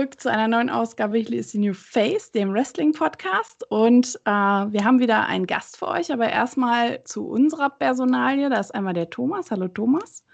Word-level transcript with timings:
zurück 0.00 0.18
zu 0.18 0.30
einer 0.30 0.48
neuen 0.48 0.70
Ausgabe 0.70 1.18
Hier 1.18 1.40
ist 1.40 1.52
die 1.52 1.58
New 1.58 1.74
Face, 1.74 2.32
dem 2.32 2.54
Wrestling-Podcast. 2.54 3.66
Und 3.68 4.18
äh, 4.24 4.30
wir 4.30 4.82
haben 4.82 4.98
wieder 4.98 5.26
einen 5.26 5.46
Gast 5.46 5.76
für 5.76 5.88
euch, 5.88 6.10
aber 6.10 6.26
erstmal 6.26 7.04
zu 7.04 7.28
unserer 7.28 7.68
Personalie. 7.68 8.48
Da 8.48 8.60
ist 8.60 8.74
einmal 8.74 8.94
der 8.94 9.10
Thomas. 9.10 9.50
Hallo 9.50 9.68
Thomas. 9.68 10.24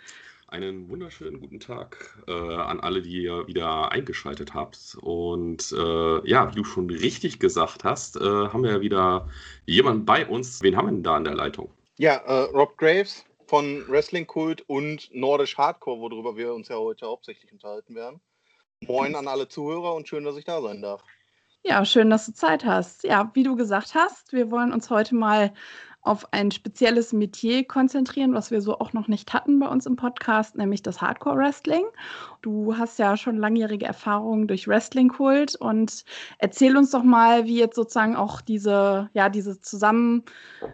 Einen 0.47 0.89
wunderschönen 0.89 1.41
guten 1.41 1.59
Tag 1.59 2.17
äh, 2.29 2.33
an 2.33 2.79
alle, 2.79 3.03
die 3.03 3.25
ihr 3.25 3.45
wieder 3.49 3.91
eingeschaltet 3.91 4.55
habt. 4.55 4.97
Und 5.01 5.73
äh, 5.73 6.29
ja, 6.31 6.49
wie 6.53 6.55
du 6.55 6.63
schon 6.63 6.89
richtig 6.89 7.41
gesagt 7.41 7.83
hast, 7.83 8.15
äh, 8.19 8.21
haben 8.21 8.63
wir 8.63 8.71
ja 8.71 8.81
wieder 8.81 9.29
jemanden 9.65 10.05
bei 10.05 10.25
uns. 10.29 10.63
Wen 10.63 10.77
haben 10.77 10.87
wir 10.87 10.93
denn 10.93 11.03
da 11.03 11.17
an 11.17 11.25
der 11.25 11.35
Leitung? 11.35 11.73
Ja, 11.99 12.19
äh, 12.19 12.43
Rob 12.53 12.79
Graves 12.79 13.25
von 13.49 13.83
Wrestling 13.89 14.29
Kult 14.29 14.63
und 14.69 15.13
Nordisch 15.13 15.59
Hardcore, 15.59 15.99
worüber 15.99 16.37
wir 16.37 16.55
uns 16.55 16.69
ja 16.69 16.77
heute 16.77 17.07
hauptsächlich 17.07 17.51
unterhalten 17.53 17.97
werden. 17.97 18.21
Moin 18.83 19.15
an 19.15 19.29
alle 19.29 19.49
Zuhörer 19.49 19.95
und 19.95 20.09
schön, 20.09 20.25
dass 20.25 20.37
ich 20.37 20.45
da 20.45 20.61
sein 20.61 20.83
darf. 20.83 21.03
Ja, 21.65 21.85
schön, 21.85 22.11
dass 22.11 22.27
du 22.27 22.33
Zeit 22.33 22.65
hast. 22.65 23.03
Ja, 23.05 23.31
wie 23.35 23.43
du 23.43 23.57
gesagt 23.57 23.95
hast, 23.95 24.33
wir 24.33 24.51
wollen 24.51 24.73
uns 24.73 24.91
heute 24.91 25.15
mal 25.15 25.53
auf 26.07 26.33
ein 26.33 26.51
spezielles 26.51 27.13
Metier 27.13 27.65
konzentrieren, 27.65 28.33
was 28.33 28.51
wir 28.51 28.61
so 28.61 28.79
auch 28.79 28.93
noch 28.93 29.09
nicht 29.09 29.33
hatten 29.33 29.59
bei 29.59 29.69
uns 29.69 29.87
im 29.87 29.97
Podcast, 29.97 30.57
nämlich 30.57 30.83
das 30.83 31.01
Hardcore 31.01 31.37
Wrestling. 31.37 31.85
Du 32.43 32.77
hast 32.77 32.99
ja 32.99 33.17
schon 33.17 33.37
langjährige 33.37 33.87
Erfahrungen 33.87 34.47
durch 34.47 34.69
Wrestling 34.69 35.09
Kult 35.09 35.57
und 35.57 36.05
erzähl 36.39 36.77
uns 36.77 36.91
doch 36.91 37.03
mal, 37.03 37.45
wie 37.47 37.59
jetzt 37.59 37.77
sozusagen 37.77 38.15
auch 38.15 38.41
diese, 38.41 39.11
ja, 39.15 39.29
diese 39.29 39.61
Zusammen, 39.61 40.23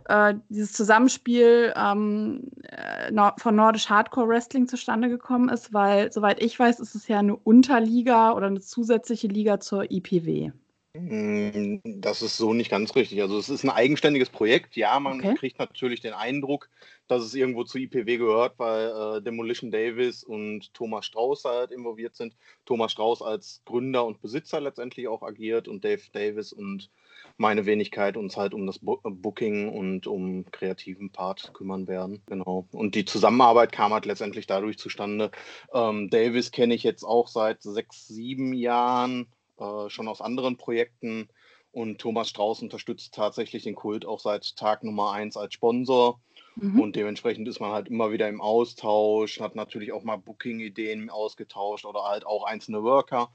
äh, 0.06 0.34
dieses 0.51 0.73
Zusammenspiel 0.73 1.73
ähm, 1.77 2.51
äh, 2.62 3.12
von 3.39 3.56
Nordisch 3.56 3.89
Hardcore 3.89 4.28
Wrestling 4.28 4.69
zustande 4.69 5.09
gekommen 5.09 5.49
ist, 5.49 5.73
weil 5.73 6.12
soweit 6.12 6.43
ich 6.43 6.59
weiß, 6.59 6.78
ist 6.81 6.95
es 6.95 7.09
ja 7.09 7.19
eine 7.19 7.37
Unterliga 7.37 8.33
oder 8.33 8.49
eine 8.49 8.61
zusätzliche 8.61 9.28
Liga 9.28 9.61
zur 9.61 9.91
IPW. 9.91 10.53
Hm, 10.95 11.81
das 11.85 12.21
ist 12.21 12.37
so 12.37 12.53
nicht 12.53 12.71
ganz 12.71 12.95
richtig. 12.95 13.23
Also 13.23 13.39
es 13.39 13.48
ist 13.48 13.65
ein 13.65 13.71
eigenständiges 13.71 14.29
Projekt. 14.29 14.77
Ja, 14.77 15.01
man 15.01 15.21
okay. 15.21 15.34
kriegt 15.34 15.59
natürlich 15.59 16.01
den 16.01 16.12
Eindruck, 16.12 16.69
dass 17.09 17.23
es 17.23 17.34
irgendwo 17.34 17.65
zu 17.65 17.79
IPW 17.79 18.19
gehört, 18.19 18.59
weil 18.59 18.89
äh, 18.89 19.23
Demolition 19.23 19.71
Davis 19.71 20.23
und 20.23 20.75
Thomas 20.75 21.07
Strauß 21.07 21.45
halt 21.45 21.71
involviert 21.71 22.15
sind. 22.15 22.37
Thomas 22.67 22.93
Strauß 22.93 23.23
als 23.23 23.62
Gründer 23.65 24.05
und 24.05 24.21
Besitzer 24.21 24.61
letztendlich 24.61 25.09
auch 25.09 25.23
agiert 25.23 25.67
und 25.67 25.83
Dave 25.83 26.03
Davis 26.12 26.53
und 26.53 26.91
meine 27.39 27.65
Wenigkeit 27.65 28.19
uns 28.19 28.37
halt 28.37 28.53
um 28.53 28.67
das 28.67 28.77
äh, 28.77 29.11
Booking 29.11 29.71
und 29.71 30.06
um 30.06 30.45
kreativen 30.51 31.11
Part 31.11 31.55
kümmern 31.55 31.89
werden. 31.89 32.21
Genau. 32.27 32.67
Und 32.71 32.95
die 32.97 33.06
Zusammenarbeit 33.06 33.73
kam 33.73 33.95
halt 33.95 34.05
letztendlich 34.05 34.47
dadurch 34.47 34.77
zustande. 34.77 35.31
Ähm, 35.73 36.11
Davis 36.11 36.51
kenne 36.51 36.75
ich 36.75 36.83
jetzt 36.83 37.05
auch 37.05 37.29
seit 37.29 37.62
sechs, 37.62 38.09
sieben 38.09 38.53
Jahren 38.53 39.27
äh, 39.63 39.91
schon 39.91 40.09
aus 40.09 40.21
anderen 40.21 40.57
Projekten. 40.57 41.29
Und 41.71 41.99
Thomas 41.99 42.29
Strauß 42.29 42.61
unterstützt 42.61 43.15
tatsächlich 43.15 43.63
den 43.63 43.75
Kult 43.75 44.05
auch 44.05 44.21
seit 44.21 44.57
Tag 44.57 44.85
Nummer 44.85 45.13
eins 45.13 45.39
als 45.39 45.55
Sponsor. 45.55 46.21
Mhm. 46.57 46.81
Und 46.81 46.97
dementsprechend 46.97 47.49
ist 47.49 47.61
man 47.61 47.73
halt 47.73 47.89
immer 47.89 48.13
wieder 48.13 48.29
im 48.29 48.43
Austausch, 48.43 49.41
hat 49.41 49.55
natürlich 49.55 49.93
auch 49.93 50.03
mal 50.03 50.17
Booking-Ideen 50.17 51.09
ausgetauscht 51.09 51.87
oder 51.87 52.05
halt 52.05 52.27
auch 52.27 52.45
einzelne 52.45 52.83
Worker. 52.83 53.31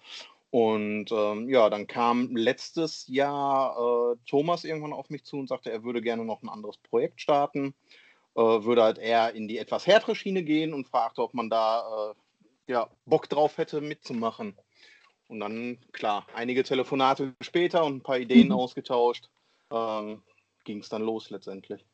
Und 0.49 1.11
ähm, 1.11 1.49
ja, 1.49 1.69
dann 1.69 1.87
kam 1.87 2.35
letztes 2.35 3.05
Jahr 3.07 3.75
äh, 3.75 4.15
Thomas 4.29 4.63
irgendwann 4.63 4.93
auf 4.93 5.09
mich 5.09 5.25
zu 5.25 5.37
und 5.37 5.49
sagte, 5.49 5.71
er 5.71 5.83
würde 5.83 6.01
gerne 6.01 6.23
noch 6.23 6.41
ein 6.41 6.49
anderes 6.49 6.77
Projekt 6.77 7.19
starten, 7.19 7.73
äh, 8.35 8.41
würde 8.41 8.83
halt 8.83 8.97
eher 8.97 9.33
in 9.33 9.47
die 9.47 9.57
etwas 9.57 9.87
härtere 9.87 10.15
Schiene 10.15 10.43
gehen 10.43 10.73
und 10.73 10.87
fragte, 10.87 11.21
ob 11.21 11.33
man 11.33 11.49
da 11.49 12.11
äh, 12.11 12.71
ja, 12.71 12.89
Bock 13.05 13.27
drauf 13.29 13.57
hätte 13.57 13.81
mitzumachen. 13.81 14.55
Und 15.27 15.39
dann, 15.39 15.77
klar, 15.91 16.25
einige 16.33 16.63
Telefonate 16.63 17.33
später 17.41 17.83
und 17.83 17.97
ein 17.97 18.03
paar 18.03 18.19
Ideen 18.19 18.47
mhm. 18.47 18.53
ausgetauscht, 18.53 19.29
ähm, 19.71 20.21
ging 20.63 20.79
es 20.79 20.89
dann 20.89 21.01
los 21.01 21.29
letztendlich. 21.29 21.85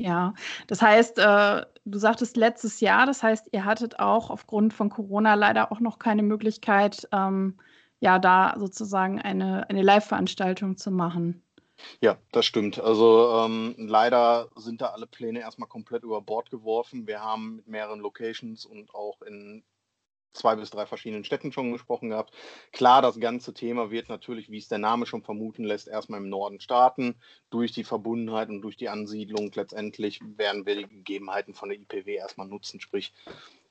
Ja, 0.00 0.34
das 0.68 0.80
heißt, 0.80 1.18
äh, 1.18 1.66
du 1.84 1.98
sagtest 1.98 2.36
letztes 2.36 2.80
Jahr, 2.80 3.04
das 3.06 3.22
heißt, 3.22 3.48
ihr 3.50 3.64
hattet 3.64 3.98
auch 3.98 4.30
aufgrund 4.30 4.72
von 4.72 4.90
Corona 4.90 5.34
leider 5.34 5.72
auch 5.72 5.80
noch 5.80 5.98
keine 5.98 6.22
Möglichkeit, 6.22 7.08
ähm, 7.10 7.58
ja, 7.98 8.20
da 8.20 8.54
sozusagen 8.58 9.20
eine, 9.20 9.68
eine 9.68 9.82
Live-Veranstaltung 9.82 10.76
zu 10.76 10.92
machen. 10.92 11.42
Ja, 12.00 12.18
das 12.32 12.46
stimmt. 12.46 12.78
Also 12.80 13.44
ähm, 13.44 13.74
leider 13.76 14.48
sind 14.56 14.80
da 14.80 14.86
alle 14.90 15.06
Pläne 15.06 15.40
erstmal 15.40 15.68
komplett 15.68 16.04
über 16.04 16.20
Bord 16.20 16.50
geworfen. 16.50 17.06
Wir 17.06 17.20
haben 17.20 17.56
mit 17.56 17.68
mehreren 17.68 18.00
Locations 18.00 18.64
und 18.64 18.94
auch 18.94 19.22
in 19.22 19.64
zwei 20.32 20.56
bis 20.56 20.70
drei 20.70 20.86
verschiedenen 20.86 21.24
Städten 21.24 21.52
schon 21.52 21.72
gesprochen 21.72 22.10
gehabt. 22.10 22.32
Klar, 22.72 23.02
das 23.02 23.18
ganze 23.20 23.54
Thema 23.54 23.90
wird 23.90 24.08
natürlich, 24.08 24.50
wie 24.50 24.58
es 24.58 24.68
der 24.68 24.78
Name 24.78 25.06
schon 25.06 25.22
vermuten 25.22 25.64
lässt, 25.64 25.88
erstmal 25.88 26.20
im 26.20 26.28
Norden 26.28 26.60
starten. 26.60 27.16
Durch 27.50 27.72
die 27.72 27.84
Verbundenheit 27.84 28.48
und 28.48 28.62
durch 28.62 28.76
die 28.76 28.88
Ansiedlung 28.88 29.50
letztendlich 29.54 30.20
werden 30.36 30.66
wir 30.66 30.76
die 30.76 30.88
Gegebenheiten 30.88 31.54
von 31.54 31.68
der 31.68 31.78
IPW 31.78 32.14
erstmal 32.14 32.48
nutzen, 32.48 32.80
sprich 32.80 33.12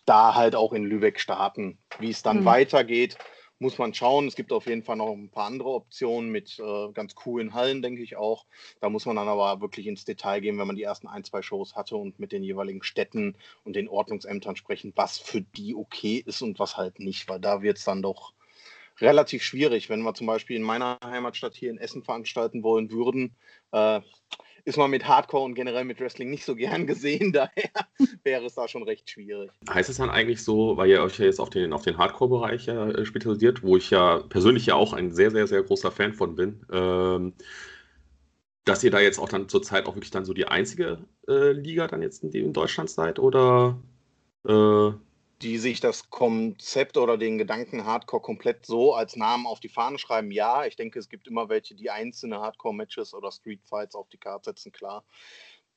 da 0.06 0.36
halt 0.36 0.56
auch 0.56 0.74
in 0.74 0.86
Lübeck 0.86 1.20
starten. 1.20 1.78
Wie 2.00 2.10
es 2.10 2.24
dann 2.24 2.42
mhm. 2.42 2.46
weitergeht, 2.46 3.18
muss 3.60 3.78
man 3.78 3.94
schauen. 3.94 4.28
Es 4.28 4.36
gibt 4.36 4.52
auf 4.52 4.68
jeden 4.68 4.84
Fall 4.84 4.98
noch 4.98 5.12
ein 5.12 5.30
paar 5.30 5.46
andere 5.46 5.70
Optionen 5.70 6.30
mit 6.30 6.60
äh, 6.60 6.92
ganz 6.94 7.16
coolen 7.16 7.54
Hallen, 7.54 7.82
denke 7.82 8.02
ich 8.02 8.16
auch. 8.16 8.46
Da 8.80 8.90
muss 8.90 9.06
man 9.06 9.16
dann 9.16 9.28
aber 9.28 9.62
wirklich 9.62 9.88
ins 9.88 10.06
Detail 10.06 10.42
gehen, 10.42 10.58
wenn 10.58 10.68
man 10.68 10.76
die 10.76 10.84
ersten 10.84 11.08
ein, 11.08 11.24
zwei 11.24 11.42
Shows 11.42 11.76
hatte 11.76 11.96
und 11.96 12.20
mit 12.20 12.32
den 12.32 12.44
jeweiligen 12.44 12.84
Städten 12.84 13.36
und 13.64 13.76
den 13.76 13.88
Ordnungsämtern 13.88 14.56
sprechen, 14.56 14.94
was 14.96 15.18
für 15.18 15.42
die 15.42 15.76
okay 15.76 16.24
ist 16.26 16.42
und 16.42 16.60
was 16.60 16.78
halt 16.78 17.00
nicht, 17.00 17.28
weil 17.30 17.40
da 17.40 17.62
wird 17.62 17.78
es 17.78 17.84
dann 17.84 18.02
doch 18.02 18.34
relativ 19.00 19.44
schwierig, 19.44 19.90
wenn 19.90 20.02
wir 20.02 20.14
zum 20.14 20.28
Beispiel 20.28 20.56
in 20.56 20.64
meiner 20.64 20.98
Heimatstadt 21.04 21.56
hier 21.56 21.70
in 21.70 21.78
Essen 21.78 22.04
veranstalten 22.04 22.64
wollen 22.64 22.92
würden. 22.92 23.36
Äh, 23.72 24.02
ist 24.68 24.78
man 24.78 24.92
mit 24.92 25.08
Hardcore 25.08 25.46
und 25.46 25.56
generell 25.56 25.86
mit 25.86 26.02
Wrestling 26.02 26.30
nicht 26.30 26.44
so 26.44 26.54
gern 26.54 26.86
gesehen, 26.88 27.32
daher 27.32 27.72
wäre 28.24 28.46
es 28.46 28.56
da 28.56 28.68
schon 28.68 28.84
recht 28.84 29.10
schwierig. 29.10 29.50
Heißt 29.70 29.90
es 29.90 29.98
dann 29.98 30.10
eigentlich 30.10 30.44
so, 30.44 30.76
weil 30.76 30.90
ihr 30.90 31.02
euch 31.02 31.18
ja 31.18 31.26
jetzt 31.26 31.40
auf 31.40 31.50
den, 31.50 31.72
auf 31.72 31.84
den 31.84 31.98
Hardcore-Bereich 31.98 32.68
äh, 32.68 33.06
spezialisiert, 33.06 33.64
wo 33.64 33.78
ich 33.78 33.90
ja 33.90 34.20
persönlich 34.28 34.66
ja 34.66 34.76
auch 34.76 34.92
ein 34.92 35.14
sehr, 35.14 35.32
sehr, 35.32 35.48
sehr 35.48 35.64
großer 35.64 35.92
Fan 35.92 36.14
von 36.14 36.36
bin, 36.36 36.66
ähm, 36.70 37.34
dass 38.66 38.84
ihr 38.84 38.92
da 38.92 39.00
jetzt 39.00 39.20
auch 39.20 39.30
dann 39.30 39.48
zurzeit 39.48 39.86
auch 39.86 39.96
wirklich 39.96 40.12
dann 40.12 40.26
so 40.26 40.34
die 40.34 40.50
einzige 40.50 41.00
äh, 41.30 41.54
Liga 41.54 41.88
dann 41.88 42.02
jetzt 42.02 42.24
in, 42.24 42.32
in 42.32 42.52
Deutschland 42.52 42.90
seid 42.90 43.20
oder 43.20 43.80
äh, 44.46 44.92
die 45.42 45.58
sich 45.58 45.80
das 45.80 46.10
Konzept 46.10 46.98
oder 46.98 47.18
den 47.18 47.38
Gedanken 47.38 47.86
Hardcore 47.86 48.22
komplett 48.22 48.66
so 48.66 48.94
als 48.96 49.16
Namen 49.16 49.46
auf 49.46 49.60
die 49.60 49.70
Fahne 49.70 50.00
schreiben, 50.00 50.32
ja. 50.32 50.66
Ich 50.66 50.76
denke, 50.76 50.98
es 51.00 51.10
gibt 51.10 51.28
immer 51.28 51.50
welche, 51.50 51.76
die 51.76 51.90
einzelne 51.90 52.40
Hardcore-Matches 52.40 53.14
oder 53.14 53.32
Street-Fights 53.32 53.96
auf 53.96 54.10
die 54.10 54.18
Karte 54.18 54.50
setzen, 54.50 54.72
klar. 54.72 55.04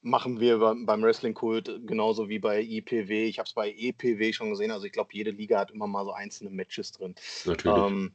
Machen 0.03 0.41
wir 0.41 0.59
beim 0.59 1.03
Wrestling-Kult 1.03 1.87
genauso 1.87 2.31
wie 2.31 2.39
bei 2.39 2.63
IPW. 2.63 3.27
Ich 3.27 3.39
habe 3.39 3.47
es 3.47 3.53
bei 3.53 3.71
EPW 3.71 4.33
schon 4.33 4.49
gesehen. 4.49 4.71
Also 4.71 4.87
ich 4.87 4.93
glaube, 4.93 5.11
jede 5.13 5.31
Liga 5.31 5.59
hat 5.59 5.73
immer 5.73 5.87
mal 5.87 6.07
so 6.07 6.13
einzelne 6.13 6.49
Matches 6.49 6.93
drin. 6.93 7.15
Natürlich. 7.45 7.79
Ähm, 7.79 8.15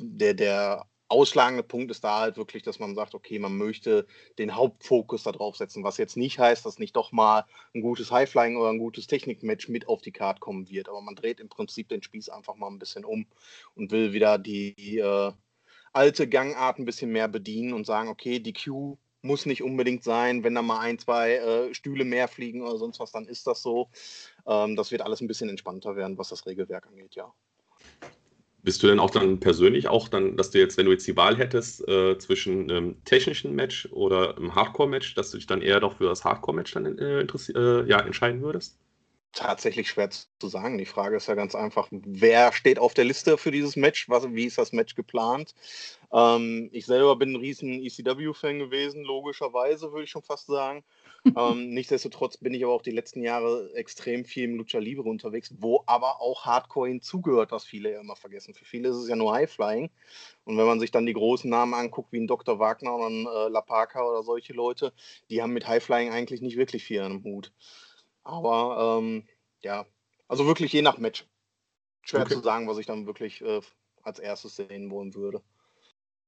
der, 0.00 0.34
der 0.34 0.89
ausschlagende 1.10 1.62
Punkt 1.62 1.90
ist 1.90 2.04
da 2.04 2.20
halt 2.20 2.36
wirklich, 2.36 2.62
dass 2.62 2.78
man 2.78 2.94
sagt, 2.94 3.14
okay, 3.14 3.38
man 3.38 3.56
möchte 3.56 4.06
den 4.38 4.54
Hauptfokus 4.54 5.24
da 5.24 5.32
drauf 5.32 5.56
setzen, 5.56 5.82
was 5.82 5.96
jetzt 5.96 6.16
nicht 6.16 6.38
heißt, 6.38 6.64
dass 6.64 6.78
nicht 6.78 6.94
doch 6.96 7.10
mal 7.12 7.44
ein 7.74 7.80
gutes 7.80 8.10
Highflying 8.12 8.56
oder 8.56 8.70
ein 8.70 8.78
gutes 8.78 9.06
Technikmatch 9.06 9.68
mit 9.68 9.88
auf 9.88 10.02
die 10.02 10.12
Karte 10.12 10.40
kommen 10.40 10.68
wird. 10.70 10.88
Aber 10.88 11.00
man 11.00 11.16
dreht 11.16 11.40
im 11.40 11.48
Prinzip 11.48 11.88
den 11.88 12.02
Spieß 12.02 12.28
einfach 12.28 12.54
mal 12.54 12.68
ein 12.68 12.78
bisschen 12.78 13.04
um 13.04 13.26
und 13.74 13.90
will 13.90 14.12
wieder 14.12 14.38
die 14.38 14.98
äh, 14.98 15.32
alte 15.92 16.28
Gangart 16.28 16.78
ein 16.78 16.84
bisschen 16.84 17.10
mehr 17.10 17.28
bedienen 17.28 17.72
und 17.72 17.86
sagen, 17.86 18.08
okay, 18.08 18.38
die 18.38 18.52
Q 18.52 18.96
muss 19.22 19.46
nicht 19.46 19.62
unbedingt 19.62 20.04
sein, 20.04 20.44
wenn 20.44 20.54
da 20.54 20.62
mal 20.62 20.78
ein, 20.78 20.98
zwei 20.98 21.34
äh, 21.34 21.74
Stühle 21.74 22.04
mehr 22.04 22.28
fliegen 22.28 22.62
oder 22.62 22.78
sonst 22.78 23.00
was, 23.00 23.12
dann 23.12 23.26
ist 23.26 23.46
das 23.46 23.62
so. 23.62 23.90
Ähm, 24.46 24.76
das 24.76 24.90
wird 24.90 25.02
alles 25.02 25.20
ein 25.20 25.28
bisschen 25.28 25.48
entspannter 25.48 25.96
werden, 25.96 26.16
was 26.16 26.28
das 26.28 26.46
Regelwerk 26.46 26.86
angeht, 26.86 27.16
ja. 27.16 27.32
Bist 28.62 28.82
du 28.82 28.88
denn 28.88 28.98
auch 28.98 29.10
dann 29.10 29.40
persönlich 29.40 29.88
auch 29.88 30.08
dann, 30.08 30.36
dass 30.36 30.50
du 30.50 30.58
jetzt, 30.58 30.76
wenn 30.76 30.86
du 30.86 30.92
jetzt 30.92 31.06
die 31.06 31.16
Wahl 31.16 31.36
hättest 31.36 31.86
äh, 31.88 32.18
zwischen 32.18 32.70
einem 32.70 33.02
technischen 33.04 33.54
Match 33.54 33.88
oder 33.92 34.36
einem 34.36 34.54
Hardcore-Match, 34.54 35.14
dass 35.14 35.30
du 35.30 35.38
dich 35.38 35.46
dann 35.46 35.62
eher 35.62 35.80
doch 35.80 35.96
für 35.96 36.04
das 36.04 36.24
Hardcore-Match 36.24 36.72
dann 36.72 36.98
äh, 36.98 37.20
äh, 37.20 37.88
ja, 37.88 38.00
entscheiden 38.00 38.42
würdest? 38.42 38.78
Tatsächlich 39.32 39.88
schwer 39.88 40.10
zu 40.10 40.48
sagen. 40.48 40.76
Die 40.76 40.86
Frage 40.86 41.16
ist 41.16 41.28
ja 41.28 41.34
ganz 41.34 41.54
einfach, 41.54 41.88
wer 41.90 42.52
steht 42.52 42.80
auf 42.80 42.94
der 42.94 43.04
Liste 43.04 43.38
für 43.38 43.52
dieses 43.52 43.76
Match? 43.76 44.08
Was, 44.08 44.24
wie 44.32 44.46
ist 44.46 44.58
das 44.58 44.72
Match 44.72 44.96
geplant? 44.96 45.54
Ähm, 46.12 46.68
ich 46.72 46.84
selber 46.84 47.16
bin 47.16 47.32
ein 47.32 47.36
riesen 47.36 47.80
ECW-Fan 47.80 48.58
gewesen, 48.58 49.04
logischerweise 49.04 49.92
würde 49.92 50.04
ich 50.04 50.10
schon 50.10 50.22
fast 50.22 50.48
sagen 50.48 50.84
ähm, 51.36 51.70
nichtsdestotrotz 51.70 52.36
bin 52.36 52.54
ich 52.54 52.64
aber 52.64 52.72
auch 52.72 52.82
die 52.82 52.90
letzten 52.90 53.22
Jahre 53.22 53.70
extrem 53.74 54.24
viel 54.24 54.44
im 54.44 54.56
Lucha 54.56 54.78
Libre 54.78 55.08
unterwegs, 55.08 55.54
wo 55.58 55.82
aber 55.86 56.20
auch 56.20 56.44
Hardcore 56.44 56.88
hinzugehört, 56.88 57.52
was 57.52 57.64
viele 57.64 57.92
ja 57.92 58.00
immer 58.00 58.16
vergessen. 58.16 58.54
Für 58.54 58.64
viele 58.64 58.88
ist 58.88 58.96
es 58.96 59.08
ja 59.08 59.16
nur 59.16 59.32
Highflying. 59.32 59.90
Und 60.44 60.58
wenn 60.58 60.66
man 60.66 60.80
sich 60.80 60.90
dann 60.90 61.06
die 61.06 61.12
großen 61.12 61.50
Namen 61.50 61.74
anguckt, 61.74 62.12
wie 62.12 62.20
ein 62.20 62.26
Dr. 62.26 62.58
Wagner 62.58 62.94
oder 62.94 63.08
ein 63.08 63.26
äh, 63.26 63.48
La 63.48 63.60
Parca 63.60 64.02
oder 64.02 64.22
solche 64.22 64.52
Leute, 64.52 64.92
die 65.28 65.42
haben 65.42 65.52
mit 65.52 65.68
Highflying 65.68 66.10
eigentlich 66.10 66.40
nicht 66.40 66.56
wirklich 66.56 66.84
viel 66.84 67.02
an 67.02 67.12
dem 67.12 67.24
Hut. 67.24 67.52
Aber 68.22 68.98
ähm, 68.98 69.26
ja, 69.62 69.86
also 70.28 70.46
wirklich 70.46 70.72
je 70.72 70.82
nach 70.82 70.98
Match. 70.98 71.26
Schwer 72.02 72.22
okay. 72.22 72.34
zu 72.34 72.40
sagen, 72.40 72.66
was 72.66 72.78
ich 72.78 72.86
dann 72.86 73.06
wirklich 73.06 73.42
äh, 73.42 73.60
als 74.02 74.18
erstes 74.18 74.56
sehen 74.56 74.90
wollen 74.90 75.14
würde. 75.14 75.42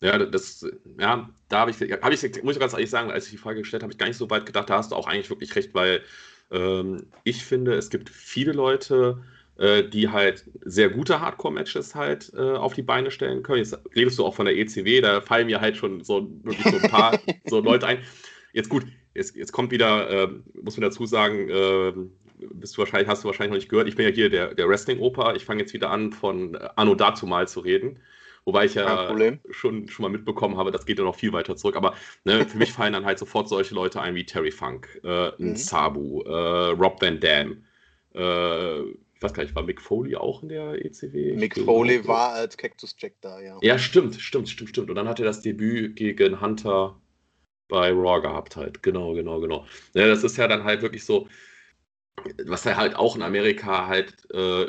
Ja, 0.01 0.19
das, 0.19 0.67
ja, 0.99 1.31
da 1.49 1.59
habe 1.61 1.71
ich, 1.71 1.77
hab 1.81 2.13
ich, 2.13 2.43
muss 2.43 2.55
ich 2.55 2.61
ganz 2.61 2.73
ehrlich 2.73 2.91
sagen, 2.91 3.11
als 3.11 3.27
ich 3.27 3.33
die 3.33 3.39
Frage 3.39 3.61
gestellt 3.61 3.83
habe, 3.83 3.91
habe 3.91 3.93
ich 3.93 3.99
gar 3.99 4.09
nicht 4.09 4.17
so 4.17 4.31
weit 4.31 4.47
gedacht, 4.47 4.69
da 4.69 4.79
hast 4.79 4.91
du 4.91 4.97
auch 4.97 5.07
eigentlich 5.07 5.31
wirklich 5.31 5.55
recht, 5.55 5.75
weil 5.75 6.03
ähm, 6.51 7.07
ich 7.25 7.45
finde, 7.45 7.75
es 7.75 7.89
gibt 7.89 8.11
viele 8.11 8.53
Leute, 8.53 9.23
äh, 9.59 9.85
die 9.85 10.09
halt 10.09 10.45
sehr 10.65 10.89
gute 10.89 11.21
Hardcore-Matches 11.21 11.95
halt 11.95 12.33
äh, 12.35 12.41
auf 12.41 12.75
die 12.75 12.83
Beine 12.83 13.11
stellen 13.11 13.43
können. 13.43 13.59
Jetzt 13.59 13.79
redest 13.95 14.19
du 14.19 14.25
auch 14.25 14.35
von 14.35 14.47
der 14.47 14.57
ECW, 14.57 15.01
da 15.01 15.21
fallen 15.21 15.47
mir 15.47 15.61
halt 15.61 15.77
schon 15.77 16.03
so 16.03 16.29
wirklich 16.43 16.67
so 16.67 16.79
ein 16.79 16.91
paar 16.91 17.21
so 17.47 17.61
Leute 17.61 17.87
ein. 17.87 17.99
Jetzt 18.53 18.69
gut, 18.69 18.85
jetzt, 19.15 19.37
jetzt 19.37 19.53
kommt 19.53 19.71
wieder, 19.71 20.11
äh, 20.11 20.29
muss 20.61 20.77
man 20.77 20.83
dazu 20.83 21.07
sagen, 21.07 21.49
äh, 21.49 21.93
bist 22.53 22.77
du 22.77 22.79
wahrscheinlich, 22.79 23.09
hast 23.09 23.25
du 23.25 23.29
wahrscheinlich 23.29 23.51
noch 23.51 23.59
nicht 23.59 23.69
gehört, 23.69 23.89
ich 23.89 23.97
bin 23.97 24.07
ja 24.07 24.13
hier 24.13 24.31
der, 24.31 24.55
der 24.55 24.69
Wrestling-Oper. 24.69 25.37
Ich 25.37 25.45
fange 25.45 25.61
jetzt 25.61 25.75
wieder 25.75 25.91
an, 25.91 26.13
von 26.13 26.57
Anno 26.57 26.95
dazu 26.95 27.27
mal 27.27 27.47
zu 27.47 27.61
reden. 27.61 28.01
Wobei 28.45 28.65
ich 28.65 28.75
ja 28.75 29.15
schon, 29.51 29.89
schon 29.89 30.03
mal 30.03 30.09
mitbekommen 30.09 30.57
habe, 30.57 30.73
das 30.73 30.85
geht 30.85 30.99
ja 30.99 31.05
noch 31.05 31.15
viel 31.15 31.33
weiter 31.33 31.57
zurück. 31.57 31.77
Aber 31.77 31.95
ne, 32.25 32.45
für 32.45 32.59
mich 32.59 32.73
fallen 32.73 32.93
dann 32.93 33.05
halt 33.05 33.19
sofort 33.19 33.49
solche 33.49 33.75
Leute 33.75 34.01
ein 34.01 34.15
wie 34.15 34.27
Terry 34.27 34.51
Funk, 34.51 35.01
äh, 35.05 35.31
mhm. 35.39 35.55
Sabu, 35.55 36.23
äh, 36.23 36.71
Rob 36.71 37.01
Van 37.01 37.21
Dam. 37.21 37.65
Äh, 38.15 38.81
ich 38.81 39.23
weiß 39.23 39.35
gar 39.35 39.45
nicht, 39.45 39.55
war 39.55 39.63
Mick 39.63 39.81
Foley 39.81 40.17
auch 40.17 40.43
in 40.43 40.49
der 40.49 40.85
ECW? 40.85 41.37
Mick 41.37 41.57
Foley 41.57 42.05
war 42.09 42.33
als 42.33 42.57
Cactus 42.57 42.97
Jack 42.99 43.15
da, 43.21 43.41
ja. 43.41 43.57
Ja, 43.63 43.79
stimmt, 43.79 44.21
stimmt, 44.21 44.49
stimmt, 44.49 44.71
stimmt. 44.71 44.91
Und 44.91 44.97
dann 44.97 45.09
hat 45.09 45.21
er 45.21 45.27
das 45.27 45.41
Debüt 45.41 45.95
gegen 45.95 46.41
Hunter 46.41 47.01
bei 47.69 47.93
Raw 47.93 48.21
gehabt 48.21 48.57
halt. 48.57 48.83
Genau, 48.83 49.15
genau, 49.15 49.39
genau. 49.41 49.65
Ja, 49.95 50.09
das 50.09 50.25
ist 50.25 50.37
ja 50.37 50.49
dann 50.49 50.65
halt 50.65 50.83
wirklich 50.83 51.05
so, 51.05 51.29
was 52.45 52.67
er 52.67 52.77
halt 52.77 52.97
auch 52.97 53.15
in 53.15 53.23
Amerika 53.23 53.87
halt 53.87 54.29
äh, 54.35 54.67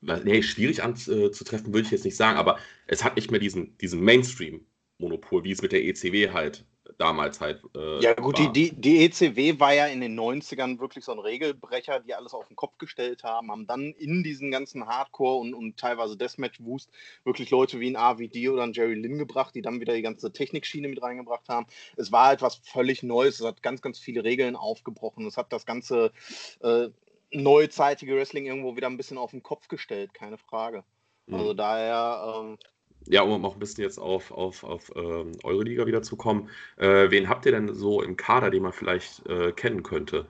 nee, 0.00 0.42
schwierig 0.42 0.82
anzutreffen, 0.82 1.72
würde 1.72 1.86
ich 1.86 1.90
jetzt 1.90 2.04
nicht 2.04 2.16
sagen, 2.16 2.38
aber 2.38 2.58
es 2.86 3.04
hat 3.04 3.16
nicht 3.16 3.30
mehr 3.30 3.40
diesen, 3.40 3.76
diesen 3.78 4.00
Mainstream-Monopol, 4.02 5.44
wie 5.44 5.52
es 5.52 5.62
mit 5.62 5.72
der 5.72 5.84
ECW 5.84 6.30
halt 6.30 6.64
damals 6.96 7.40
halt. 7.40 7.62
Äh, 7.76 8.00
ja, 8.00 8.14
gut, 8.14 8.38
die, 8.38 8.52
die, 8.52 8.72
die, 8.72 9.04
ECW 9.04 9.58
war 9.60 9.74
ja 9.74 9.86
in 9.86 10.00
den 10.00 10.18
90ern 10.18 10.80
wirklich 10.80 11.04
so 11.04 11.12
ein 11.12 11.18
Regelbrecher, 11.18 12.00
die 12.00 12.14
alles 12.14 12.34
auf 12.34 12.48
den 12.48 12.56
Kopf 12.56 12.78
gestellt 12.78 13.24
haben, 13.24 13.50
haben 13.50 13.66
dann 13.66 13.92
in 13.92 14.22
diesen 14.22 14.50
ganzen 14.50 14.86
Hardcore 14.86 15.36
und, 15.36 15.54
und 15.54 15.76
teilweise 15.76 16.16
Deathmatch-Wust 16.16 16.90
wirklich 17.24 17.50
Leute 17.50 17.80
wie 17.80 17.90
ein 17.90 17.96
AVD 17.96 18.48
oder 18.48 18.62
ein 18.62 18.72
Jerry 18.72 18.94
Lynn 18.94 19.18
gebracht, 19.18 19.54
die 19.54 19.62
dann 19.62 19.80
wieder 19.80 19.94
die 19.94 20.02
ganze 20.02 20.32
Technikschiene 20.32 20.88
mit 20.88 21.02
reingebracht 21.02 21.48
haben. 21.48 21.66
Es 21.96 22.12
war 22.12 22.32
etwas 22.32 22.56
völlig 22.56 23.02
Neues, 23.02 23.40
es 23.40 23.46
hat 23.46 23.62
ganz, 23.62 23.80
ganz 23.80 23.98
viele 23.98 24.24
Regeln 24.24 24.56
aufgebrochen, 24.56 25.26
es 25.26 25.36
hat 25.36 25.52
das 25.52 25.66
ganze. 25.66 26.12
Äh, 26.60 26.88
neuzeitige 27.30 28.16
Wrestling 28.16 28.46
irgendwo 28.46 28.76
wieder 28.76 28.86
ein 28.86 28.96
bisschen 28.96 29.18
auf 29.18 29.30
den 29.30 29.42
Kopf 29.42 29.68
gestellt, 29.68 30.14
keine 30.14 30.38
Frage. 30.38 30.84
Mhm. 31.26 31.34
Also 31.34 31.54
daher. 31.54 32.34
Ähm, 32.40 32.58
ja, 33.06 33.22
um 33.22 33.44
auch 33.44 33.54
ein 33.54 33.60
bisschen 33.60 33.84
jetzt 33.84 33.98
auf, 33.98 34.30
auf, 34.32 34.64
auf 34.64 34.92
ähm, 34.96 35.32
Euroliga 35.42 35.86
wieder 35.86 36.02
zu 36.02 36.16
kommen. 36.16 36.50
Äh, 36.76 37.10
wen 37.10 37.28
habt 37.28 37.46
ihr 37.46 37.52
denn 37.52 37.74
so 37.74 38.02
im 38.02 38.16
Kader, 38.16 38.50
den 38.50 38.62
man 38.62 38.72
vielleicht 38.72 39.24
äh, 39.26 39.52
kennen 39.52 39.82
könnte? 39.82 40.26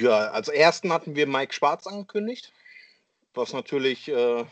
Ja, 0.00 0.30
als 0.30 0.48
ersten 0.48 0.92
hatten 0.92 1.16
wir 1.16 1.26
Mike 1.26 1.52
Schwarz 1.52 1.86
angekündigt, 1.86 2.52
was 3.34 3.52
natürlich 3.52 4.08
äh, 4.08 4.44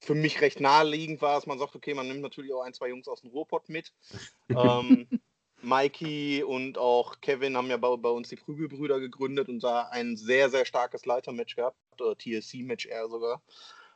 für 0.00 0.14
mich 0.14 0.40
recht 0.40 0.60
naheliegend 0.60 1.20
war, 1.20 1.34
dass 1.34 1.46
man 1.46 1.58
sagt, 1.58 1.74
okay, 1.74 1.92
man 1.92 2.08
nimmt 2.08 2.22
natürlich 2.22 2.52
auch 2.54 2.62
ein, 2.62 2.72
zwei 2.72 2.88
Jungs 2.88 3.08
aus 3.08 3.20
dem 3.20 3.30
Ruhrpott 3.30 3.68
mit. 3.68 3.92
ähm, 4.48 5.08
Mikey 5.62 6.42
und 6.44 6.78
auch 6.78 7.20
Kevin 7.20 7.56
haben 7.56 7.70
ja 7.70 7.76
bei, 7.76 7.96
bei 7.96 8.10
uns 8.10 8.28
die 8.28 8.36
Prügelbrüder 8.36 9.00
gegründet 9.00 9.48
und 9.48 9.62
da 9.62 9.88
ein 9.90 10.16
sehr, 10.16 10.50
sehr 10.50 10.64
starkes 10.64 11.06
Leitermatch 11.06 11.56
gehabt, 11.56 11.76
oder 12.00 12.16
TLC-Match 12.16 12.86
eher 12.86 13.08
sogar, 13.08 13.42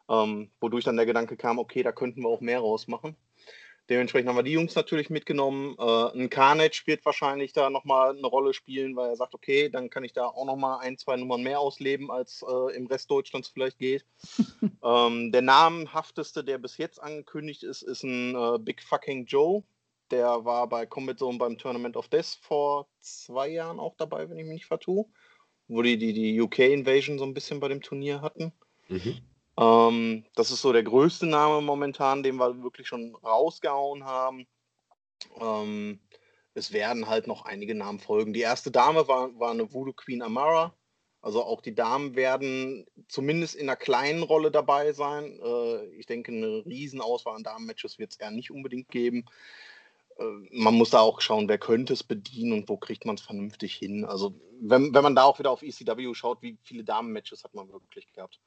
ähm, 0.09 0.51
wodurch 0.61 0.85
dann 0.85 0.97
der 0.97 1.07
Gedanke 1.07 1.37
kam, 1.37 1.59
okay, 1.59 1.83
da 1.83 1.93
könnten 1.93 2.23
wir 2.23 2.29
auch 2.29 2.41
mehr 2.41 2.61
rausmachen. 2.61 3.17
Dementsprechend 3.91 4.29
haben 4.29 4.37
wir 4.37 4.45
die 4.45 4.53
Jungs 4.53 4.77
natürlich 4.77 5.11
mitgenommen. 5.11 5.75
Äh, 5.77 6.17
ein 6.17 6.31
Carnage 6.31 6.83
wird 6.87 7.05
wahrscheinlich 7.05 7.53
da 7.53 7.71
nochmal 7.71 8.17
eine 8.17 8.27
Rolle 8.29 8.55
spielen, 8.55 8.95
weil 8.95 9.09
er 9.11 9.17
sagt, 9.17 9.35
okay, 9.35 9.69
dann 9.69 9.91
kann 9.91 10.05
ich 10.05 10.13
da 10.13 10.27
auch 10.27 10.45
nochmal 10.45 10.79
ein, 10.81 10.97
zwei 10.97 11.17
Nummern 11.17 11.43
mehr 11.43 11.59
ausleben, 11.59 12.09
als 12.09 12.45
äh, 12.49 12.77
im 12.77 12.87
Rest 12.87 13.11
Deutschlands 13.11 13.49
vielleicht 13.49 13.81
geht. 13.81 14.07
ähm, 14.85 15.33
der 15.33 15.43
namenhafteste, 15.43 16.45
der 16.45 16.59
bis 16.59 16.77
jetzt 16.77 17.03
angekündigt 17.03 17.65
ist, 17.65 17.83
ist 17.83 18.05
ein 18.05 18.37
äh, 18.37 18.59
Big 18.61 18.81
Fucking 18.81 19.27
Joe. 19.27 19.65
Der 20.11 20.45
war 20.45 20.69
bei 20.69 20.87
Combat 20.87 21.19
Zone 21.19 21.39
beim 21.39 21.59
Tournament 21.59 21.97
of 21.97 22.09
Death 22.09 22.39
vor 22.41 22.89
zwei 23.01 23.49
Jahren 23.49 23.79
auch 23.79 23.95
dabei, 23.97 24.29
wenn 24.29 24.39
ich 24.39 24.45
mich 24.45 24.55
nicht 24.55 24.67
vertue. 24.67 25.07
Wo 25.69 25.83
die, 25.83 25.99
die, 25.99 26.13
die 26.13 26.41
UK 26.41 26.59
Invasion 26.61 27.19
so 27.19 27.25
ein 27.25 27.35
bisschen 27.35 27.61
bei 27.61 27.69
dem 27.69 27.81
Turnier 27.81 28.23
hatten. 28.23 28.53
Mhm. 28.89 29.21
Ähm, 29.57 30.25
das 30.35 30.51
ist 30.51 30.63
so 30.63 30.73
der 30.73 30.83
größte 30.83 31.27
Name 31.27 31.61
momentan, 31.61 32.23
den 32.23 32.37
wir 32.37 32.63
wirklich 32.63 32.89
schon 32.89 33.15
rausgehauen 33.17 34.05
haben. 34.05 34.47
Ähm, 35.41 36.01
es 36.55 36.73
werden 36.73 37.09
halt 37.09 37.27
noch 37.27 37.45
einige 37.45 37.75
Namen 37.75 38.01
folgen. 38.01 38.33
Die 38.33 38.41
erste 38.41 38.71
Dame 38.71 39.07
war, 39.07 39.39
war 39.39 39.53
eine 39.53 39.73
Voodoo 39.73 39.93
Queen 39.93 40.23
Amara. 40.23 40.75
Also 41.23 41.45
auch 41.45 41.61
die 41.61 41.75
Damen 41.75 42.17
werden 42.17 42.87
zumindest 43.09 43.55
in 43.55 43.69
einer 43.69 43.77
kleinen 43.77 44.23
Rolle 44.23 44.51
dabei 44.51 44.93
sein. 44.93 45.39
Äh, 45.43 45.87
ich 45.95 46.07
denke, 46.07 46.33
eine 46.33 46.65
Riesenauswahl 46.65 47.37
an 47.37 47.43
Damen-Matches 47.43 47.99
wird 47.99 48.13
es 48.13 48.19
eher 48.19 48.31
nicht 48.31 48.51
unbedingt 48.51 48.89
geben. 48.89 49.27
Äh, 50.21 50.25
man 50.53 50.75
muss 50.75 50.91
da 50.91 51.01
auch 51.01 51.21
schauen, 51.21 51.49
wer 51.49 51.59
könnte 51.59 51.93
es 51.93 52.03
bedienen 52.03 52.53
und 52.53 52.69
wo 52.69 52.77
kriegt 52.77 53.05
man 53.07 53.17
es 53.17 53.23
vernünftig 53.23 53.75
hin. 53.75 54.05
Also 54.05 54.35
wenn, 54.61 54.95
wenn 54.95 55.03
man 55.03 55.15
da 55.15 55.25
auch 55.25 55.39
wieder 55.39 55.51
auf 55.51 55.63
ECW 55.63 56.15
schaut, 56.15 56.43
wie 56.43 56.59
viele 56.63 56.85
Damen-Matches 56.85 57.45
hat 57.45 57.55
man 57.55 57.73
wirklich 57.73 58.13
gehabt. 58.13 58.41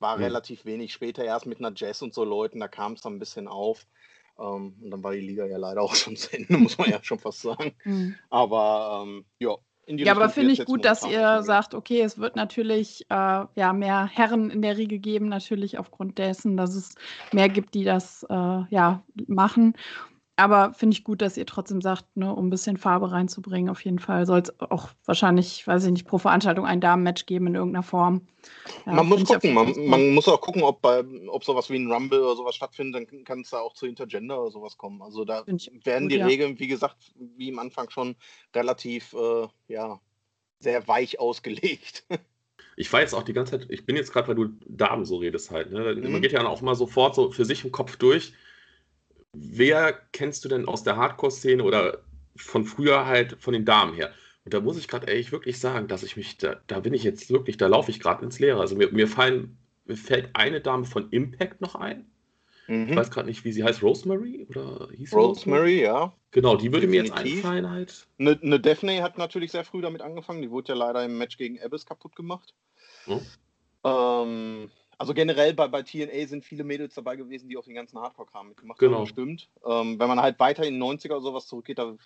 War 0.00 0.16
mhm. 0.16 0.24
relativ 0.24 0.64
wenig. 0.64 0.92
Später 0.92 1.24
erst 1.24 1.46
mit 1.46 1.58
einer 1.58 1.72
Jazz 1.74 2.02
und 2.02 2.12
so 2.12 2.24
Leuten, 2.24 2.60
da 2.60 2.68
kam 2.68 2.94
es 2.94 3.02
dann 3.02 3.14
ein 3.14 3.20
bisschen 3.20 3.48
auf. 3.48 3.86
Ähm, 4.38 4.74
und 4.82 4.90
dann 4.90 5.02
war 5.02 5.12
die 5.12 5.20
Liga 5.20 5.46
ja 5.46 5.56
leider 5.56 5.82
auch 5.82 5.94
schon 5.94 6.16
zu 6.16 6.36
Ende, 6.36 6.58
muss 6.58 6.78
man 6.78 6.90
ja 6.90 7.02
schon 7.02 7.18
fast 7.18 7.40
sagen. 7.40 7.74
Mhm. 7.84 8.16
Aber 8.30 9.04
ähm, 9.06 9.24
ja, 9.38 9.56
ja, 9.86 10.12
aber 10.12 10.30
finde 10.30 10.52
ich 10.52 10.64
gut, 10.64 10.84
dass 10.86 11.06
ihr 11.06 11.42
sagt, 11.42 11.74
okay, 11.74 12.00
es 12.00 12.18
wird 12.18 12.36
natürlich 12.36 13.04
äh, 13.10 13.44
ja, 13.54 13.72
mehr 13.74 14.06
Herren 14.06 14.48
in 14.48 14.62
der 14.62 14.78
Riege 14.78 14.98
geben, 14.98 15.28
natürlich 15.28 15.78
aufgrund 15.78 16.16
dessen, 16.16 16.56
dass 16.56 16.74
es 16.74 16.94
mehr 17.32 17.50
gibt, 17.50 17.74
die 17.74 17.84
das 17.84 18.24
äh, 18.30 18.34
ja, 18.70 19.02
machen. 19.26 19.74
Aber 20.36 20.74
finde 20.74 20.96
ich 20.96 21.04
gut, 21.04 21.22
dass 21.22 21.36
ihr 21.36 21.46
trotzdem 21.46 21.80
sagt, 21.80 22.16
ne, 22.16 22.34
um 22.34 22.48
ein 22.48 22.50
bisschen 22.50 22.76
Farbe 22.76 23.12
reinzubringen, 23.12 23.70
auf 23.70 23.84
jeden 23.84 24.00
Fall 24.00 24.26
soll 24.26 24.40
es 24.40 24.60
auch 24.60 24.88
wahrscheinlich, 25.04 25.64
weiß 25.64 25.84
ich 25.84 25.92
nicht, 25.92 26.08
pro 26.08 26.18
Veranstaltung 26.18 26.66
ein 26.66 26.80
Damenmatch 26.80 27.26
geben 27.26 27.46
in 27.46 27.54
irgendeiner 27.54 27.84
Form. 27.84 28.26
Ja, 28.84 28.94
man 28.94 29.06
muss 29.06 29.24
gucken, 29.24 29.54
man, 29.54 29.72
man, 29.86 30.10
muss 30.10 30.26
auch 30.26 30.40
gucken, 30.40 30.64
ob, 30.64 30.82
bei, 30.82 31.04
ob 31.28 31.44
sowas 31.44 31.70
wie 31.70 31.76
ein 31.76 31.90
Rumble 31.90 32.20
oder 32.20 32.34
sowas 32.34 32.56
stattfindet, 32.56 33.08
dann 33.12 33.24
kann 33.24 33.42
es 33.42 33.50
da 33.50 33.60
auch 33.60 33.74
zu 33.74 33.86
Intergender 33.86 34.42
oder 34.42 34.50
sowas 34.50 34.76
kommen. 34.76 35.02
Also 35.02 35.24
da 35.24 35.44
werden 35.46 36.04
gut, 36.04 36.12
die 36.12 36.18
ja. 36.18 36.26
Regeln, 36.26 36.58
wie 36.58 36.68
gesagt, 36.68 36.96
wie 37.14 37.48
im 37.48 37.60
Anfang 37.60 37.90
schon 37.90 38.16
relativ, 38.54 39.12
äh, 39.14 39.46
ja, 39.68 40.00
sehr 40.58 40.88
weich 40.88 41.20
ausgelegt. 41.20 42.06
Ich 42.76 42.92
war 42.92 43.00
jetzt 43.00 43.14
auch 43.14 43.22
die 43.22 43.34
ganze 43.34 43.52
Zeit, 43.52 43.70
ich 43.70 43.86
bin 43.86 43.94
jetzt 43.94 44.12
gerade, 44.12 44.26
weil 44.26 44.34
du 44.34 44.48
Damen 44.66 45.04
so 45.04 45.18
redest 45.18 45.52
halt, 45.52 45.70
ne? 45.70 45.94
Mhm. 45.94 46.10
Man 46.10 46.22
geht 46.22 46.32
ja 46.32 46.44
auch 46.44 46.60
mal 46.60 46.74
sofort 46.74 47.14
so 47.14 47.30
für 47.30 47.44
sich 47.44 47.64
im 47.64 47.70
Kopf 47.70 47.94
durch 47.96 48.32
wer 49.34 49.92
kennst 50.12 50.44
du 50.44 50.48
denn 50.48 50.66
aus 50.66 50.82
der 50.82 50.96
Hardcore-Szene 50.96 51.62
oder 51.62 51.98
von 52.36 52.64
früher 52.64 53.06
halt 53.06 53.36
von 53.40 53.52
den 53.52 53.64
Damen 53.64 53.94
her? 53.94 54.12
Und 54.44 54.52
da 54.52 54.60
muss 54.60 54.78
ich 54.78 54.88
gerade 54.88 55.06
ehrlich 55.06 55.32
wirklich 55.32 55.58
sagen, 55.58 55.88
dass 55.88 56.02
ich 56.02 56.16
mich, 56.16 56.36
da, 56.36 56.60
da 56.66 56.80
bin 56.80 56.92
ich 56.92 57.02
jetzt 57.02 57.30
wirklich, 57.30 57.56
da 57.56 57.66
laufe 57.66 57.90
ich 57.90 58.00
gerade 58.00 58.24
ins 58.24 58.38
Leere. 58.38 58.60
Also 58.60 58.76
mir, 58.76 58.92
mir, 58.92 59.08
fallen, 59.08 59.56
mir 59.86 59.96
fällt 59.96 60.30
eine 60.34 60.60
Dame 60.60 60.84
von 60.84 61.08
Impact 61.10 61.60
noch 61.60 61.74
ein. 61.74 62.06
Mhm. 62.66 62.88
Ich 62.90 62.96
weiß 62.96 63.10
gerade 63.10 63.28
nicht, 63.28 63.44
wie 63.44 63.52
sie 63.52 63.64
heißt, 63.64 63.82
Rosemary 63.82 64.46
oder 64.48 64.88
hieß 64.92 65.12
Rosemary, 65.14 65.82
ja. 65.82 66.12
Genau, 66.30 66.56
die 66.56 66.72
würde 66.72 66.86
Definitiv. 66.86 67.14
mir 67.14 67.28
jetzt 67.28 67.36
einfallen 67.36 67.70
halt. 67.70 68.06
Eine 68.18 68.38
ne 68.42 68.60
Daphne 68.60 69.02
hat 69.02 69.18
natürlich 69.18 69.52
sehr 69.52 69.64
früh 69.64 69.80
damit 69.80 70.02
angefangen. 70.02 70.42
Die 70.42 70.50
wurde 70.50 70.72
ja 70.72 70.78
leider 70.78 71.04
im 71.04 71.16
Match 71.16 71.36
gegen 71.36 71.60
Abyss 71.60 71.86
kaputt 71.86 72.16
gemacht. 72.16 72.54
Oh. 73.06 73.20
Ähm, 73.84 74.70
also 74.98 75.14
generell 75.14 75.54
bei, 75.54 75.68
bei 75.68 75.82
TNA 75.82 76.26
sind 76.26 76.44
viele 76.44 76.64
Mädels 76.64 76.94
dabei 76.94 77.16
gewesen, 77.16 77.48
die 77.48 77.56
auch 77.56 77.64
den 77.64 77.74
ganzen 77.74 77.98
Hardcore-Kram 77.98 78.48
mitgemacht 78.48 78.78
genau. 78.78 78.98
haben. 78.98 79.06
Stimmt. 79.06 79.48
Ähm, 79.64 79.98
wenn 79.98 80.08
man 80.08 80.20
halt 80.20 80.38
weiter 80.38 80.64
in 80.64 80.74
den 80.74 80.82
90er 80.82 81.12
oder 81.12 81.20
sowas 81.20 81.46
zurückgeht, 81.46 81.78
da 81.78 81.96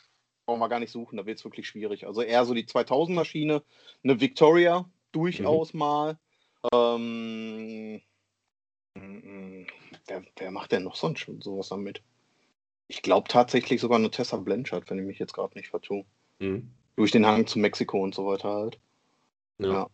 brauchen 0.46 0.60
wir 0.60 0.68
gar 0.68 0.80
nicht 0.80 0.92
suchen, 0.92 1.16
da 1.16 1.26
wird 1.26 1.38
es 1.38 1.44
wirklich 1.44 1.68
schwierig. 1.68 2.06
Also 2.06 2.22
eher 2.22 2.44
so 2.44 2.54
die 2.54 2.64
2000er-Schiene, 2.64 3.62
eine 4.02 4.20
Victoria 4.20 4.88
durchaus 5.12 5.74
mhm. 5.74 5.78
mal. 5.78 6.18
Ähm, 6.72 8.00
wer, 8.94 10.24
wer, 10.36 10.50
macht 10.50 10.72
denn 10.72 10.84
noch 10.84 10.96
sonst 10.96 11.30
sowas 11.40 11.68
damit? 11.68 12.02
Ich 12.88 13.02
glaube 13.02 13.28
tatsächlich 13.28 13.80
sogar 13.80 13.98
eine 13.98 14.10
Tessa 14.10 14.38
Blanchard, 14.38 14.88
wenn 14.88 14.98
ich 14.98 15.04
mich 15.04 15.18
jetzt 15.18 15.34
gerade 15.34 15.56
nicht 15.56 15.68
vertue. 15.68 16.04
Mhm. 16.38 16.70
Durch 16.96 17.12
den 17.12 17.26
Hang 17.26 17.46
zu 17.46 17.58
Mexiko 17.58 18.02
und 18.02 18.14
so 18.14 18.26
weiter 18.26 18.48
halt. 18.48 18.78
Ja. 19.58 19.72
ja. 19.72 19.90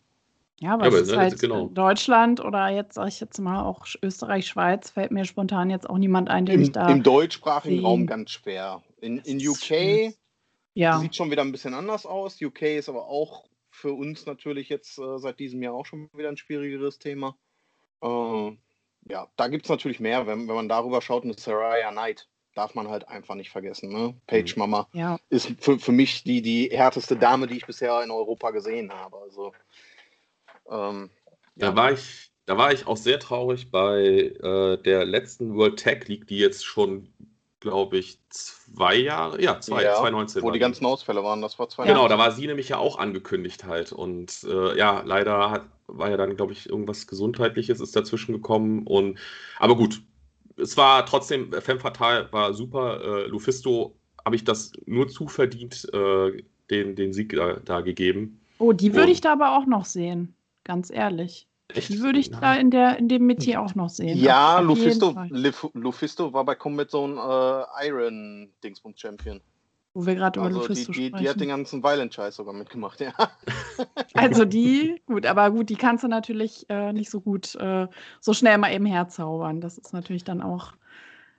Ja, 0.60 0.74
aber, 0.74 0.88
ja, 0.88 0.98
es 0.98 1.08
ist 1.08 1.16
halt 1.16 1.40
genau. 1.40 1.66
Deutschland 1.66 2.40
oder 2.40 2.68
jetzt 2.68 2.94
sage 2.94 3.08
ich 3.08 3.20
jetzt 3.20 3.38
mal 3.38 3.62
auch 3.62 3.86
Österreich, 4.02 4.46
Schweiz, 4.46 4.90
fällt 4.90 5.10
mir 5.10 5.24
spontan 5.24 5.68
jetzt 5.68 5.88
auch 5.88 5.98
niemand 5.98 6.30
ein, 6.30 6.46
den 6.46 6.56
Im, 6.56 6.62
ich 6.62 6.72
da. 6.72 6.88
Im 6.88 7.02
deutschsprachigen 7.02 7.76
sehen. 7.76 7.84
Raum 7.84 8.06
ganz 8.06 8.30
schwer. 8.30 8.82
In, 9.00 9.18
in 9.18 9.46
UK 9.46 10.14
ja. 10.74 10.98
sieht 10.98 11.16
schon 11.16 11.30
wieder 11.30 11.42
ein 11.42 11.52
bisschen 11.52 11.74
anders 11.74 12.06
aus. 12.06 12.40
UK 12.40 12.62
ist 12.62 12.88
aber 12.88 13.06
auch 13.08 13.44
für 13.70 13.92
uns 13.92 14.26
natürlich 14.26 14.68
jetzt 14.68 14.98
äh, 14.98 15.18
seit 15.18 15.40
diesem 15.40 15.62
Jahr 15.62 15.74
auch 15.74 15.86
schon 15.86 16.08
wieder 16.14 16.28
ein 16.28 16.36
schwierigeres 16.36 16.98
Thema. 16.98 17.36
Äh, 18.00 18.56
ja, 19.10 19.28
da 19.36 19.48
gibt 19.48 19.64
es 19.64 19.70
natürlich 19.70 19.98
mehr. 19.98 20.26
Wenn, 20.26 20.46
wenn 20.48 20.54
man 20.54 20.68
darüber 20.68 21.02
schaut, 21.02 21.24
eine 21.24 21.34
Saraya 21.34 21.90
Knight 21.90 22.28
darf 22.54 22.74
man 22.74 22.88
halt 22.88 23.08
einfach 23.08 23.34
nicht 23.34 23.50
vergessen. 23.50 23.92
Ne? 23.92 24.14
Page 24.28 24.54
mhm. 24.54 24.60
Mama 24.60 24.88
ja. 24.92 25.18
ist 25.28 25.52
für, 25.58 25.78
für 25.78 25.92
mich 25.92 26.22
die, 26.22 26.40
die 26.40 26.70
härteste 26.72 27.16
Dame, 27.16 27.48
die 27.48 27.56
ich 27.56 27.66
bisher 27.66 28.02
in 28.02 28.12
Europa 28.12 28.52
gesehen 28.52 28.92
habe. 28.92 29.18
Also, 29.18 29.52
ähm, 30.70 31.10
da 31.56 31.66
ja. 31.68 31.76
war 31.76 31.92
ich, 31.92 32.30
da 32.46 32.56
war 32.56 32.72
ich 32.72 32.86
auch 32.86 32.96
sehr 32.96 33.18
traurig 33.18 33.70
bei 33.70 34.32
äh, 34.42 34.76
der 34.82 35.04
letzten 35.04 35.54
World 35.54 35.76
Tech 35.76 36.06
League, 36.08 36.26
die 36.26 36.38
jetzt 36.38 36.64
schon, 36.64 37.08
glaube 37.60 37.98
ich, 37.98 38.18
zwei 38.28 38.96
Jahre, 38.96 39.40
ja, 39.40 39.60
zwei, 39.60 39.84
ja, 39.84 39.94
2019. 39.94 40.42
Wo 40.42 40.50
die 40.50 40.58
ganzen 40.58 40.84
Ausfälle 40.84 41.22
waren, 41.22 41.40
das 41.40 41.58
war 41.58 41.68
zwei 41.68 41.86
Genau, 41.86 42.08
da 42.08 42.18
war 42.18 42.32
sie 42.32 42.46
nämlich 42.46 42.68
ja 42.68 42.78
auch 42.78 42.98
angekündigt 42.98 43.64
halt. 43.64 43.92
Und 43.92 44.44
äh, 44.44 44.76
ja, 44.76 45.02
leider 45.04 45.50
hat, 45.50 45.66
war 45.86 46.10
ja 46.10 46.16
dann, 46.16 46.36
glaube 46.36 46.52
ich, 46.52 46.68
irgendwas 46.68 47.06
Gesundheitliches 47.06 47.80
ist 47.80 47.96
dazwischen 47.96 48.32
gekommen. 48.32 48.86
Und 48.86 49.18
aber 49.58 49.76
gut, 49.76 50.02
es 50.56 50.76
war 50.76 51.06
trotzdem, 51.06 51.52
Femme 51.52 51.80
Fatale 51.80 52.28
war 52.32 52.54
super. 52.54 53.00
Äh, 53.02 53.26
Lufisto 53.26 53.94
habe 54.24 54.36
ich 54.36 54.44
das 54.44 54.72
nur 54.86 55.08
zuverdient, 55.08 55.88
äh, 55.92 56.42
den, 56.70 56.96
den 56.96 57.12
Sieg 57.12 57.34
da, 57.34 57.54
da 57.64 57.80
gegeben. 57.80 58.40
Oh, 58.58 58.72
die 58.72 58.94
würde 58.94 59.12
ich 59.12 59.20
da 59.20 59.32
aber 59.32 59.58
auch 59.58 59.66
noch 59.66 59.84
sehen, 59.84 60.34
ganz 60.64 60.90
ehrlich. 60.90 61.46
Echt? 61.68 61.88
Die 61.88 62.00
würde 62.00 62.18
ich 62.18 62.30
Na. 62.30 62.40
da 62.40 62.54
in, 62.54 62.70
der, 62.70 62.98
in 62.98 63.08
dem 63.08 63.26
Metier 63.26 63.62
auch 63.62 63.74
noch 63.74 63.88
sehen. 63.88 64.18
Ja, 64.18 64.60
Lufisto, 64.60 65.14
Lufisto 65.72 66.32
war 66.32 66.44
bei 66.44 66.54
Combat 66.54 66.90
Zone 66.90 67.14
äh, 67.14 67.88
Iron 67.88 68.50
Dingsbums 68.62 69.00
Champion. 69.00 69.40
Wo 69.94 70.04
wir 70.06 70.16
gerade 70.16 70.40
über 70.40 70.48
also 70.48 70.60
Lufisto 70.60 70.92
die, 70.92 70.98
die, 70.98 71.06
sprechen. 71.06 71.22
Die 71.22 71.30
hat 71.30 71.40
den 71.40 71.48
ganzen 71.48 71.82
Violent-Scheiß 71.82 72.36
sogar 72.36 72.52
mitgemacht, 72.52 73.00
ja. 73.00 73.12
Also 74.14 74.44
die, 74.44 75.00
gut, 75.06 75.24
aber 75.26 75.50
gut, 75.50 75.70
die 75.70 75.76
kannst 75.76 76.04
du 76.04 76.08
natürlich 76.08 76.66
äh, 76.68 76.92
nicht 76.92 77.10
so 77.10 77.20
gut 77.20 77.54
äh, 77.56 77.86
so 78.20 78.32
schnell 78.32 78.58
mal 78.58 78.72
eben 78.72 78.86
herzaubern. 78.86 79.60
Das 79.60 79.78
ist 79.78 79.92
natürlich 79.92 80.24
dann 80.24 80.42
auch. 80.42 80.72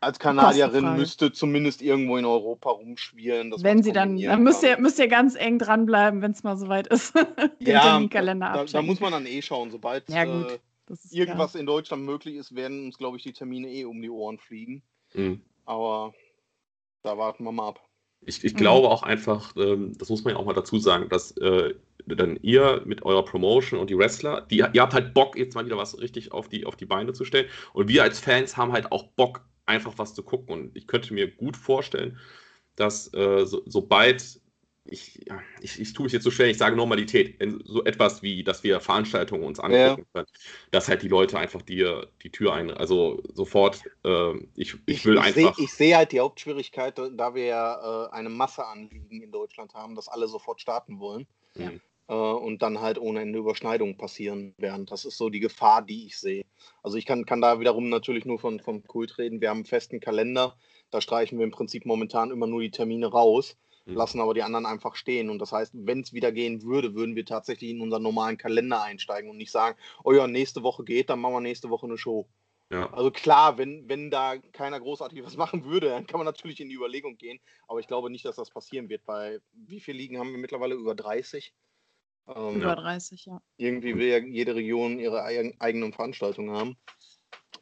Als 0.05 0.19
Kanadierin 0.19 0.95
müsste 0.95 1.31
zumindest 1.31 1.81
irgendwo 1.81 2.17
in 2.17 2.25
Europa 2.25 2.69
rumschwirren. 2.69 3.51
Wenn 3.57 3.81
sie 3.81 3.91
dann, 3.91 4.21
dann 4.21 4.43
müsst 4.43 4.62
ihr, 4.62 4.79
müsst 4.79 5.00
ihr 5.00 5.07
ganz 5.07 5.35
eng 5.35 5.57
dranbleiben, 5.57 6.21
wenn 6.21 6.31
es 6.31 6.43
mal 6.43 6.57
soweit 6.57 6.85
ist. 6.88 7.15
ja, 7.59 8.00
da, 8.00 8.65
da, 8.65 8.81
muss 8.83 9.00
man 9.00 9.13
dann 9.13 9.25
eh 9.25 9.41
schauen. 9.41 9.71
Sobald 9.71 10.07
ja, 10.07 10.24
äh, 10.24 10.59
irgendwas 11.09 11.51
klar. 11.51 11.59
in 11.59 11.65
Deutschland 11.65 12.03
möglich 12.03 12.35
ist, 12.35 12.55
werden 12.55 12.85
uns, 12.85 13.00
glaube 13.00 13.17
ich, 13.17 13.24
die 13.24 13.33
Termine 13.33 13.67
eh 13.67 13.85
um 13.85 14.00
die 14.00 14.12
Ohren 14.12 14.38
fliegen. 14.38 14.83
Mhm. 15.15 15.41
Aber 15.65 16.13
da 17.01 17.17
warten 17.17 17.43
wir 17.43 17.51
mal 17.51 17.69
ab. 17.69 17.79
Ich, 18.21 18.43
ich 18.43 18.53
mhm. 18.53 18.57
glaube 18.57 18.89
auch 18.89 19.01
einfach, 19.01 19.55
ähm, 19.57 19.97
das 19.97 20.09
muss 20.09 20.24
man 20.24 20.35
ja 20.35 20.39
auch 20.39 20.45
mal 20.45 20.53
dazu 20.53 20.77
sagen, 20.77 21.09
dass 21.09 21.35
äh, 21.38 21.74
dann 22.05 22.38
ihr 22.41 22.83
mit 22.85 23.03
eurer 23.03 23.25
Promotion 23.25 23.79
und 23.79 23.89
die 23.89 23.97
Wrestler, 23.97 24.41
die, 24.41 24.57
ihr 24.57 24.81
habt 24.81 24.93
halt 24.93 25.13
Bock, 25.13 25.35
jetzt 25.38 25.55
mal 25.55 25.65
wieder 25.65 25.77
was 25.77 26.00
richtig 26.00 26.31
auf 26.31 26.47
die, 26.47 26.65
auf 26.65 26.75
die 26.75 26.85
Beine 26.85 27.13
zu 27.13 27.25
stellen. 27.25 27.47
Und 27.74 27.88
wir 27.88 28.03
als 28.03 28.19
Fans 28.19 28.55
haben 28.55 28.71
halt 28.71 28.91
auch 28.91 29.03
Bock, 29.03 29.41
einfach 29.65 29.93
was 29.98 30.13
zu 30.13 30.24
gucken. 30.24 30.53
Und 30.53 30.75
ich 30.75 30.88
könnte 30.88 31.13
mir 31.13 31.29
gut 31.29 31.57
vorstellen, 31.57 32.19
dass 32.75 33.13
äh, 33.13 33.45
so, 33.45 33.63
sobald 33.65 34.41
ich, 34.88 35.25
ja, 35.27 35.39
ich, 35.62 35.79
ich 35.79 35.93
tue 35.93 36.05
es 36.05 36.13
jetzt 36.13 36.24
so 36.24 36.31
schwer, 36.31 36.48
ich 36.48 36.57
sage 36.57 36.75
Normalität, 36.75 37.39
so 37.63 37.84
etwas 37.86 38.22
wie, 38.22 38.43
dass 38.43 38.63
wir 38.63 38.79
Veranstaltungen 38.79 39.43
uns 39.43 39.60
angucken 39.60 40.05
ja. 40.05 40.05
können, 40.13 40.27
dass 40.72 40.88
halt 40.88 41.01
die 41.01 41.07
Leute 41.07 41.39
einfach 41.39 41.63
die, 41.63 41.91
die 42.22 42.29
Tür 42.29 42.53
ein, 42.53 42.69
also 42.69 43.24
sofort, 43.34 43.81
äh, 44.03 44.34
ich, 44.55 44.75
ich, 44.86 45.05
will 45.05 45.15
ich 45.15 45.22
einfach. 45.22 45.55
Seh, 45.55 45.63
ich 45.63 45.74
sehe 45.74 45.98
halt 45.98 46.12
die 46.12 46.19
Hauptschwierigkeit, 46.19 47.00
da 47.00 47.34
wir 47.34 47.45
ja 47.45 48.05
äh, 48.05 48.12
eine 48.12 48.29
Masse 48.29 48.65
anliegen 48.65 49.24
in 49.24 49.31
Deutschland 49.31 49.74
haben, 49.74 49.95
dass 49.95 50.07
alle 50.07 50.27
sofort 50.27 50.62
starten 50.62 51.00
wollen. 51.00 51.25
Mhm. 51.55 51.81
Äh, 52.07 52.13
und 52.13 52.62
dann 52.62 52.81
halt 52.81 52.97
ohne 52.97 53.21
Ende 53.21 53.39
Überschneidungen 53.39 53.97
passieren 53.97 54.53
werden. 54.57 54.85
Das 54.85 55.05
ist 55.05 55.17
so 55.17 55.29
die 55.29 55.39
Gefahr, 55.39 55.81
die 55.81 56.05
ich 56.07 56.17
sehe. 56.17 56.45
Also 56.83 56.97
ich 56.97 57.05
kann, 57.05 57.25
kann 57.25 57.41
da 57.41 57.59
wiederum 57.59 57.89
natürlich 57.89 58.25
nur 58.25 58.39
von, 58.39 58.59
von 58.59 58.83
Kult 58.83 59.17
reden. 59.17 59.41
Wir 59.41 59.50
haben 59.50 59.59
einen 59.59 59.65
festen 59.65 60.00
Kalender, 60.00 60.55
da 60.91 61.01
streichen 61.01 61.38
wir 61.38 61.45
im 61.45 61.51
Prinzip 61.51 61.85
momentan 61.85 62.31
immer 62.31 62.47
nur 62.47 62.62
die 62.62 62.71
Termine 62.71 63.07
raus 63.07 63.57
mhm. 63.85 63.95
lassen 63.95 64.19
aber 64.19 64.33
die 64.33 64.43
anderen 64.43 64.65
einfach 64.65 64.95
stehen. 64.95 65.29
Und 65.29 65.39
das 65.39 65.51
heißt, 65.51 65.74
wenn 65.75 66.01
es 66.01 66.13
wieder 66.13 66.31
gehen 66.31 66.63
würde, 66.63 66.95
würden 66.95 67.15
wir 67.15 67.25
tatsächlich 67.25 67.71
in 67.71 67.81
unseren 67.81 68.03
normalen 68.03 68.38
Kalender 68.38 68.81
einsteigen 68.81 69.29
und 69.29 69.38
nicht 69.38 69.51
sagen, 69.51 69.77
oh 70.03 70.13
ja, 70.13 70.27
nächste 70.27 70.63
Woche 70.63 70.83
geht, 70.83 71.09
dann 71.09 71.19
machen 71.19 71.35
wir 71.35 71.41
nächste 71.41 71.69
Woche 71.69 71.85
eine 71.85 71.97
Show. 71.97 72.27
Ja. 72.71 72.91
Also 72.91 73.12
klar, 73.12 73.59
wenn, 73.59 73.88
wenn 73.88 74.09
da 74.09 74.38
keiner 74.38 74.79
großartig 74.79 75.24
was 75.24 75.38
machen 75.38 75.65
würde, 75.65 75.89
dann 75.89 76.07
kann 76.07 76.19
man 76.19 76.25
natürlich 76.25 76.59
in 76.59 76.69
die 76.69 76.75
Überlegung 76.75 77.17
gehen. 77.17 77.39
Aber 77.67 77.79
ich 77.79 77.88
glaube 77.88 78.09
nicht, 78.09 78.25
dass 78.25 78.38
das 78.38 78.50
passieren 78.50 78.89
wird, 78.89 79.03
weil 79.05 79.41
wie 79.53 79.79
viele 79.79 80.00
Ligen 80.00 80.17
haben 80.17 80.31
wir 80.31 80.39
mittlerweile? 80.39 80.75
Über 80.75 80.95
30? 80.95 81.53
Ähm, 82.34 82.55
Über 82.55 82.75
30, 82.75 83.25
ja. 83.25 83.41
Irgendwie 83.58 83.96
will 83.96 84.08
ja 84.08 84.17
jede 84.17 84.55
Region 84.55 85.00
ihre 85.00 85.24
eigenen 85.24 85.94
Veranstaltungen 85.94 86.55
haben. 86.55 86.77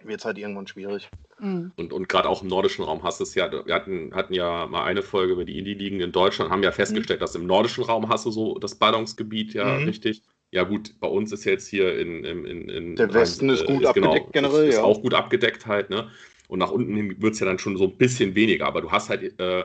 Wird 0.03 0.19
es 0.19 0.25
halt 0.25 0.37
irgendwann 0.37 0.67
schwierig. 0.67 1.09
Mhm. 1.39 1.71
Und, 1.75 1.93
und 1.93 2.09
gerade 2.09 2.29
auch 2.29 2.41
im 2.41 2.47
nordischen 2.47 2.83
Raum 2.83 3.03
hast 3.03 3.19
du 3.19 3.23
es 3.23 3.35
ja, 3.35 3.51
wir 3.51 3.73
hatten, 3.73 4.13
hatten 4.13 4.33
ja 4.33 4.67
mal 4.67 4.83
eine 4.83 5.01
Folge 5.01 5.33
über 5.33 5.45
die 5.45 5.57
Indie-Ligen 5.57 5.99
in 5.99 6.11
Deutschland, 6.11 6.51
haben 6.51 6.63
ja 6.63 6.71
mhm. 6.71 6.75
festgestellt, 6.75 7.19
mhm. 7.19 7.23
dass 7.23 7.35
im 7.35 7.45
nordischen 7.45 7.83
Raum 7.83 8.09
hast 8.09 8.25
du 8.25 8.31
so 8.31 8.57
das 8.59 8.75
Ballungsgebiet 8.75 9.53
ja 9.53 9.79
mhm. 9.79 9.85
richtig. 9.85 10.23
Ja 10.51 10.63
gut, 10.63 10.93
bei 10.99 11.07
uns 11.07 11.31
ist 11.31 11.45
jetzt 11.45 11.67
hier 11.67 11.97
in, 11.97 12.23
in, 12.23 12.45
in, 12.45 12.69
in 12.69 12.95
Der 12.95 13.11
Westen 13.13 13.49
ist 13.49 13.65
gut 13.65 13.81
ist, 13.81 13.87
abgedeckt 13.87 14.33
genau, 14.33 14.49
generell, 14.49 14.69
ist, 14.69 14.75
ja. 14.75 14.81
Ist 14.81 14.85
auch 14.85 15.01
gut 15.01 15.13
abgedeckt 15.13 15.65
halt, 15.65 15.89
ne? 15.89 16.11
Und 16.47 16.59
nach 16.59 16.69
unten 16.69 16.95
hin 16.95 17.15
wird 17.19 17.33
es 17.33 17.39
ja 17.39 17.47
dann 17.47 17.57
schon 17.57 17.77
so 17.77 17.85
ein 17.85 17.97
bisschen 17.97 18.35
weniger, 18.35 18.67
aber 18.67 18.81
du 18.81 18.91
hast 18.91 19.09
halt 19.09 19.39
äh, 19.39 19.63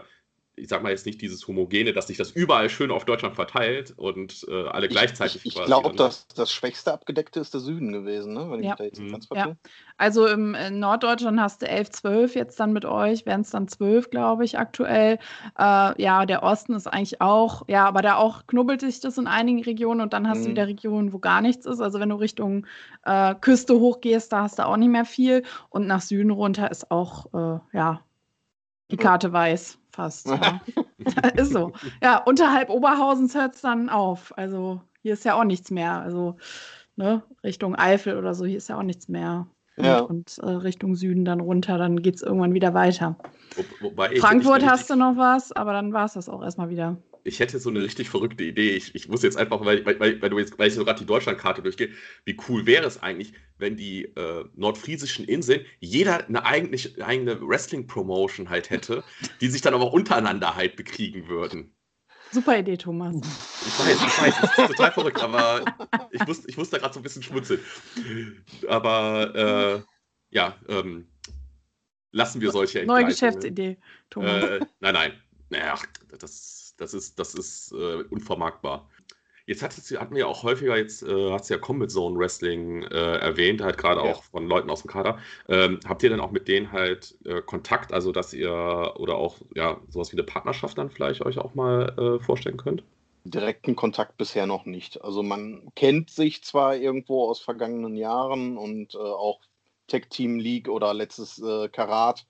ich 0.58 0.68
sag 0.68 0.82
mal 0.82 0.90
jetzt 0.90 1.06
nicht 1.06 1.20
dieses 1.20 1.46
Homogene, 1.46 1.92
dass 1.92 2.08
sich 2.08 2.16
das 2.16 2.30
überall 2.30 2.68
schön 2.68 2.90
auf 2.90 3.04
Deutschland 3.04 3.34
verteilt 3.34 3.94
und 3.96 4.46
äh, 4.48 4.68
alle 4.68 4.88
gleichzeitig. 4.88 5.36
Ich, 5.36 5.46
ich, 5.46 5.56
ich 5.56 5.64
glaube, 5.64 5.94
dass 5.94 6.26
das 6.28 6.52
schwächste 6.52 6.92
Abgedeckte 6.92 7.40
ist 7.40 7.54
der 7.54 7.60
Süden 7.60 7.92
gewesen, 7.92 8.34
ne? 8.34 8.50
wenn 8.50 8.62
ja. 8.62 8.72
ich 8.72 8.76
da 8.76 8.84
jetzt 8.84 9.00
mhm. 9.00 9.12
ganz 9.12 9.28
ja. 9.34 9.56
Also 9.96 10.26
im 10.26 10.56
Norddeutschland 10.70 11.40
hast 11.40 11.62
du 11.62 11.68
11, 11.68 11.90
12 11.90 12.34
jetzt 12.36 12.60
dann 12.60 12.72
mit 12.72 12.84
euch, 12.84 13.26
wären 13.26 13.40
es 13.40 13.50
dann 13.50 13.66
12, 13.66 14.10
glaube 14.10 14.44
ich, 14.44 14.58
aktuell. 14.58 15.18
Äh, 15.58 16.02
ja, 16.02 16.24
der 16.24 16.42
Osten 16.42 16.74
ist 16.74 16.86
eigentlich 16.86 17.20
auch, 17.20 17.62
ja, 17.66 17.84
aber 17.84 18.02
da 18.02 18.16
auch 18.16 18.46
knubbelt 18.46 18.80
sich 18.80 19.00
das 19.00 19.18
in 19.18 19.26
einigen 19.26 19.62
Regionen 19.62 20.00
und 20.00 20.12
dann 20.12 20.28
hast 20.28 20.40
mhm. 20.40 20.44
du 20.44 20.50
wieder 20.50 20.66
Regionen, 20.68 21.12
wo 21.12 21.18
gar 21.18 21.40
nichts 21.40 21.66
ist. 21.66 21.80
Also 21.80 21.98
wenn 22.00 22.10
du 22.10 22.16
Richtung 22.16 22.66
äh, 23.04 23.34
Küste 23.40 23.74
hochgehst, 23.74 24.32
da 24.32 24.42
hast 24.42 24.58
du 24.58 24.66
auch 24.66 24.76
nicht 24.76 24.90
mehr 24.90 25.04
viel 25.04 25.42
und 25.70 25.86
nach 25.86 26.00
Süden 26.00 26.30
runter 26.30 26.70
ist 26.70 26.90
auch, 26.90 27.26
äh, 27.34 27.76
ja, 27.76 28.00
die 28.90 28.96
Karte 28.96 29.32
weiß 29.32 29.78
fast. 29.90 30.28
Ja. 30.28 30.60
ist 31.34 31.52
so. 31.52 31.72
Ja, 32.02 32.18
unterhalb 32.18 32.70
Oberhausens 32.70 33.34
hört 33.34 33.56
es 33.56 33.60
dann 33.60 33.88
auf. 33.88 34.36
Also 34.36 34.80
hier 35.02 35.14
ist 35.14 35.24
ja 35.24 35.34
auch 35.34 35.44
nichts 35.44 35.70
mehr. 35.70 36.00
Also 36.00 36.36
ne, 36.96 37.22
Richtung 37.42 37.74
Eifel 37.76 38.16
oder 38.16 38.34
so, 38.34 38.44
hier 38.44 38.58
ist 38.58 38.68
ja 38.68 38.78
auch 38.78 38.82
nichts 38.82 39.08
mehr. 39.08 39.46
Ja. 39.76 40.00
Und, 40.00 40.38
äh, 40.42 40.50
Richtung 40.50 40.96
Süden 40.96 41.24
dann 41.24 41.40
runter, 41.40 41.78
dann 41.78 42.02
geht 42.02 42.16
es 42.16 42.22
irgendwann 42.22 42.52
wieder 42.52 42.74
weiter. 42.74 43.16
Wo, 43.80 43.92
Frankfurt 44.18 44.66
hast 44.66 44.90
du 44.90 44.96
noch 44.96 45.16
was, 45.16 45.52
aber 45.52 45.72
dann 45.72 45.92
war 45.92 46.04
es 46.04 46.14
das 46.14 46.28
auch 46.28 46.42
erstmal 46.42 46.68
wieder 46.68 46.96
ich 47.28 47.40
hätte 47.40 47.58
so 47.58 47.70
eine 47.70 47.82
richtig 47.82 48.08
verrückte 48.08 48.42
Idee. 48.44 48.70
Ich, 48.70 48.94
ich 48.94 49.08
muss 49.08 49.22
jetzt 49.22 49.36
einfach, 49.36 49.64
weil, 49.64 49.84
weil, 49.84 50.20
weil, 50.20 50.30
du 50.30 50.38
jetzt, 50.38 50.58
weil 50.58 50.68
ich 50.68 50.74
so 50.74 50.84
gerade 50.84 50.98
die 50.98 51.06
Deutschlandkarte 51.06 51.62
durchgehe, 51.62 51.90
wie 52.24 52.36
cool 52.48 52.66
wäre 52.66 52.86
es 52.86 53.02
eigentlich, 53.02 53.34
wenn 53.58 53.76
die 53.76 54.04
äh, 54.16 54.44
nordfriesischen 54.56 55.26
Inseln 55.26 55.64
jeder 55.78 56.26
eine 56.26 56.44
eigentlich, 56.44 57.02
eigene 57.02 57.40
Wrestling-Promotion 57.40 58.48
halt 58.50 58.70
hätte, 58.70 59.04
die 59.40 59.48
sich 59.48 59.60
dann 59.60 59.74
aber 59.74 59.92
untereinander 59.92 60.56
halt 60.56 60.76
bekriegen 60.76 61.28
würden. 61.28 61.74
Super 62.30 62.58
Idee, 62.58 62.76
Thomas. 62.76 63.14
Ich 63.66 63.78
weiß, 63.78 63.96
ich 63.96 64.22
weiß, 64.22 64.34
das 64.40 64.58
ist 64.58 64.76
total 64.76 64.92
verrückt, 64.92 65.22
aber 65.22 65.64
ich 66.10 66.26
muss, 66.26 66.46
ich 66.46 66.56
muss 66.56 66.70
da 66.70 66.78
gerade 66.78 66.92
so 66.92 67.00
ein 67.00 67.02
bisschen 67.02 67.22
schmunzeln. 67.22 67.60
Aber 68.68 69.34
äh, 69.34 69.82
ja, 70.30 70.56
ähm, 70.68 71.08
lassen 72.12 72.40
wir 72.40 72.50
solche 72.50 72.84
Neue 72.84 73.06
Geschäftsidee, 73.06 73.78
Thomas. 74.10 74.44
Äh, 74.44 74.60
nein, 74.80 74.94
nein. 74.94 75.12
Naja, 75.50 75.78
das 76.18 76.57
das 76.78 76.94
ist, 76.94 77.18
das 77.18 77.34
ist 77.34 77.72
äh, 77.72 78.02
unvermarktbar. 78.10 78.88
Jetzt 79.48 79.62
hatten 79.62 80.14
wir 80.14 80.20
ja 80.20 80.26
auch 80.26 80.42
häufiger, 80.42 80.76
jetzt 80.76 81.02
äh, 81.02 81.30
hast 81.32 81.48
du 81.48 81.54
ja 81.54 81.60
Combat 81.60 81.90
Zone 81.90 82.18
Wrestling 82.18 82.82
äh, 82.82 83.16
erwähnt, 83.16 83.62
halt 83.62 83.78
gerade 83.78 84.04
ja. 84.04 84.12
auch 84.12 84.22
von 84.24 84.46
Leuten 84.46 84.68
aus 84.68 84.82
dem 84.82 84.90
Kader. 84.90 85.18
Ähm, 85.48 85.80
habt 85.86 86.02
ihr 86.02 86.10
denn 86.10 86.20
auch 86.20 86.32
mit 86.32 86.48
denen 86.48 86.70
halt 86.70 87.16
äh, 87.24 87.40
Kontakt, 87.40 87.94
also 87.94 88.12
dass 88.12 88.34
ihr 88.34 88.52
oder 88.98 89.16
auch 89.16 89.38
ja 89.54 89.80
sowas 89.88 90.12
wie 90.12 90.16
eine 90.16 90.24
Partnerschaft 90.24 90.76
dann 90.76 90.90
vielleicht 90.90 91.22
euch 91.22 91.38
auch 91.38 91.54
mal 91.54 91.94
äh, 91.98 92.22
vorstellen 92.22 92.58
könnt? 92.58 92.82
Direkten 93.24 93.74
Kontakt 93.74 94.18
bisher 94.18 94.46
noch 94.46 94.66
nicht. 94.66 95.02
Also 95.02 95.22
man 95.22 95.72
kennt 95.74 96.10
sich 96.10 96.44
zwar 96.44 96.76
irgendwo 96.76 97.30
aus 97.30 97.40
vergangenen 97.40 97.96
Jahren 97.96 98.58
und 98.58 98.94
äh, 98.94 98.98
auch 98.98 99.40
Tech 99.86 100.08
Team 100.10 100.38
League 100.38 100.68
oder 100.68 100.92
letztes 100.92 101.38
äh, 101.38 101.70
Karat 101.70 102.26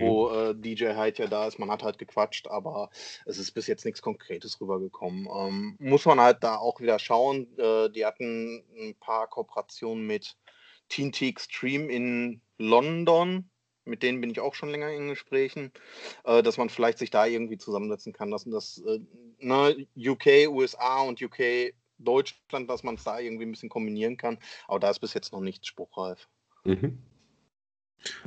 wo 0.00 0.28
mhm. 0.28 0.34
äh, 0.34 0.54
DJ 0.54 0.94
halt 0.94 1.18
ja 1.18 1.26
da 1.26 1.46
ist. 1.46 1.58
Man 1.58 1.70
hat 1.70 1.82
halt 1.82 1.98
gequatscht, 1.98 2.48
aber 2.48 2.90
es 3.26 3.38
ist 3.38 3.52
bis 3.52 3.66
jetzt 3.66 3.84
nichts 3.84 4.02
Konkretes 4.02 4.60
rübergekommen. 4.60 5.28
Ähm, 5.34 5.76
muss 5.78 6.04
man 6.04 6.20
halt 6.20 6.42
da 6.42 6.56
auch 6.56 6.80
wieder 6.80 6.98
schauen. 6.98 7.46
Äh, 7.58 7.90
die 7.90 8.04
hatten 8.04 8.64
ein 8.76 8.94
paar 8.98 9.28
Kooperationen 9.28 10.06
mit 10.06 10.36
TNT 10.88 11.22
Extreme 11.22 11.92
in 11.92 12.40
London. 12.58 13.48
Mit 13.84 14.02
denen 14.02 14.20
bin 14.20 14.30
ich 14.30 14.38
auch 14.38 14.54
schon 14.54 14.70
länger 14.70 14.90
in 14.90 15.08
Gesprächen, 15.08 15.72
äh, 16.24 16.42
dass 16.42 16.56
man 16.56 16.68
vielleicht 16.68 16.98
sich 16.98 17.10
da 17.10 17.26
irgendwie 17.26 17.58
zusammensetzen 17.58 18.12
kann, 18.12 18.30
dass 18.30 18.44
das 18.44 18.78
äh, 18.86 19.00
ne, 19.38 19.86
UK, 19.96 20.48
USA 20.48 21.00
und 21.02 21.20
UK 21.20 21.72
Deutschland, 21.98 22.70
dass 22.70 22.82
man 22.82 22.96
es 22.96 23.04
da 23.04 23.18
irgendwie 23.18 23.44
ein 23.44 23.50
bisschen 23.50 23.68
kombinieren 23.68 24.16
kann. 24.16 24.38
Aber 24.68 24.78
da 24.78 24.90
ist 24.90 25.00
bis 25.00 25.14
jetzt 25.14 25.32
noch 25.32 25.40
nichts 25.40 25.66
spruchreif. 25.66 26.28
Mhm. 26.64 26.98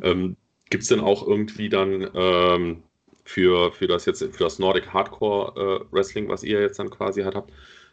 Ähm, 0.01 0.37
Gibt 0.69 0.83
es 0.83 0.89
denn 0.89 0.99
auch 0.99 1.25
irgendwie 1.27 1.69
dann 1.69 2.09
ähm, 2.13 2.83
für, 3.23 3.71
für 3.71 3.87
das 3.87 4.05
jetzt 4.05 4.23
für 4.23 4.43
das 4.43 4.59
Nordic 4.59 4.93
Hardcore 4.93 5.83
äh, 5.83 5.93
Wrestling, 5.93 6.29
was 6.29 6.43
ihr 6.43 6.61
jetzt 6.61 6.79
dann 6.79 6.89
quasi 6.89 7.23
halt 7.23 7.35
habt, 7.35 7.51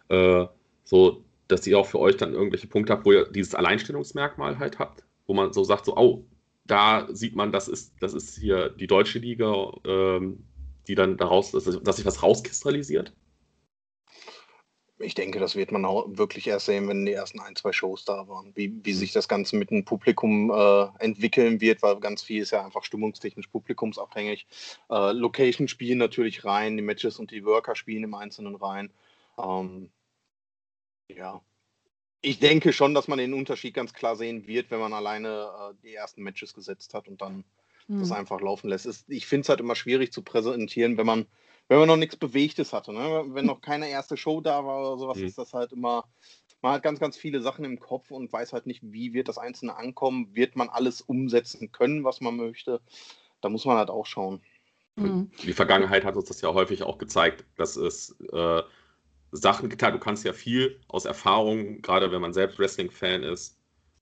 äh, 0.08 0.46
so, 0.84 1.24
dass 1.48 1.66
ihr 1.66 1.78
auch 1.78 1.86
für 1.86 1.98
euch 1.98 2.16
dann 2.16 2.34
irgendwelche 2.34 2.66
Punkte 2.66 2.92
habt, 2.92 3.04
wo 3.04 3.12
ihr 3.12 3.26
dieses 3.26 3.54
Alleinstellungsmerkmal 3.54 4.58
halt 4.58 4.78
habt, 4.78 5.04
wo 5.26 5.34
man 5.34 5.52
so 5.52 5.64
sagt, 5.64 5.86
so, 5.86 5.96
oh, 5.96 6.24
da 6.64 7.08
sieht 7.12 7.34
man, 7.34 7.52
das 7.52 7.68
ist, 7.68 7.94
das 8.00 8.14
ist 8.14 8.38
hier 8.38 8.68
die 8.70 8.86
deutsche 8.86 9.18
Liga, 9.18 9.72
ähm, 9.84 10.44
die 10.86 10.94
dann 10.94 11.16
daraus, 11.16 11.52
dass, 11.52 11.64
dass 11.64 11.96
sich 11.96 12.06
was 12.06 12.22
rauskristallisiert? 12.22 13.12
Ich 15.02 15.14
denke, 15.14 15.38
das 15.40 15.56
wird 15.56 15.72
man 15.72 15.84
auch 15.84 16.06
wirklich 16.08 16.46
erst 16.46 16.66
sehen, 16.66 16.88
wenn 16.88 17.04
die 17.04 17.12
ersten 17.12 17.40
ein, 17.40 17.56
zwei 17.56 17.72
Shows 17.72 18.04
da 18.04 18.28
waren, 18.28 18.52
wie, 18.54 18.72
wie 18.84 18.92
sich 18.92 19.12
das 19.12 19.28
Ganze 19.28 19.56
mit 19.56 19.70
dem 19.70 19.84
Publikum 19.84 20.50
äh, 20.50 20.86
entwickeln 20.98 21.60
wird, 21.60 21.82
weil 21.82 21.98
ganz 22.00 22.22
viel 22.22 22.42
ist 22.42 22.52
ja 22.52 22.64
einfach 22.64 22.84
stimmungstechnisch 22.84 23.48
publikumsabhängig. 23.48 24.46
Äh, 24.90 25.12
Location 25.12 25.68
spielen 25.68 25.98
natürlich 25.98 26.44
rein, 26.44 26.76
die 26.76 26.82
Matches 26.82 27.18
und 27.18 27.30
die 27.30 27.44
Worker 27.44 27.74
spielen 27.74 28.04
im 28.04 28.14
Einzelnen 28.14 28.54
rein. 28.54 28.90
Ähm, 29.38 29.90
ja, 31.08 31.42
ich 32.20 32.38
denke 32.38 32.72
schon, 32.72 32.94
dass 32.94 33.08
man 33.08 33.18
den 33.18 33.34
Unterschied 33.34 33.74
ganz 33.74 33.92
klar 33.92 34.16
sehen 34.16 34.46
wird, 34.46 34.70
wenn 34.70 34.80
man 34.80 34.92
alleine 34.92 35.28
äh, 35.28 35.74
die 35.82 35.94
ersten 35.94 36.22
Matches 36.22 36.54
gesetzt 36.54 36.94
hat 36.94 37.08
und 37.08 37.20
dann 37.20 37.44
hm. 37.86 37.98
das 37.98 38.12
einfach 38.12 38.40
laufen 38.40 38.68
lässt. 38.68 39.04
ich 39.08 39.26
finde 39.26 39.42
es 39.42 39.48
halt 39.48 39.60
immer 39.60 39.74
schwierig 39.74 40.12
zu 40.12 40.22
präsentieren, 40.22 40.96
wenn 40.96 41.06
man 41.06 41.26
wenn 41.72 41.78
man 41.78 41.88
noch 41.88 41.96
nichts 41.96 42.16
Bewegtes 42.16 42.72
hatte. 42.72 42.92
Ne? 42.92 43.24
Wenn 43.28 43.46
noch 43.46 43.62
keine 43.62 43.88
erste 43.88 44.18
Show 44.18 44.42
da 44.42 44.64
war 44.64 44.80
oder 44.80 44.98
sowas, 44.98 45.18
mhm. 45.18 45.24
ist 45.24 45.38
das 45.38 45.54
halt 45.54 45.72
immer, 45.72 46.04
man 46.60 46.74
hat 46.74 46.82
ganz, 46.82 47.00
ganz 47.00 47.16
viele 47.16 47.40
Sachen 47.40 47.64
im 47.64 47.80
Kopf 47.80 48.10
und 48.10 48.30
weiß 48.30 48.52
halt 48.52 48.66
nicht, 48.66 48.82
wie 48.82 49.14
wird 49.14 49.28
das 49.28 49.38
Einzelne 49.38 49.76
ankommen, 49.76 50.28
wird 50.34 50.54
man 50.54 50.68
alles 50.68 51.00
umsetzen 51.00 51.72
können, 51.72 52.04
was 52.04 52.20
man 52.20 52.36
möchte. 52.36 52.80
Da 53.40 53.48
muss 53.48 53.64
man 53.64 53.78
halt 53.78 53.88
auch 53.88 54.04
schauen. 54.04 54.42
Mhm. 54.96 55.30
Die 55.42 55.54
Vergangenheit 55.54 56.04
hat 56.04 56.16
uns 56.16 56.28
das 56.28 56.42
ja 56.42 56.52
häufig 56.52 56.82
auch 56.82 56.98
gezeigt, 56.98 57.46
dass 57.56 57.76
es 57.76 58.14
äh, 58.32 58.62
Sachen 59.32 59.70
gibt. 59.70 59.82
Du 59.82 59.98
kannst 59.98 60.24
ja 60.24 60.34
viel 60.34 60.78
aus 60.88 61.06
Erfahrung, 61.06 61.80
gerade 61.80 62.12
wenn 62.12 62.20
man 62.20 62.34
selbst 62.34 62.58
Wrestling-Fan 62.58 63.22
ist, 63.22 63.58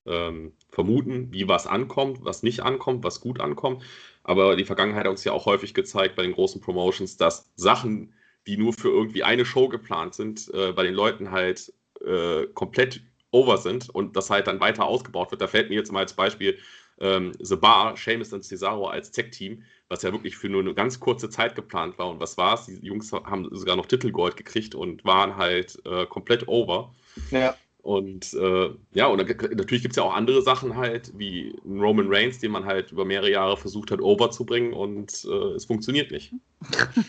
ähm, 0.06 0.52
vermuten, 0.70 1.32
wie 1.32 1.46
was 1.46 1.66
ankommt, 1.66 2.24
was 2.24 2.42
nicht 2.42 2.60
ankommt, 2.60 3.04
was 3.04 3.20
gut 3.20 3.40
ankommt. 3.40 3.84
Aber 4.30 4.54
die 4.54 4.64
Vergangenheit 4.64 5.06
hat 5.06 5.10
uns 5.10 5.24
ja 5.24 5.32
auch 5.32 5.46
häufig 5.46 5.74
gezeigt 5.74 6.14
bei 6.14 6.22
den 6.22 6.30
großen 6.30 6.60
Promotions, 6.60 7.16
dass 7.16 7.50
Sachen, 7.56 8.14
die 8.46 8.56
nur 8.56 8.72
für 8.72 8.88
irgendwie 8.88 9.24
eine 9.24 9.44
Show 9.44 9.68
geplant 9.68 10.14
sind, 10.14 10.48
äh, 10.54 10.70
bei 10.70 10.84
den 10.84 10.94
Leuten 10.94 11.32
halt 11.32 11.72
äh, 12.06 12.46
komplett 12.54 13.00
over 13.32 13.58
sind 13.58 13.90
und 13.90 14.14
das 14.14 14.30
halt 14.30 14.46
dann 14.46 14.60
weiter 14.60 14.84
ausgebaut 14.84 15.32
wird. 15.32 15.40
Da 15.40 15.48
fällt 15.48 15.68
mir 15.68 15.74
jetzt 15.74 15.90
mal 15.90 15.98
als 15.98 16.12
Beispiel 16.12 16.58
ähm, 17.00 17.32
The 17.40 17.56
Bar, 17.56 17.96
Seamus 17.96 18.32
und 18.32 18.44
Cesaro 18.44 18.86
als 18.86 19.10
Tech-Team, 19.10 19.64
was 19.88 20.02
ja 20.02 20.12
wirklich 20.12 20.36
für 20.36 20.48
nur 20.48 20.60
eine 20.60 20.74
ganz 20.74 21.00
kurze 21.00 21.28
Zeit 21.28 21.56
geplant 21.56 21.98
war. 21.98 22.08
Und 22.08 22.20
was 22.20 22.38
war 22.38 22.54
es? 22.54 22.66
Die 22.66 22.86
Jungs 22.86 23.10
haben 23.10 23.48
sogar 23.50 23.74
noch 23.74 23.86
Titelgold 23.86 24.36
gekriegt 24.36 24.76
und 24.76 25.04
waren 25.04 25.38
halt 25.38 25.82
äh, 25.86 26.06
komplett 26.06 26.46
over. 26.46 26.94
Ja. 27.32 27.56
Und 27.82 28.34
äh, 28.34 28.70
ja, 28.92 29.06
und 29.06 29.18
natürlich 29.18 29.82
gibt 29.82 29.92
es 29.92 29.96
ja 29.96 30.02
auch 30.02 30.14
andere 30.14 30.42
Sachen 30.42 30.76
halt, 30.76 31.18
wie 31.18 31.56
Roman 31.64 32.06
Reigns, 32.08 32.38
den 32.38 32.52
man 32.52 32.66
halt 32.66 32.92
über 32.92 33.04
mehrere 33.04 33.30
Jahre 33.30 33.56
versucht 33.56 33.90
hat, 33.90 34.00
overzubringen 34.00 34.74
und 34.74 35.24
äh, 35.24 35.54
es 35.54 35.64
funktioniert 35.64 36.10
nicht. 36.10 36.32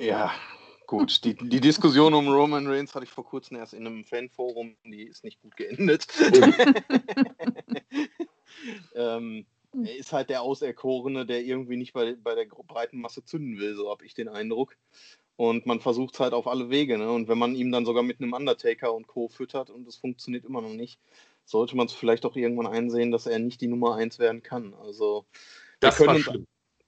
Ja, 0.00 0.32
gut. 0.88 1.24
Die, 1.24 1.34
die 1.34 1.60
Diskussion 1.60 2.14
um 2.14 2.28
Roman 2.28 2.66
Reigns 2.66 2.96
hatte 2.96 3.04
ich 3.04 3.12
vor 3.12 3.24
kurzem 3.24 3.56
erst 3.56 3.74
in 3.74 3.86
einem 3.86 4.04
Fanforum, 4.04 4.74
die 4.84 5.04
ist 5.04 5.22
nicht 5.22 5.40
gut 5.40 5.56
geendet. 5.56 6.08
ähm, 8.96 9.46
er 9.72 9.96
ist 9.96 10.12
halt 10.12 10.30
der 10.30 10.42
Auserkorene, 10.42 11.26
der 11.26 11.44
irgendwie 11.44 11.76
nicht 11.76 11.92
bei, 11.92 12.16
bei 12.16 12.34
der 12.34 12.46
breiten 12.46 13.00
Masse 13.00 13.24
zünden 13.24 13.56
will, 13.58 13.76
so 13.76 13.88
habe 13.88 14.04
ich 14.04 14.14
den 14.14 14.28
Eindruck. 14.28 14.76
Und 15.36 15.66
man 15.66 15.80
versucht 15.80 16.14
es 16.14 16.20
halt 16.20 16.32
auf 16.32 16.46
alle 16.46 16.70
Wege. 16.70 16.96
Ne? 16.96 17.10
Und 17.10 17.28
wenn 17.28 17.38
man 17.38 17.54
ihm 17.54 17.72
dann 17.72 17.84
sogar 17.84 18.02
mit 18.02 18.20
einem 18.20 18.32
Undertaker 18.32 18.94
und 18.94 19.08
Co. 19.08 19.28
füttert 19.28 19.70
und 19.70 19.86
es 19.88 19.96
funktioniert 19.96 20.44
immer 20.44 20.60
noch 20.60 20.72
nicht, 20.72 21.00
sollte 21.44 21.76
man 21.76 21.86
es 21.86 21.92
vielleicht 21.92 22.24
auch 22.24 22.36
irgendwann 22.36 22.66
einsehen, 22.66 23.10
dass 23.10 23.26
er 23.26 23.38
nicht 23.38 23.60
die 23.60 23.66
Nummer 23.66 23.96
1 23.96 24.18
werden 24.18 24.42
kann. 24.42 24.74
Also, 24.74 25.26
das 25.80 25.98
war 26.00 26.18
schlimm. 26.18 26.46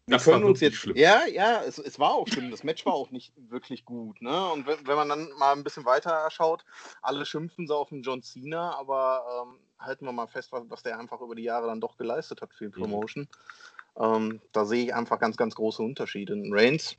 Wir 0.08 0.18
können 0.18 0.44
uns 0.44 0.60
jetzt. 0.60 0.76
Schlimm. 0.76 0.96
Ja, 0.96 1.26
ja, 1.26 1.62
es, 1.64 1.78
es, 1.78 1.98
war 1.98 2.14
auch 2.14 2.28
schlimm. 2.28 2.52
Das 2.52 2.62
Match 2.62 2.86
war 2.86 2.94
auch 2.94 3.10
nicht 3.10 3.32
wirklich 3.36 3.84
gut. 3.84 4.22
Ne? 4.22 4.52
Und 4.52 4.64
wenn, 4.64 4.86
wenn 4.86 4.94
man 4.94 5.08
dann 5.08 5.28
mal 5.36 5.52
ein 5.52 5.64
bisschen 5.64 5.84
weiter 5.84 6.28
schaut, 6.30 6.64
alle 7.02 7.26
schimpfen 7.26 7.66
so 7.66 7.74
auf 7.74 7.88
den 7.88 8.02
John 8.02 8.22
Cena, 8.22 8.78
aber 8.78 9.24
ähm, 9.42 9.58
halten 9.80 10.04
wir 10.04 10.12
mal 10.12 10.28
fest, 10.28 10.52
was, 10.52 10.62
was, 10.68 10.84
der 10.84 11.00
einfach 11.00 11.20
über 11.20 11.34
die 11.34 11.42
Jahre 11.42 11.66
dann 11.66 11.80
doch 11.80 11.96
geleistet 11.96 12.40
hat 12.40 12.54
für 12.54 12.70
die 12.70 12.78
mhm. 12.78 12.82
Promotion. 12.82 13.28
Mhm. 13.96 14.04
Ähm, 14.04 14.40
da 14.52 14.64
sehe 14.64 14.84
ich 14.84 14.94
einfach 14.94 15.18
ganz, 15.18 15.36
ganz 15.36 15.56
große 15.56 15.82
Unterschiede. 15.82 16.40
Reigns 16.50 16.96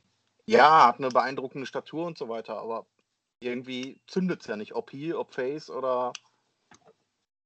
ja, 0.48 0.86
hat 0.86 0.98
eine 0.98 1.08
beeindruckende 1.08 1.66
Statur 1.66 2.06
und 2.06 2.16
so 2.16 2.28
weiter, 2.28 2.58
aber 2.58 2.86
irgendwie 3.40 4.00
zündet 4.06 4.40
es 4.40 4.46
ja 4.46 4.56
nicht, 4.56 4.74
ob 4.74 4.90
Heel, 4.92 5.14
ob 5.14 5.32
Face 5.32 5.70
oder. 5.70 6.12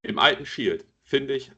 Im 0.03 0.19
alten 0.19 0.47
Shield, 0.47 0.87
finde 1.03 1.35
ich, 1.35 1.53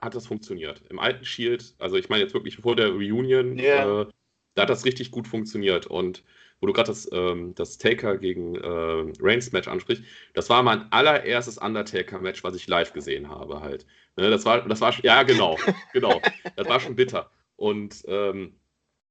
hat 0.00 0.14
das 0.14 0.26
funktioniert. 0.26 0.82
Im 0.88 0.98
alten 0.98 1.24
Shield, 1.24 1.74
also 1.78 1.96
ich 1.96 2.08
meine 2.08 2.22
jetzt 2.22 2.34
wirklich 2.34 2.56
vor 2.56 2.74
der 2.74 2.88
Reunion, 2.88 3.58
yeah. 3.58 4.02
äh, 4.02 4.06
da 4.54 4.62
hat 4.62 4.70
das 4.70 4.84
richtig 4.84 5.10
gut 5.10 5.28
funktioniert. 5.28 5.86
Und 5.86 6.24
wo 6.60 6.66
du 6.66 6.72
gerade 6.72 6.88
das, 6.88 7.08
ähm, 7.12 7.54
das 7.54 7.78
Taker 7.78 8.16
gegen 8.16 8.56
äh, 8.56 9.12
Reigns 9.20 9.52
Match 9.52 9.68
ansprichst, 9.68 10.02
das 10.34 10.50
war 10.50 10.62
mein 10.62 10.90
allererstes 10.90 11.58
Undertaker-Match, 11.58 12.42
was 12.42 12.56
ich 12.56 12.66
live 12.66 12.92
gesehen 12.92 13.28
habe 13.28 13.60
halt. 13.60 13.86
Ne, 14.16 14.30
das 14.30 14.44
war, 14.44 14.66
das 14.66 14.80
war, 14.80 14.94
ja 15.04 15.22
genau, 15.22 15.58
genau, 15.92 16.20
das 16.56 16.68
war 16.68 16.80
schon 16.80 16.96
bitter. 16.96 17.30
Und 17.56 18.04
ähm, 18.08 18.54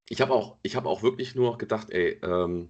ich 0.09 0.21
habe 0.21 0.33
auch, 0.33 0.57
hab 0.65 0.85
auch 0.85 1.03
wirklich 1.03 1.35
nur 1.35 1.57
gedacht, 1.57 1.89
ey, 1.89 2.19
ähm, 2.23 2.69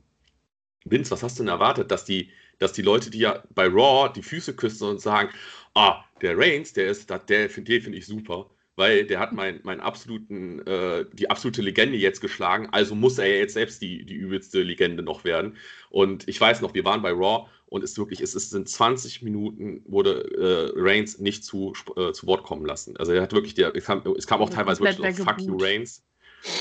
Vince, 0.85 1.11
was 1.11 1.23
hast 1.23 1.37
du 1.37 1.43
denn 1.43 1.49
erwartet, 1.49 1.91
dass 1.91 2.05
die, 2.05 2.31
dass 2.59 2.73
die 2.73 2.81
Leute, 2.81 3.09
die 3.09 3.19
ja 3.19 3.43
bei 3.53 3.67
Raw 3.67 4.11
die 4.13 4.23
Füße 4.23 4.55
küssen 4.55 4.87
und 4.87 5.01
sagen, 5.01 5.29
ah, 5.75 6.03
der 6.21 6.37
Reigns, 6.37 6.73
der 6.73 6.87
ist, 6.87 7.09
der, 7.09 7.19
den 7.19 7.49
finde 7.49 7.97
ich 7.97 8.05
super, 8.05 8.49
weil 8.75 9.05
der 9.05 9.19
hat 9.19 9.33
mein, 9.33 9.59
mein 9.63 9.79
absoluten, 9.79 10.65
äh, 10.65 11.05
die 11.13 11.29
absolute 11.29 11.61
Legende 11.61 11.97
jetzt 11.97 12.21
geschlagen, 12.21 12.69
also 12.71 12.95
muss 12.95 13.17
er 13.17 13.37
jetzt 13.37 13.53
selbst 13.53 13.81
die, 13.81 14.05
die 14.05 14.15
übelste 14.15 14.61
Legende 14.61 15.03
noch 15.03 15.23
werden. 15.23 15.57
Und 15.89 16.27
ich 16.27 16.39
weiß 16.39 16.61
noch, 16.61 16.73
wir 16.73 16.85
waren 16.85 17.01
bei 17.01 17.11
Raw 17.11 17.47
und 17.65 17.83
es 17.83 17.97
wirklich, 17.97 18.21
es 18.21 18.33
ist 18.33 18.53
in 18.53 18.65
20 18.65 19.23
Minuten 19.23 19.83
wurde 19.85 20.73
äh, 20.75 20.79
Reigns 20.79 21.19
nicht 21.19 21.43
zu, 21.43 21.73
äh, 21.97 22.13
zu 22.13 22.25
Wort 22.27 22.43
kommen 22.43 22.65
lassen. 22.65 22.95
Also 22.97 23.11
er 23.11 23.21
hat 23.21 23.33
wirklich, 23.33 23.55
der, 23.55 23.75
es 23.75 23.85
kam, 23.85 24.01
es 24.17 24.25
kam 24.25 24.41
auch 24.41 24.49
teilweise 24.49 24.81
wirklich 24.81 25.15
so, 25.15 25.23
Fuck 25.23 25.41
you 25.41 25.57
Reigns. 25.59 26.03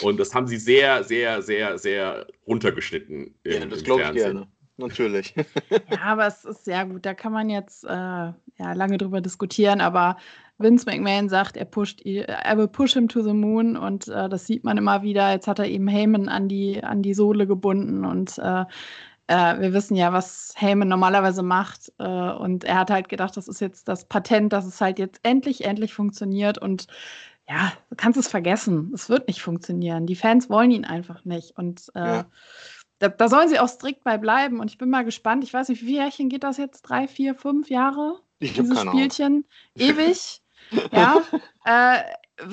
Und 0.02 0.18
das 0.18 0.34
haben 0.34 0.46
sie 0.46 0.56
sehr, 0.56 1.04
sehr, 1.04 1.42
sehr, 1.42 1.78
sehr 1.78 2.26
runtergeschnitten. 2.46 3.34
Im, 3.44 3.52
ja, 3.52 3.66
das 3.66 3.84
glaube 3.84 4.02
ich 4.02 4.12
gerne. 4.12 4.46
Natürlich. 4.78 5.34
ja, 5.90 6.00
aber 6.02 6.26
es 6.26 6.44
ist 6.44 6.64
sehr 6.64 6.84
gut. 6.84 7.06
Da 7.06 7.14
kann 7.14 7.32
man 7.32 7.48
jetzt 7.48 7.84
äh, 7.84 7.88
ja, 7.88 8.72
lange 8.74 8.98
drüber 8.98 9.20
diskutieren, 9.20 9.80
aber 9.80 10.16
Vince 10.58 10.86
McMahon 10.86 11.28
sagt, 11.28 11.56
er 11.56 11.64
pusht, 11.64 12.02
er 12.04 12.58
will 12.58 12.68
push 12.68 12.94
him 12.94 13.08
to 13.08 13.22
the 13.22 13.32
moon 13.32 13.76
und 13.76 14.08
äh, 14.08 14.28
das 14.28 14.46
sieht 14.46 14.64
man 14.64 14.76
immer 14.76 15.02
wieder. 15.02 15.32
Jetzt 15.32 15.48
hat 15.48 15.58
er 15.58 15.66
eben 15.66 15.88
Heyman 15.88 16.28
an 16.28 16.48
die, 16.48 16.82
an 16.82 17.02
die 17.02 17.14
Sohle 17.14 17.46
gebunden 17.46 18.04
und 18.04 18.38
äh, 18.38 18.64
äh, 19.28 19.60
wir 19.60 19.72
wissen 19.72 19.96
ja, 19.96 20.12
was 20.12 20.54
Heyman 20.56 20.88
normalerweise 20.88 21.42
macht. 21.42 21.92
Äh, 21.98 22.04
und 22.04 22.64
er 22.64 22.78
hat 22.78 22.90
halt 22.90 23.08
gedacht, 23.08 23.36
das 23.36 23.48
ist 23.48 23.60
jetzt 23.60 23.88
das 23.88 24.04
Patent, 24.06 24.52
dass 24.52 24.64
es 24.64 24.80
halt 24.80 24.98
jetzt 24.98 25.20
endlich, 25.22 25.64
endlich 25.64 25.94
funktioniert. 25.94 26.58
Und 26.58 26.86
ja, 27.48 27.72
du 27.90 27.96
kannst 27.96 28.18
es 28.18 28.28
vergessen. 28.28 28.90
Es 28.94 29.08
wird 29.08 29.28
nicht 29.28 29.40
funktionieren. 29.40 30.06
Die 30.06 30.16
Fans 30.16 30.50
wollen 30.50 30.70
ihn 30.70 30.84
einfach 30.84 31.24
nicht. 31.24 31.56
Und 31.56 31.90
äh, 31.94 32.00
ja. 32.00 32.26
da, 32.98 33.08
da, 33.08 33.28
sollen 33.28 33.48
sie 33.48 33.58
auch 33.58 33.68
strikt 33.68 34.02
bei 34.02 34.18
bleiben. 34.18 34.60
Und 34.60 34.70
ich 34.70 34.78
bin 34.78 34.90
mal 34.90 35.04
gespannt. 35.04 35.44
Ich 35.44 35.52
weiß 35.52 35.68
nicht, 35.68 35.82
wie 35.82 35.86
viele 35.86 35.98
Jährchen 36.02 36.28
geht 36.28 36.42
das 36.42 36.56
jetzt? 36.56 36.82
Drei, 36.82 37.06
vier, 37.06 37.34
fünf 37.34 37.70
Jahre? 37.70 38.20
Ich 38.40 38.54
Dieses 38.54 38.80
Spielchen. 38.80 39.44
Ewig. 39.76 40.40
ja. 40.92 41.22
Äh, 41.68 42.04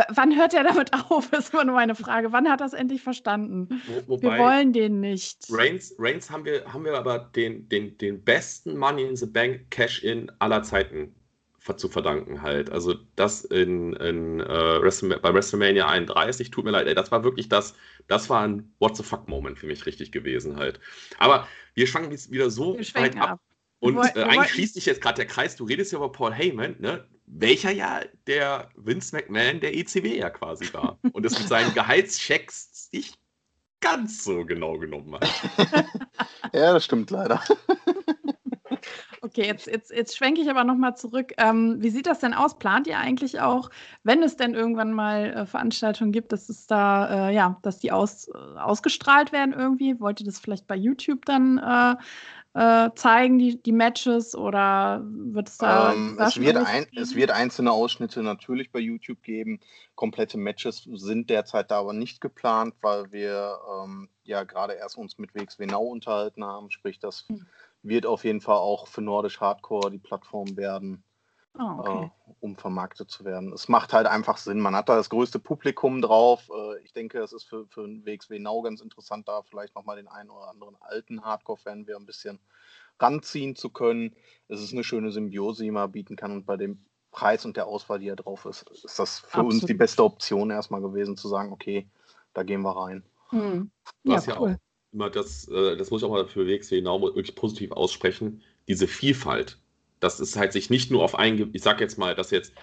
wann 0.10 0.36
hört 0.36 0.56
er 0.56 0.63
damit 0.63 0.91
auf? 1.12 1.32
Ist 1.34 1.53
immer 1.53 1.65
nur 1.65 1.75
meine 1.75 1.93
Frage. 1.93 2.32
Wann 2.32 2.49
hat 2.49 2.62
er 2.62 2.65
es 2.65 2.73
endlich 2.73 3.03
verstanden? 3.03 3.82
Wo, 4.08 4.19
wir 4.19 4.39
wollen 4.39 4.73
den 4.73 5.01
nicht. 5.01 5.45
Reigns, 5.49 5.93
Reigns 5.99 6.32
haben, 6.32 6.45
wir, 6.45 6.65
haben 6.73 6.84
wir 6.84 6.97
aber 6.97 7.19
den, 7.19 7.69
den, 7.69 7.95
den 7.99 8.23
besten 8.23 8.75
Money 8.75 9.03
in 9.03 9.15
the 9.15 9.27
Bank 9.27 9.69
Cash-In 9.69 10.32
aller 10.39 10.63
Zeiten 10.63 11.13
zu 11.78 11.89
verdanken 11.89 12.41
halt. 12.41 12.69
Also 12.69 12.95
das 13.15 13.45
in, 13.45 13.93
in 13.93 14.39
äh, 14.41 14.82
Wrestle, 14.82 15.19
bei 15.19 15.34
WrestleMania 15.34 15.88
31, 15.88 16.52
tut 16.52 16.65
mir 16.65 16.71
leid, 16.71 16.88
ey, 16.88 16.95
das 16.95 17.12
war 17.12 17.23
wirklich 17.23 17.49
das, 17.49 17.76
das 18.08 18.30
war 18.30 18.43
ein 18.43 18.73
What 18.80 18.97
the 18.97 19.04
fuck 19.04 19.28
Moment 19.28 19.60
für 19.60 19.67
mich 19.67 19.86
richtig 19.86 20.12
gewesen 20.12 20.58
halt. 20.58 20.80
Aber 21.19 21.47
wir 21.73 21.88
schwanken 21.88 22.12
jetzt 22.12 22.32
wieder 22.32 22.49
so 22.49 22.78
weit 22.78 23.15
ab. 23.17 23.30
ab. 23.30 23.39
Und 23.80 23.97
äh, 23.97 24.23
eigentlich 24.23 24.52
schließt 24.52 24.76
sich 24.76 24.86
jetzt 24.86 25.02
gerade 25.02 25.17
der 25.17 25.26
Kreis, 25.26 25.56
du 25.56 25.65
redest 25.65 25.91
ja 25.91 25.97
über 25.97 26.12
Paul 26.12 26.34
Heyman, 26.34 26.76
ne? 26.80 27.06
welcher 27.26 27.71
ja 27.71 28.02
der 28.28 28.69
Vince 28.76 29.15
McMahon 29.15 29.60
der 29.60 29.76
ECW 29.76 30.17
ja 30.17 30.30
quasi 30.30 30.71
war. 30.73 30.99
Und 31.12 31.23
das 31.23 31.38
mit 31.38 31.47
seinen 31.47 31.73
Gehaltschecks 31.73 32.89
nicht 32.91 33.17
ganz 33.82 34.23
so 34.23 34.45
genau 34.45 34.78
genommen 34.78 35.15
hat. 35.15 35.30
ja, 36.54 36.73
das 36.73 36.86
stimmt 36.86 37.12
leider. 37.12 37.43
Okay, 39.23 39.45
jetzt, 39.45 39.67
jetzt, 39.67 39.89
jetzt 39.89 40.17
schwenke 40.17 40.41
ich 40.41 40.49
aber 40.49 40.65
nochmal 40.65 40.97
zurück. 40.97 41.31
Ähm, 41.38 41.77
wie 41.79 41.89
sieht 41.89 42.07
das 42.07 42.19
denn 42.19 42.33
aus? 42.33 42.59
Plant 42.59 42.88
ihr 42.88 42.97
eigentlich 42.97 43.39
auch, 43.39 43.69
wenn 44.03 44.21
es 44.21 44.36
denn 44.36 44.53
irgendwann 44.53 44.91
mal 44.91 45.31
äh, 45.31 45.45
Veranstaltungen 45.45 46.12
gibt, 46.12 46.33
dass 46.33 46.49
es 46.49 46.67
da, 46.67 47.29
äh, 47.29 47.33
ja, 47.33 47.57
dass 47.62 47.79
die 47.79 47.93
aus, 47.93 48.27
äh, 48.27 48.33
ausgestrahlt 48.59 49.31
werden 49.31 49.53
irgendwie? 49.53 49.97
Wollt 50.01 50.19
ihr 50.19 50.25
das 50.25 50.39
vielleicht 50.39 50.67
bei 50.67 50.75
YouTube 50.75 51.25
dann 51.25 51.57
äh, 51.57 51.95
äh, 52.59 52.89
zeigen, 52.95 53.39
die, 53.39 53.63
die 53.63 53.71
Matches, 53.71 54.36
oder 54.36 55.01
wird 55.05 55.47
es 55.47 55.57
da. 55.57 55.93
Ähm, 55.93 56.19
es, 56.19 56.38
wird 56.38 56.57
ein, 56.57 56.86
es 56.93 57.15
wird 57.15 57.31
einzelne 57.31 57.71
Ausschnitte 57.71 58.23
natürlich 58.23 58.73
bei 58.73 58.79
YouTube 58.79 59.23
geben. 59.23 59.62
Komplette 59.95 60.38
Matches 60.38 60.83
sind 60.91 61.29
derzeit 61.29 61.71
da 61.71 61.79
aber 61.79 61.93
nicht 61.93 62.19
geplant, 62.19 62.75
weil 62.81 63.09
wir 63.13 63.57
ähm, 63.86 64.09
ja 64.25 64.43
gerade 64.43 64.73
erst 64.73 64.97
uns 64.97 65.17
mit 65.17 65.33
WXW 65.33 65.65
Now 65.65 65.79
unterhalten 65.79 66.43
haben. 66.43 66.71
Sprich, 66.71 66.99
das 66.99 67.25
hm. 67.29 67.45
Wird 67.84 68.06
auf 68.06 68.24
jeden 68.24 68.41
Fall 68.41 68.58
auch 68.58 68.88
für 68.88 69.02
Nordisch 69.02 69.39
Hardcore 69.39 69.91
die 69.91 70.00
Plattform 70.00 70.58
werden. 70.58 71.04
Oh, 71.60 71.78
okay. 71.78 72.06
äh, 72.06 72.34
um 72.39 72.56
vermarktet 72.56 73.12
zu 73.12 73.26
werden. 73.26 73.54
Es 73.54 73.67
macht 73.67 73.93
halt 73.93 74.08
einfach 74.08 74.38
Sinn. 74.38 74.60
Man 74.60 74.76
hat 74.76 74.89
da 74.89 74.96
das 74.96 75.12
größte 75.12 75.38
Publikum 75.38 76.02
drauf. 76.02 76.50
Äh, 76.50 76.82
ich 76.84 76.93
denke, 76.93 77.19
es 77.19 77.32
ist 77.32 77.43
für, 77.43 77.67
für 77.67 77.84
WXW 77.88 78.39
Now 78.39 78.63
ganz 78.63 78.82
interessant, 78.82 79.28
da 79.28 79.43
vielleicht 79.43 79.76
nochmal 79.76 79.98
den 79.98 80.08
einen 80.08 80.32
oder 80.32 80.50
anderen 80.50 80.76
alten 80.80 81.24
Hardcore-Fan 81.24 81.86
wieder 81.86 81.98
ein 81.98 82.08
bisschen 82.08 82.39
ranziehen 83.00 83.56
zu 83.56 83.69
können. 83.69 84.15
Es 84.48 84.62
ist 84.62 84.74
eine 84.74 84.84
schöne 84.84 85.12
Symbiose, 85.12 85.63
die 85.63 85.72
man 85.72 85.91
bieten 85.91 86.15
kann. 86.15 86.32
Und 86.32 86.48
bei 86.48 86.58
dem 86.58 86.84
Preis 87.12 87.46
und 87.46 87.56
der 87.56 87.67
Auswahl, 87.67 88.00
die 88.00 88.08
da 88.08 88.15
drauf 88.15 88.46
ist, 88.46 88.67
ist 88.72 88.98
das 88.98 89.19
für 89.19 89.28
Absolut. 89.28 89.54
uns 89.54 89.65
die 89.65 89.76
beste 89.76 90.04
Option 90.04 90.50
erstmal 90.50 90.82
gewesen, 90.82 91.17
zu 91.17 91.28
sagen, 91.28 91.52
okay, 91.52 91.88
da 92.34 92.41
gehen 92.41 92.62
wir 92.62 92.76
rein. 92.76 93.04
Hm. 93.30 93.69
Ja, 94.04 94.15
Was 94.15 94.26
ja 94.26 94.39
cool. 94.39 94.54
auch 94.54 94.62
immer 94.93 95.10
das, 95.10 95.47
äh, 95.47 95.75
das 95.77 95.91
muss 95.91 96.01
ich 96.01 96.08
auch 96.08 96.12
mal 96.12 96.27
für 96.27 96.47
WXW 96.47 96.82
Now 96.82 97.01
wirklich 97.01 97.36
positiv 97.36 97.71
aussprechen, 97.71 98.41
diese 98.67 98.88
Vielfalt 98.88 99.58
dass 100.03 100.19
es 100.19 100.36
halt 100.36 100.53
sich 100.53 100.69
nicht 100.69 100.91
nur 100.91 101.03
auf 101.03 101.15
ein, 101.15 101.49
ich 101.53 101.63
sag 101.63 101.79
jetzt 101.79 101.97
mal, 101.97 102.13
dass 102.13 102.32
jetzt 102.32 102.53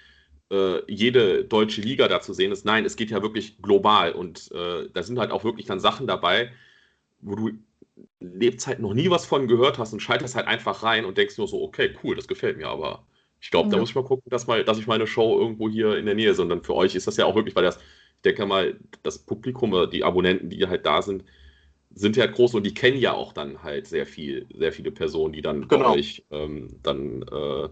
äh, 0.53 0.81
jede 0.93 1.45
deutsche 1.45 1.81
Liga 1.81 2.07
da 2.07 2.21
zu 2.21 2.35
sehen 2.35 2.53
ist. 2.53 2.65
Nein, 2.65 2.85
es 2.85 2.97
geht 2.97 3.11
ja 3.11 3.23
wirklich 3.23 3.63
global 3.63 4.13
und 4.13 4.51
äh, 4.53 4.89
da 4.93 5.03
sind 5.03 5.19
halt 5.19 5.31
auch 5.31 5.43
wirklich 5.43 5.67
dann 5.67 5.81
Sachen 5.81 6.07
dabei, 6.07 6.53
wo 7.21 7.35
du 7.35 7.51
Lebzeit 8.21 8.81
noch 8.81 8.95
nie 8.95 9.11
was 9.11 9.25
von 9.25 9.49
gehört 9.49 9.79
hast 9.79 9.93
und 9.93 10.01
schaltest 10.01 10.37
halt 10.37 10.47
einfach 10.47 10.83
rein 10.83 11.05
und 11.05 11.17
denkst 11.17 11.39
nur 11.39 11.49
so, 11.49 11.63
okay, 11.63 11.95
cool, 12.05 12.15
das 12.15 12.29
gefällt 12.29 12.59
mir, 12.59 12.69
aber 12.69 13.07
ich 13.41 13.51
glaube, 13.51 13.69
ja. 13.69 13.73
da 13.73 13.81
muss 13.81 13.91
ich 13.91 13.95
mal 13.95 14.05
gucken, 14.05 14.29
dass, 14.29 14.47
mal, 14.47 14.63
dass 14.65 14.79
ich 14.79 14.87
meine 14.87 15.07
Show 15.07 15.39
irgendwo 15.41 15.69
hier 15.71 15.97
in 15.97 16.05
der 16.05 16.15
Nähe, 16.15 16.35
sondern 16.35 16.63
für 16.63 16.75
euch 16.75 16.95
ist 16.95 17.07
das 17.07 17.17
ja 17.17 17.25
auch 17.25 17.35
wirklich, 17.35 17.57
weil 17.57 17.65
das, 17.65 17.79
ich 17.79 18.23
denke 18.23 18.45
mal, 18.45 18.79
das 19.03 19.19
Publikum 19.19 19.73
oder 19.73 19.87
die 19.87 20.05
Abonnenten, 20.05 20.51
die 20.51 20.67
halt 20.67 20.85
da 20.85 21.01
sind, 21.01 21.25
sind 21.93 22.17
ja 22.17 22.25
halt 22.25 22.35
groß 22.35 22.55
und 22.55 22.65
die 22.65 22.75
kennen 22.75 22.99
ja 22.99 23.13
auch 23.13 23.33
dann 23.33 23.63
halt 23.63 23.87
sehr 23.87 24.07
viel, 24.07 24.47
sehr 24.55 24.73
viele 24.73 24.91
Personen, 24.91 25.33
die 25.33 25.43
dann 25.43 25.69
genau. 25.69 25.91
bei 25.91 25.99
euch 25.99 26.25
ähm, 26.31 26.69
dann 26.83 27.23
äh, 27.23 27.69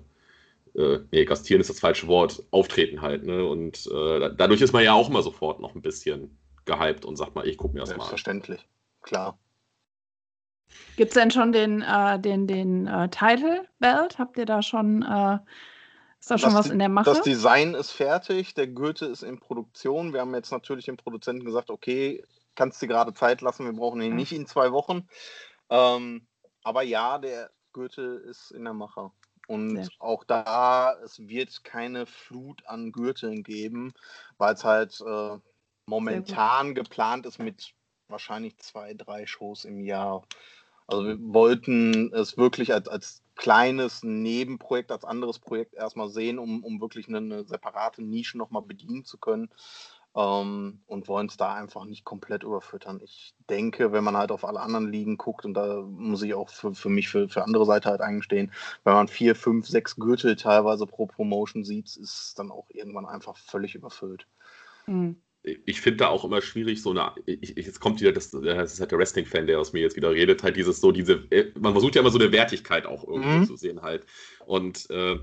äh, 0.78 1.00
nee, 1.10 1.24
gastieren 1.24 1.60
ist 1.60 1.70
das 1.70 1.80
falsche 1.80 2.06
Wort, 2.06 2.42
auftreten 2.50 3.02
halt, 3.02 3.24
ne? 3.24 3.44
Und 3.44 3.86
äh, 3.86 4.30
dadurch 4.36 4.60
ist 4.60 4.72
man 4.72 4.84
ja 4.84 4.92
auch 4.92 5.08
immer 5.08 5.22
sofort 5.22 5.60
noch 5.60 5.74
ein 5.74 5.82
bisschen 5.82 6.38
gehypt 6.64 7.04
und 7.04 7.16
sagt 7.16 7.34
mal, 7.34 7.46
ich 7.46 7.56
gucke 7.56 7.74
mir 7.74 7.80
das 7.80 7.90
mal 7.90 7.94
an. 7.94 8.00
Selbstverständlich, 8.00 8.68
klar. 9.02 9.38
Gibt 10.96 11.10
es 11.10 11.14
denn 11.14 11.30
schon 11.30 11.52
den, 11.52 11.82
äh, 11.82 12.20
den, 12.20 12.46
den 12.46 12.86
äh, 12.86 13.08
Title 13.08 13.66
Belt? 13.78 14.18
Habt 14.18 14.36
ihr 14.36 14.46
da 14.46 14.62
schon, 14.62 15.02
äh, 15.02 15.38
ist 16.20 16.30
da 16.30 16.38
schon 16.38 16.52
das, 16.52 16.66
was 16.66 16.70
in 16.70 16.78
der 16.78 16.88
Mache? 16.88 17.06
Das 17.06 17.22
Design 17.22 17.74
ist 17.74 17.90
fertig, 17.90 18.54
der 18.54 18.66
Gürtel 18.66 19.10
ist 19.10 19.22
in 19.22 19.38
Produktion. 19.38 20.12
Wir 20.12 20.20
haben 20.20 20.34
jetzt 20.34 20.52
natürlich 20.52 20.84
dem 20.84 20.96
Produzenten 20.96 21.44
gesagt, 21.44 21.70
okay, 21.70 22.22
kannst 22.58 22.82
dir 22.82 22.88
gerade 22.88 23.14
Zeit 23.14 23.40
lassen, 23.40 23.64
wir 23.64 23.72
brauchen 23.72 24.02
ihn 24.02 24.10
mhm. 24.10 24.16
nicht 24.16 24.32
in 24.32 24.46
zwei 24.46 24.72
Wochen. 24.72 25.08
Ähm, 25.70 26.26
aber 26.64 26.82
ja, 26.82 27.18
der 27.18 27.50
Gürtel 27.72 28.18
ist 28.18 28.50
in 28.50 28.64
der 28.64 28.74
Mache. 28.74 29.12
Und 29.46 29.88
auch 29.98 30.24
da, 30.24 30.94
es 31.04 31.20
wird 31.20 31.64
keine 31.64 32.04
Flut 32.04 32.66
an 32.66 32.92
Gürteln 32.92 33.44
geben, 33.44 33.94
weil 34.36 34.54
es 34.54 34.64
halt 34.64 35.00
äh, 35.00 35.38
momentan 35.86 36.74
geplant 36.74 37.24
ist 37.24 37.38
mit 37.38 37.72
wahrscheinlich 38.08 38.58
zwei, 38.58 38.92
drei 38.92 39.26
Shows 39.26 39.64
im 39.64 39.80
Jahr. 39.80 40.26
Also 40.86 41.06
wir 41.06 41.16
wollten 41.20 42.12
es 42.12 42.36
wirklich 42.36 42.74
als, 42.74 42.88
als 42.88 43.22
kleines 43.36 44.02
Nebenprojekt, 44.02 44.90
als 44.90 45.04
anderes 45.04 45.38
Projekt 45.38 45.74
erstmal 45.74 46.08
sehen, 46.08 46.38
um, 46.38 46.64
um 46.64 46.80
wirklich 46.80 47.08
eine, 47.08 47.18
eine 47.18 47.44
separate 47.46 48.02
Nische 48.02 48.36
nochmal 48.36 48.62
bedienen 48.62 49.04
zu 49.04 49.16
können 49.16 49.48
ähm, 50.18 50.80
und 50.88 51.06
wollen 51.06 51.28
es 51.28 51.36
da 51.36 51.54
einfach 51.54 51.84
nicht 51.84 52.04
komplett 52.04 52.42
überfüttern. 52.42 53.00
Ich 53.04 53.34
denke, 53.48 53.92
wenn 53.92 54.02
man 54.02 54.16
halt 54.16 54.32
auf 54.32 54.44
alle 54.44 54.60
anderen 54.60 54.90
Ligen 54.90 55.16
guckt, 55.16 55.44
und 55.44 55.54
da 55.54 55.82
muss 55.82 56.22
ich 56.22 56.34
auch 56.34 56.48
für, 56.48 56.74
für 56.74 56.88
mich, 56.88 57.08
für, 57.08 57.28
für 57.28 57.44
andere 57.44 57.64
Seite 57.64 57.88
halt 57.88 58.00
eingestehen, 58.00 58.50
wenn 58.82 58.94
man 58.94 59.06
vier, 59.06 59.36
fünf, 59.36 59.68
sechs 59.68 59.94
Gürtel 59.94 60.34
teilweise 60.34 60.86
pro 60.86 61.06
Promotion 61.06 61.64
sieht, 61.64 61.86
ist 61.86 61.98
es 61.98 62.34
dann 62.36 62.50
auch 62.50 62.66
irgendwann 62.70 63.06
einfach 63.06 63.36
völlig 63.36 63.76
überfüllt. 63.76 64.26
Mhm 64.86 65.16
ich 65.64 65.80
finde 65.80 65.98
da 65.98 66.08
auch 66.08 66.24
immer 66.24 66.42
schwierig, 66.42 66.82
so 66.82 66.90
eine, 66.90 67.12
ich, 67.24 67.56
jetzt 67.56 67.80
kommt 67.80 68.00
wieder, 68.00 68.12
das, 68.12 68.30
das 68.30 68.72
ist 68.72 68.80
halt 68.80 68.90
der 68.90 68.98
Wrestling-Fan, 68.98 69.46
der 69.46 69.60
aus 69.60 69.72
mir 69.72 69.80
jetzt 69.80 69.96
wieder 69.96 70.10
redet, 70.10 70.42
halt 70.42 70.56
dieses 70.56 70.80
so, 70.80 70.92
diese, 70.92 71.24
äh, 71.30 71.52
man 71.58 71.72
versucht 71.72 71.94
ja 71.94 72.00
immer 72.00 72.10
so 72.10 72.18
eine 72.18 72.32
Wertigkeit 72.32 72.86
auch 72.86 73.06
irgendwie 73.06 73.38
mhm. 73.38 73.46
zu 73.46 73.56
sehen 73.56 73.80
halt. 73.82 74.04
Und 74.46 74.90
äh, 74.90 75.16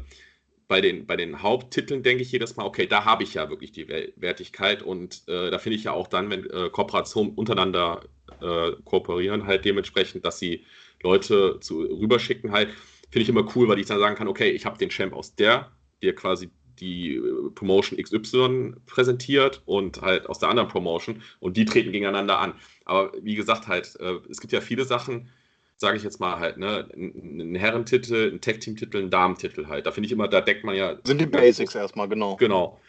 bei 0.68 0.82
den, 0.82 1.06
bei 1.06 1.16
den 1.16 1.42
Haupttiteln 1.42 2.04
denke 2.04 2.24
ich 2.24 2.32
jedes 2.32 2.56
Mal, 2.56 2.66
okay, 2.66 2.88
da 2.88 3.06
habe 3.06 3.24
ich 3.24 3.34
ja 3.36 3.50
wirklich 3.50 3.72
die 3.72 3.88
Wertigkeit 3.88 4.82
und 4.82 5.24
äh, 5.28 5.52
da 5.52 5.60
finde 5.60 5.78
ich 5.78 5.84
ja 5.84 5.92
auch 5.92 6.08
dann, 6.08 6.30
wenn 6.30 6.50
äh, 6.50 6.70
Kooperationen 6.70 7.34
untereinander 7.34 8.02
äh, 8.42 8.72
kooperieren, 8.84 9.46
halt 9.46 9.66
dementsprechend, 9.66 10.26
dass 10.26 10.40
sie 10.40 10.66
Leute 11.04 11.60
zu, 11.60 11.82
rüberschicken, 11.82 12.52
halt, 12.52 12.70
finde 13.12 13.22
ich 13.22 13.30
immer 13.30 13.48
cool, 13.56 13.68
weil 13.68 13.80
ich 13.80 13.86
dann 13.86 14.00
sagen 14.00 14.16
kann, 14.16 14.28
okay, 14.28 14.50
ich 14.50 14.66
habe 14.66 14.78
den 14.78 14.90
Champ 14.90 15.14
aus 15.14 15.36
der, 15.36 15.72
der 16.02 16.16
quasi 16.16 16.50
die 16.80 17.16
äh, 17.16 17.50
Promotion 17.54 18.02
XY 18.02 18.74
präsentiert 18.86 19.62
und 19.66 20.02
halt 20.02 20.28
aus 20.28 20.40
der 20.40 20.50
anderen 20.50 20.70
Promotion 20.70 21.22
und 21.40 21.58
die 21.58 21.66
treten 21.66 21.92
gegeneinander 21.92 22.40
an. 22.40 22.54
Aber 22.86 23.12
wie 23.22 23.36
gesagt, 23.36 23.68
halt, 23.68 23.96
äh, 24.00 24.16
es 24.30 24.42
gibt 24.42 24.52
ja 24.52 24.62
viele 24.62 24.86
Sachen, 24.86 25.30
sage 25.78 25.98
ich 25.98 26.04
jetzt 26.04 26.20
mal 26.20 26.40
halt, 26.40 26.58
ne, 26.58 26.88
ein 26.96 27.56
Herrentitel, 27.56 28.32
ein 28.32 28.42
Tag-Team-Titel, 28.42 28.98
ein 28.98 29.10
Damentitel 29.10 29.68
halt. 29.68 29.86
Da 29.86 29.92
finde 29.92 30.08
ich 30.08 30.14
immer, 30.14 30.28
da 30.28 30.42
deckt 30.42 30.64
man 30.64 30.76
ja. 30.76 30.98
Sind 31.04 31.20
die 31.20 31.26
Basics 31.26 31.74
ja, 31.74 31.82
erstmal, 31.82 32.08
genau. 32.08 32.38
Genau. 32.38 32.80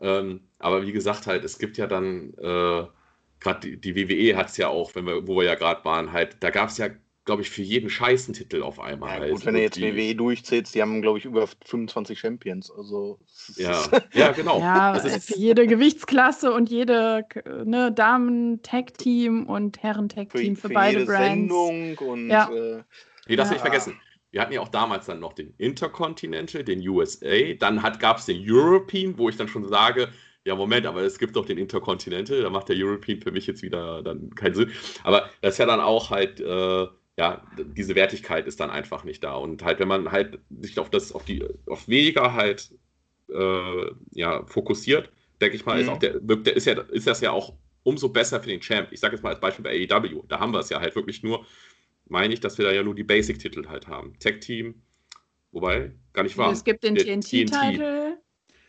Ähm, 0.00 0.40
aber 0.58 0.86
wie 0.86 0.92
gesagt, 0.92 1.26
halt, 1.26 1.44
es 1.44 1.58
gibt 1.58 1.76
ja 1.76 1.86
dann, 1.86 2.32
äh, 2.34 2.86
gerade 3.40 3.60
die, 3.62 3.76
die, 3.76 3.96
WWE 3.96 4.36
hat 4.36 4.48
es 4.48 4.56
ja 4.56 4.68
auch, 4.68 4.94
wenn 4.94 5.06
wir, 5.06 5.26
wo 5.26 5.36
wir 5.36 5.44
ja 5.44 5.56
gerade 5.56 5.84
waren, 5.84 6.12
halt, 6.12 6.36
da 6.40 6.50
gab 6.50 6.68
es 6.68 6.78
ja 6.78 6.88
glaube 7.28 7.42
ich, 7.42 7.50
für 7.50 7.60
jeden 7.60 7.90
scheißen 7.90 8.32
Titel 8.32 8.62
auf 8.62 8.80
einmal. 8.80 9.20
Ja, 9.20 9.28
gut, 9.28 9.44
wenn 9.44 9.52
du 9.52 9.60
jetzt 9.60 9.76
die, 9.76 9.94
WWE 9.94 10.14
durchzählst, 10.14 10.74
die 10.74 10.80
haben, 10.80 11.02
glaube 11.02 11.18
ich, 11.18 11.26
über 11.26 11.46
25 11.46 12.18
Champions. 12.18 12.70
Also, 12.70 13.18
ja, 13.56 13.84
ja, 14.14 14.32
genau. 14.32 14.58
Ja, 14.60 14.94
für 14.94 15.36
jede 15.36 15.66
Gewichtsklasse 15.66 16.50
und 16.50 16.70
jede 16.70 17.26
ne, 17.66 17.92
Damen-Tag-Team 17.92 19.44
und 19.44 19.82
Herren-Tag-Team 19.82 20.56
für, 20.56 20.62
für, 20.62 20.68
für, 20.68 20.74
beide 20.74 21.00
jede 21.00 21.12
Brands. 21.12 21.28
Sendung 21.28 21.98
und. 21.98 22.30
Ja. 22.30 22.50
Äh, 22.50 22.82
nee, 23.28 23.36
das 23.36 23.48
ja. 23.48 23.52
nicht 23.52 23.60
vergessen. 23.60 24.00
Wir 24.30 24.40
hatten 24.40 24.54
ja 24.54 24.62
auch 24.62 24.68
damals 24.68 25.04
dann 25.04 25.20
noch 25.20 25.34
den 25.34 25.52
Intercontinental, 25.58 26.64
den 26.64 26.86
USA, 26.88 27.52
dann 27.58 27.82
gab 27.98 28.18
es 28.18 28.24
den 28.24 28.42
European, 28.42 29.18
wo 29.18 29.28
ich 29.28 29.36
dann 29.36 29.48
schon 29.48 29.68
sage, 29.68 30.08
ja, 30.44 30.54
Moment, 30.54 30.86
aber 30.86 31.02
es 31.02 31.18
gibt 31.18 31.36
doch 31.36 31.44
den 31.44 31.58
Intercontinental, 31.58 32.40
da 32.40 32.48
macht 32.48 32.70
der 32.70 32.76
European 32.78 33.20
für 33.20 33.32
mich 33.32 33.46
jetzt 33.46 33.60
wieder 33.60 34.02
dann 34.02 34.30
keinen 34.34 34.54
Sinn. 34.54 34.72
Aber 35.04 35.28
das 35.42 35.54
ist 35.54 35.58
ja 35.58 35.66
dann 35.66 35.80
auch 35.80 36.08
halt, 36.08 36.40
äh, 36.40 36.86
ja, 37.18 37.42
diese 37.58 37.96
Wertigkeit 37.96 38.46
ist 38.46 38.60
dann 38.60 38.70
einfach 38.70 39.02
nicht 39.02 39.24
da. 39.24 39.34
Und 39.34 39.64
halt, 39.64 39.80
wenn 39.80 39.88
man 39.88 40.12
halt 40.12 40.38
sich 40.60 40.78
auf 40.78 40.88
das, 40.88 41.10
auf 41.10 41.24
die, 41.24 41.44
auf 41.66 41.88
weniger 41.88 42.32
halt 42.32 42.70
äh, 43.28 43.86
ja, 44.12 44.46
fokussiert, 44.46 45.10
denke 45.40 45.56
ich 45.56 45.66
mal, 45.66 45.74
mhm. 45.74 45.82
ist 45.82 45.88
auch 45.88 45.98
der, 45.98 46.20
der, 46.20 46.56
ist 46.56 46.66
ja, 46.66 46.80
ist 46.80 47.08
das 47.08 47.20
ja 47.20 47.32
auch 47.32 47.54
umso 47.82 48.08
besser 48.08 48.40
für 48.40 48.48
den 48.48 48.60
Champ. 48.60 48.92
Ich 48.92 49.00
sage 49.00 49.16
jetzt 49.16 49.24
mal 49.24 49.30
als 49.30 49.40
Beispiel 49.40 49.64
bei 49.64 49.88
AEW, 49.90 50.22
da 50.28 50.38
haben 50.38 50.52
wir 50.52 50.60
es 50.60 50.70
ja 50.70 50.80
halt 50.80 50.94
wirklich 50.94 51.24
nur, 51.24 51.44
meine 52.06 52.32
ich, 52.32 52.38
dass 52.38 52.56
wir 52.56 52.66
da 52.66 52.72
ja 52.72 52.84
nur 52.84 52.94
die 52.94 53.02
Basic-Titel 53.02 53.66
halt 53.66 53.88
haben. 53.88 54.16
Tag-Team, 54.20 54.80
wobei, 55.50 55.90
gar 56.12 56.22
nicht 56.22 56.38
wahr. 56.38 56.52
Es 56.52 56.62
gibt 56.62 56.84
den 56.84 56.94
TNT-Titel, 56.94 58.16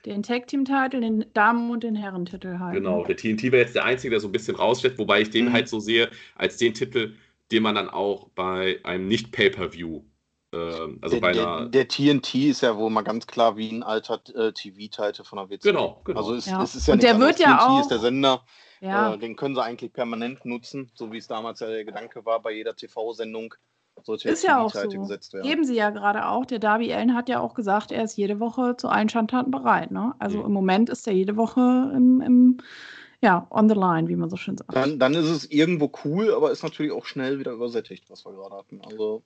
den 0.08 0.24
Tag-Team-Titel, 0.24 1.02
den 1.02 1.26
Damen- 1.34 1.70
und 1.70 1.84
den 1.84 1.96
Herrentitel 1.96 2.58
halt. 2.58 2.78
Genau, 2.78 3.06
der 3.06 3.16
TNT 3.16 3.44
wäre 3.44 3.58
jetzt 3.58 3.76
der 3.76 3.86
einzige, 3.86 4.10
der 4.10 4.20
so 4.20 4.28
ein 4.28 4.32
bisschen 4.32 4.56
raussteht, 4.56 4.98
wobei 4.98 5.22
ich 5.22 5.30
den 5.30 5.46
mhm. 5.46 5.54
halt 5.54 5.68
so 5.68 5.80
sehe, 5.80 6.10
als 6.34 6.58
den 6.58 6.74
Titel, 6.74 7.14
den 7.52 7.64
man 7.64 7.76
dann 7.76 7.90
auch 7.90 8.30
bei 8.30 8.80
einem 8.84 9.08
Nicht-Pay-Per-View 9.08 10.04
ähm, 10.52 10.98
also 11.02 11.16
der, 11.16 11.22
bei 11.22 11.30
einer 11.30 11.70
der, 11.70 11.86
der, 11.86 11.88
TNT 11.88 12.36
ist 12.36 12.62
ja 12.62 12.76
wohl 12.76 12.90
mal 12.90 13.04
ganz 13.04 13.28
klar 13.28 13.56
wie 13.56 13.70
ein 13.70 13.84
alter 13.84 14.20
äh, 14.34 14.52
TV-Titel 14.52 15.24
von 15.24 15.38
der 15.38 15.50
WC. 15.50 15.70
Genau, 15.70 16.02
genau. 16.04 16.20
Also 16.20 16.34
es, 16.34 16.48
ja. 16.48 16.64
es 16.64 16.76
ist 16.76 16.88
ja 16.88 16.94
Und 16.96 17.04
der 17.04 17.20
wird 17.20 17.40
ja 17.40 17.58
TNT 17.58 17.62
auch. 17.62 17.82
ist 17.82 17.92
der 17.92 18.00
Sender. 18.00 18.42
Ja. 18.82 19.14
Äh, 19.14 19.18
den 19.20 19.36
können 19.36 19.56
sie 19.56 19.64
eigentlich 19.64 19.94
permanent 19.94 20.46
nutzen, 20.46 20.90
so 20.96 21.12
wie 21.12 21.18
es 21.18 21.28
damals 21.28 21.60
ja 21.60 21.68
der 21.68 21.86
Gedanke 21.86 22.26
war 22.26 22.42
bei 22.42 22.52
jeder 22.52 22.76
TV-Sendung. 22.76 23.54
Sollte 24.02 24.30
ist 24.30 24.44
ja 24.44 24.60
auch 24.60 24.74
so. 24.74 24.88
Gesetzt 24.88 25.34
werden. 25.34 25.48
Geben 25.48 25.66
sie 25.66 25.76
ja 25.76 25.90
gerade 25.90 26.26
auch. 26.28 26.46
Der 26.46 26.60
Darby 26.60 26.94
Allen 26.94 27.16
hat 27.16 27.28
ja 27.28 27.42
auch 27.42 27.54
gesagt, 27.54 27.92
er 27.92 28.04
ist 28.04 28.16
jede 28.16 28.40
Woche 28.40 28.78
zu 28.78 28.88
allen 28.88 29.10
Schandtaten 29.10 29.52
bereit. 29.52 29.92
Ne? 29.92 30.16
Also 30.20 30.40
mhm. 30.40 30.46
im 30.46 30.52
Moment 30.54 30.90
ist 30.90 31.06
er 31.06 31.14
jede 31.14 31.36
Woche 31.36 31.92
im, 31.94 32.22
im 32.22 32.58
ja, 33.22 33.48
on 33.50 33.68
the 33.68 33.76
line, 33.76 34.08
wie 34.08 34.16
man 34.16 34.30
so 34.30 34.38
schön 34.38 34.58
sagt. 34.58 34.74
Dann, 34.74 35.00
dann 35.00 35.14
ist 35.14 35.30
es 35.30 35.46
irgendwo 35.46 35.92
cool, 36.06 36.34
aber 36.34 36.52
ist 36.52 36.64
natürlich 36.64 36.92
auch 36.92 37.06
schnell 37.06 37.40
wieder 37.40 37.52
übersättigt, 37.52 38.10
was 38.10 38.26
wir 38.26 38.32
gerade 38.32 38.56
hatten. 38.56 38.82
Also 38.82 39.24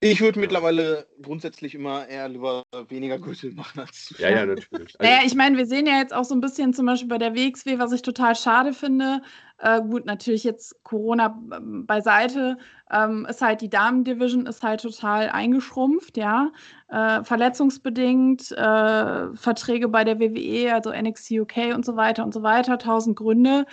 Ich 0.00 0.20
würde 0.20 0.38
mittlerweile 0.38 1.08
grundsätzlich 1.22 1.74
immer 1.74 2.06
eher 2.06 2.28
lieber 2.28 2.62
weniger 2.88 3.18
Gürtel 3.18 3.52
machen 3.52 3.80
als 3.80 4.14
Ja, 4.18 4.30
ja, 4.30 4.46
natürlich. 4.46 4.94
Also, 5.00 5.10
naja, 5.12 5.20
ich 5.24 5.34
meine, 5.34 5.56
wir 5.56 5.66
sehen 5.66 5.86
ja 5.86 5.98
jetzt 5.98 6.14
auch 6.14 6.24
so 6.24 6.36
ein 6.36 6.40
bisschen 6.40 6.72
zum 6.72 6.86
Beispiel 6.86 7.08
bei 7.08 7.18
der 7.18 7.34
WXW, 7.34 7.80
was 7.80 7.90
ich 7.90 8.02
total 8.02 8.36
schade 8.36 8.72
finde. 8.72 9.22
Äh, 9.58 9.80
gut, 9.80 10.06
natürlich 10.06 10.44
jetzt 10.44 10.84
Corona 10.84 11.36
ähm, 11.52 11.84
beiseite, 11.84 12.58
ähm, 12.92 13.26
ist 13.28 13.42
halt 13.42 13.60
die 13.60 13.68
Damen-Division 13.68 14.46
ist 14.46 14.62
halt 14.62 14.82
total 14.82 15.30
eingeschrumpft, 15.30 16.16
ja. 16.16 16.52
Äh, 16.88 17.24
verletzungsbedingt, 17.24 18.52
äh, 18.52 19.34
Verträge 19.34 19.88
bei 19.88 20.04
der 20.04 20.20
WWE, 20.20 20.74
also 20.74 20.92
NXT 20.92 21.32
UK 21.32 21.74
und 21.74 21.84
so 21.84 21.96
weiter 21.96 22.24
und 22.24 22.32
so 22.32 22.44
weiter, 22.44 22.78
tausend 22.78 23.16
Gründe. 23.16 23.66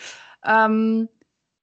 Ähm, 0.43 1.07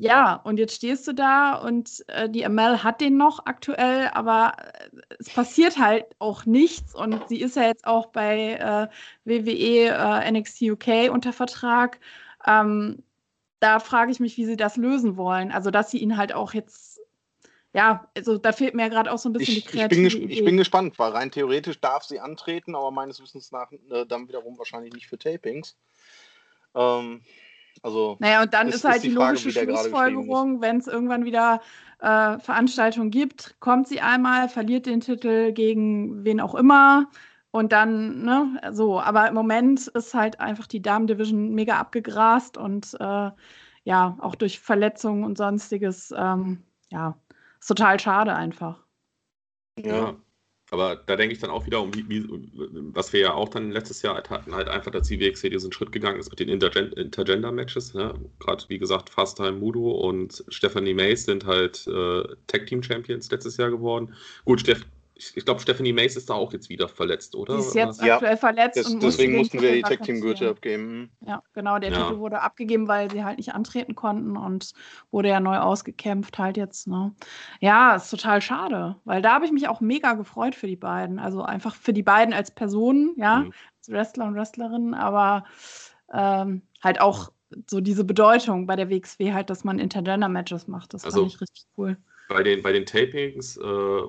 ja, 0.03 0.35
und 0.35 0.59
jetzt 0.59 0.75
stehst 0.75 1.07
du 1.07 1.13
da 1.13 1.55
und 1.55 2.05
äh, 2.09 2.29
die 2.29 2.43
ML 2.49 2.83
hat 2.83 3.01
den 3.01 3.17
noch 3.17 3.47
aktuell, 3.47 4.11
aber 4.13 4.55
äh, 4.59 4.89
es 5.21 5.31
passiert 5.31 5.79
halt 5.79 6.07
auch 6.19 6.45
nichts 6.45 6.93
und 6.93 7.29
sie 7.29 7.41
ist 7.41 7.55
ja 7.55 7.69
jetzt 7.69 7.87
auch 7.87 8.07
bei 8.07 8.55
äh, 8.55 8.89
WWE 9.25 10.25
äh, 10.25 10.31
NXT 10.33 10.63
UK 10.63 11.09
unter 11.13 11.33
Vertrag. 11.33 12.01
Ähm, 12.45 13.05
da 13.61 13.79
frage 13.79 14.11
ich 14.11 14.19
mich, 14.19 14.37
wie 14.37 14.45
sie 14.45 14.57
das 14.57 14.77
lösen 14.77 15.17
wollen. 15.17 15.53
Also, 15.53 15.71
dass 15.71 15.93
sie 15.93 15.99
ihn 15.99 16.17
halt 16.17 16.35
auch 16.35 16.53
jetzt, 16.53 17.01
ja, 17.73 18.09
also 18.17 18.39
da 18.39 18.51
fehlt 18.51 18.75
mir 18.75 18.83
ja 18.83 18.89
gerade 18.89 19.13
auch 19.13 19.19
so 19.19 19.29
ein 19.29 19.35
bisschen 19.35 19.59
ich, 19.59 19.67
die 19.67 19.71
kreative 19.71 20.09
ich 20.09 20.19
bin, 20.19 20.31
ich 20.31 20.45
bin 20.45 20.57
gespannt, 20.57 20.99
weil 20.99 21.13
rein 21.13 21.31
theoretisch 21.31 21.81
darf 21.81 22.03
sie 22.03 22.19
antreten, 22.19 22.75
aber 22.75 22.91
meines 22.91 23.23
Wissens 23.23 23.53
nach 23.53 23.71
äh, 23.71 24.05
dann 24.05 24.27
wiederum 24.27 24.59
wahrscheinlich 24.59 24.95
nicht 24.95 25.07
für 25.07 25.17
Tapings. 25.17 25.77
Ähm, 26.75 27.23
also, 27.83 28.17
naja, 28.21 28.43
und 28.43 28.55
dann 28.55 28.69
ist, 28.69 28.77
ist 28.77 28.85
halt 28.85 28.97
ist 28.97 29.05
die, 29.05 29.09
die 29.09 29.15
Frage, 29.17 29.39
logische 29.39 29.51
Schlussfolgerung, 29.51 30.61
wenn 30.61 30.79
es 30.79 30.87
irgendwann 30.87 31.25
wieder 31.25 31.61
äh, 31.99 32.39
Veranstaltungen 32.39 33.11
gibt, 33.11 33.57
kommt 33.61 33.89
sie 33.89 34.01
einmal, 34.01 34.49
verliert 34.49 34.87
den 34.87 35.01
Titel 35.01 35.53
gegen 35.53 36.25
wen 36.25 36.41
auch 36.41 36.55
immer 36.55 37.09
und 37.51 37.73
dann, 37.73 38.23
ne, 38.25 38.61
so. 38.73 39.01
Aber 39.01 39.29
im 39.29 39.35
Moment 39.35 39.89
ist 39.89 40.15
halt 40.15 40.41
einfach 40.41 40.67
die 40.67 40.81
Damen-Division 40.81 41.51
mega 41.55 41.79
abgegrast 41.79 42.57
und 42.57 42.95
äh, 43.01 43.31
ja, 43.85 44.17
auch 44.21 44.37
durch 44.37 44.61
Verletzungen 44.61 45.25
und 45.25 45.37
sonstiges, 45.37 46.15
ähm, 46.17 46.63
ja, 46.91 47.19
ist 47.61 47.67
total 47.67 47.99
schade 47.99 48.35
einfach. 48.35 48.79
Ja. 49.79 50.17
Aber 50.73 50.97
da 50.97 51.17
denke 51.17 51.35
ich 51.35 51.39
dann 51.39 51.51
auch 51.51 51.67
wieder 51.67 51.83
um, 51.83 51.95
wie, 51.95 52.09
wie, 52.09 52.25
was 52.95 53.13
wir 53.13 53.21
ja 53.21 53.35
auch 53.35 53.51
dann 53.51 53.73
letztes 53.73 54.01
Jahr 54.01 54.17
hatten, 54.17 54.55
halt 54.55 54.69
einfach, 54.69 54.91
dass 54.91 55.07
die 55.07 55.21
WXC 55.21 55.51
diesen 55.51 55.71
Schritt 55.71 55.93
gegangen 55.93 56.19
ist 56.19 56.31
mit 56.31 56.41
den 56.41 56.49
Intergen 56.49 56.93
Intergender-Matches. 56.93 57.93
Ne? 57.93 58.15
Gerade 58.39 58.65
wie 58.69 58.79
gesagt, 58.79 59.11
Fasttime 59.11 59.53
Mudo 59.53 59.91
und 59.91 60.43
Stephanie 60.49 60.95
Mays 60.95 61.27
sind 61.27 61.45
halt 61.45 61.87
äh, 61.89 62.23
Tag-Team-Champions 62.47 63.31
letztes 63.31 63.59
Jahr 63.59 63.69
geworden. 63.69 64.15
Gut, 64.47 64.61
Steff 64.61 64.87
ich, 65.23 65.37
ich 65.37 65.45
glaube, 65.45 65.61
Stephanie 65.61 65.93
Mace 65.93 66.17
ist 66.17 66.29
da 66.31 66.35
auch 66.35 66.53
jetzt 66.53 66.69
wieder 66.69 66.89
verletzt, 66.89 67.35
oder? 67.35 67.55
Die 67.55 67.61
ist 67.61 67.75
jetzt 67.75 68.03
ja. 68.03 68.15
aktuell 68.15 68.37
verletzt. 68.37 68.77
Das, 68.77 68.87
und 68.89 69.03
deswegen 69.03 69.37
mussten 69.37 69.61
wir 69.61 69.73
die 69.73 69.83
Tag 69.83 70.03
Team 70.03 70.21
Gürtel 70.21 70.49
abgeben. 70.49 71.11
Ja, 71.25 71.43
genau. 71.55 71.79
Der 71.79 71.91
ja. 71.91 72.03
Titel 72.03 72.19
wurde 72.19 72.41
abgegeben, 72.41 72.89
weil 72.89 73.11
sie 73.11 73.25
halt 73.25 73.39
nicht 73.39 73.55
antreten 73.55 73.95
konnten 73.95 74.37
und 74.37 74.73
wurde 75.11 75.29
ja 75.29 75.41
neu 75.41 75.59
ausgekämpft 75.59 76.39
halt 76.39 76.57
jetzt. 76.57 76.89
Ne? 76.89 77.15
Ja, 77.61 77.95
ist 77.95 78.11
total 78.11 78.43
schade, 78.43 78.97
weil 79.05 79.23
da 79.23 79.35
habe 79.35 79.45
ich 79.45 79.53
mich 79.53 79.69
auch 79.69 79.81
mega 79.81 80.15
gefreut 80.15 80.55
für 80.55 80.67
die 80.67 80.77
beiden. 80.77 81.19
Also 81.19 81.43
einfach 81.43 81.75
für 81.75 81.93
die 81.93 82.03
beiden 82.03 82.35
als 82.35 82.51
Personen, 82.51 83.15
ja, 83.17 83.41
mhm. 83.41 83.53
als 83.79 83.91
Wrestler 83.91 84.27
und 84.27 84.35
Wrestlerinnen, 84.35 84.95
aber 84.95 85.45
ähm, 86.13 86.63
halt 86.83 87.01
auch 87.01 87.31
so 87.69 87.81
diese 87.81 88.05
Bedeutung 88.05 88.67
bei 88.67 88.77
der 88.77 88.91
WXW 88.91 89.33
halt, 89.33 89.51
dass 89.51 89.63
man 89.63 89.79
Intergender-Matches 89.79 90.69
macht. 90.69 90.95
Das 90.95 91.05
also, 91.05 91.21
fand 91.21 91.35
ich 91.35 91.41
richtig 91.41 91.67
cool. 91.77 91.97
Bei 92.29 92.43
den, 92.43 92.63
bei 92.63 92.73
den 92.73 92.87
Tapings 92.87 93.59
äh, 93.59 94.03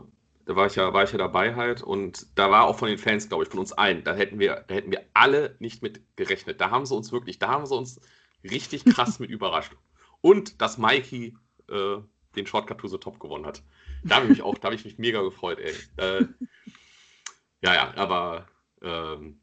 da 0.45 0.55
war 0.55 0.67
ich 0.67 0.75
ja, 0.75 0.93
war 0.93 1.03
ich 1.03 1.11
ja 1.11 1.17
dabei 1.17 1.55
halt 1.55 1.81
und 1.81 2.27
da 2.35 2.51
war 2.51 2.65
auch 2.65 2.77
von 2.77 2.89
den 2.89 2.97
Fans, 2.97 3.29
glaube 3.29 3.43
ich, 3.43 3.49
von 3.49 3.59
uns 3.59 3.71
allen, 3.71 4.03
da 4.03 4.13
hätten 4.13 4.39
wir, 4.39 4.65
da 4.67 4.75
hätten 4.75 4.91
wir 4.91 5.03
alle 5.13 5.55
nicht 5.59 5.81
mit 5.81 6.01
gerechnet. 6.15 6.59
Da 6.59 6.69
haben 6.69 6.85
sie 6.85 6.95
uns 6.95 7.11
wirklich, 7.11 7.39
da 7.39 7.49
haben 7.49 7.65
sie 7.65 7.75
uns 7.75 8.01
richtig 8.43 8.85
krass 8.93 9.19
mit 9.19 9.29
überrascht. 9.29 9.73
Und 10.21 10.61
dass 10.61 10.77
Mikey 10.77 11.35
äh, 11.69 11.97
den 12.35 12.47
Shortcut 12.47 12.79
to 12.79 12.87
the 12.87 12.97
Top 12.97 13.19
gewonnen 13.19 13.45
hat. 13.45 13.61
Da 14.03 14.15
habe 14.15 14.25
ich 14.25 14.31
mich 14.31 14.41
auch, 14.41 14.57
da 14.57 14.65
habe 14.65 14.75
ich 14.75 14.85
mich 14.85 14.97
mega 14.97 15.21
gefreut, 15.21 15.59
ey. 15.59 15.73
Äh, 15.97 16.25
ja, 17.61 17.73
ja, 17.73 17.93
aber 17.95 18.47
ähm, 18.81 19.39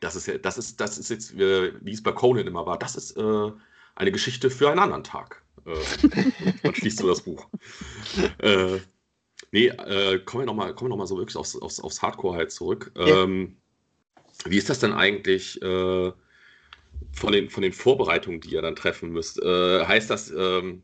das 0.00 0.16
ist 0.16 0.26
ja, 0.26 0.38
das 0.38 0.56
ist, 0.56 0.80
das 0.80 0.98
ist 0.98 1.10
jetzt, 1.10 1.36
wie 1.36 1.92
es 1.92 2.02
bei 2.02 2.12
Conan 2.12 2.46
immer 2.46 2.64
war, 2.64 2.78
das 2.78 2.96
ist 2.96 3.16
äh, 3.16 3.52
eine 3.94 4.12
Geschichte 4.12 4.50
für 4.50 4.70
einen 4.70 4.78
anderen 4.78 5.04
Tag. 5.04 5.42
Äh, 5.66 6.32
man 6.62 6.74
schließt 6.74 6.98
so 6.98 7.08
das 7.08 7.22
Buch. 7.22 7.48
Äh, 8.38 8.78
Nee, 9.52 9.66
äh, 9.68 10.18
kommen 10.18 10.42
wir 10.42 10.46
nochmal 10.46 10.74
noch 10.74 11.06
so 11.06 11.18
wirklich 11.18 11.36
aufs, 11.36 11.56
aufs, 11.56 11.78
aufs 11.78 12.02
Hardcore 12.02 12.36
halt 12.36 12.50
zurück. 12.50 12.90
Ja. 12.96 13.22
Ähm, 13.22 13.56
wie 14.46 14.56
ist 14.56 14.70
das 14.70 14.78
denn 14.78 14.94
eigentlich 14.94 15.60
äh, 15.60 16.12
von, 17.12 17.32
den, 17.32 17.50
von 17.50 17.62
den 17.62 17.74
Vorbereitungen, 17.74 18.40
die 18.40 18.50
ihr 18.50 18.62
dann 18.62 18.76
treffen 18.76 19.10
müsst? 19.10 19.40
Äh, 19.42 19.84
heißt 19.84 20.08
das 20.08 20.30
ähm, 20.30 20.82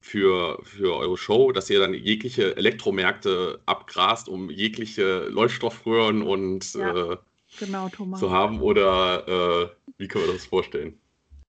für, 0.00 0.60
für 0.62 0.94
eure 0.94 1.16
Show, 1.16 1.52
dass 1.52 1.70
ihr 1.70 1.80
dann 1.80 1.94
jegliche 1.94 2.54
Elektromärkte 2.56 3.60
abgrast, 3.64 4.28
um 4.28 4.50
jegliche 4.50 5.28
Leuchtstoffröhren 5.28 6.20
und 6.20 6.74
ja, 6.74 7.12
äh, 7.12 7.16
genau, 7.58 7.88
zu 7.88 8.30
haben? 8.30 8.60
Oder 8.60 9.26
äh, 9.26 9.68
wie 9.96 10.06
können 10.06 10.26
wir 10.26 10.34
das 10.34 10.44
vorstellen? 10.44 11.00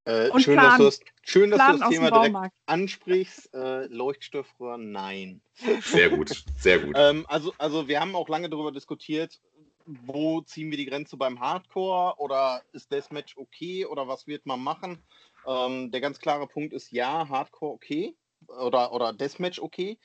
Äh, 0.07 0.39
schön, 0.39 0.55
dass 0.55 0.77
du 0.77 0.83
das, 0.85 0.99
schön, 1.21 1.51
dass 1.51 1.71
du 1.71 1.77
das 1.79 1.89
Thema 1.89 2.11
direkt 2.11 2.53
ansprichst. 2.65 3.53
Äh, 3.53 3.87
Leuchtstoffröhr, 3.87 4.77
nein. 4.77 5.41
Sehr 5.81 6.09
gut, 6.09 6.45
sehr 6.57 6.79
gut. 6.79 6.95
ähm, 6.97 7.25
also, 7.27 7.53
also 7.57 7.89
wir 7.89 7.99
haben 7.99 8.15
auch 8.15 8.29
lange 8.29 8.49
darüber 8.49 8.71
diskutiert, 8.71 9.41
wo 9.85 10.39
ziehen 10.41 10.71
wir 10.71 10.77
die 10.77 10.85
Grenze 10.85 11.17
beim 11.17 11.41
Hardcore 11.41 12.15
oder 12.19 12.61
ist 12.71 12.91
das 12.91 13.11
Match 13.11 13.35
okay 13.35 13.85
oder 13.85 14.07
was 14.07 14.27
wird 14.27 14.45
man 14.45 14.61
machen? 14.61 15.03
Ähm, 15.45 15.91
der 15.91 15.99
ganz 15.99 16.19
klare 16.19 16.47
Punkt 16.47 16.71
ist 16.73 16.91
ja, 16.93 17.27
Hardcore 17.27 17.73
okay 17.73 18.15
oder, 18.47 18.93
oder 18.93 19.11
Deathmatch 19.11 19.59
okay. 19.59 19.97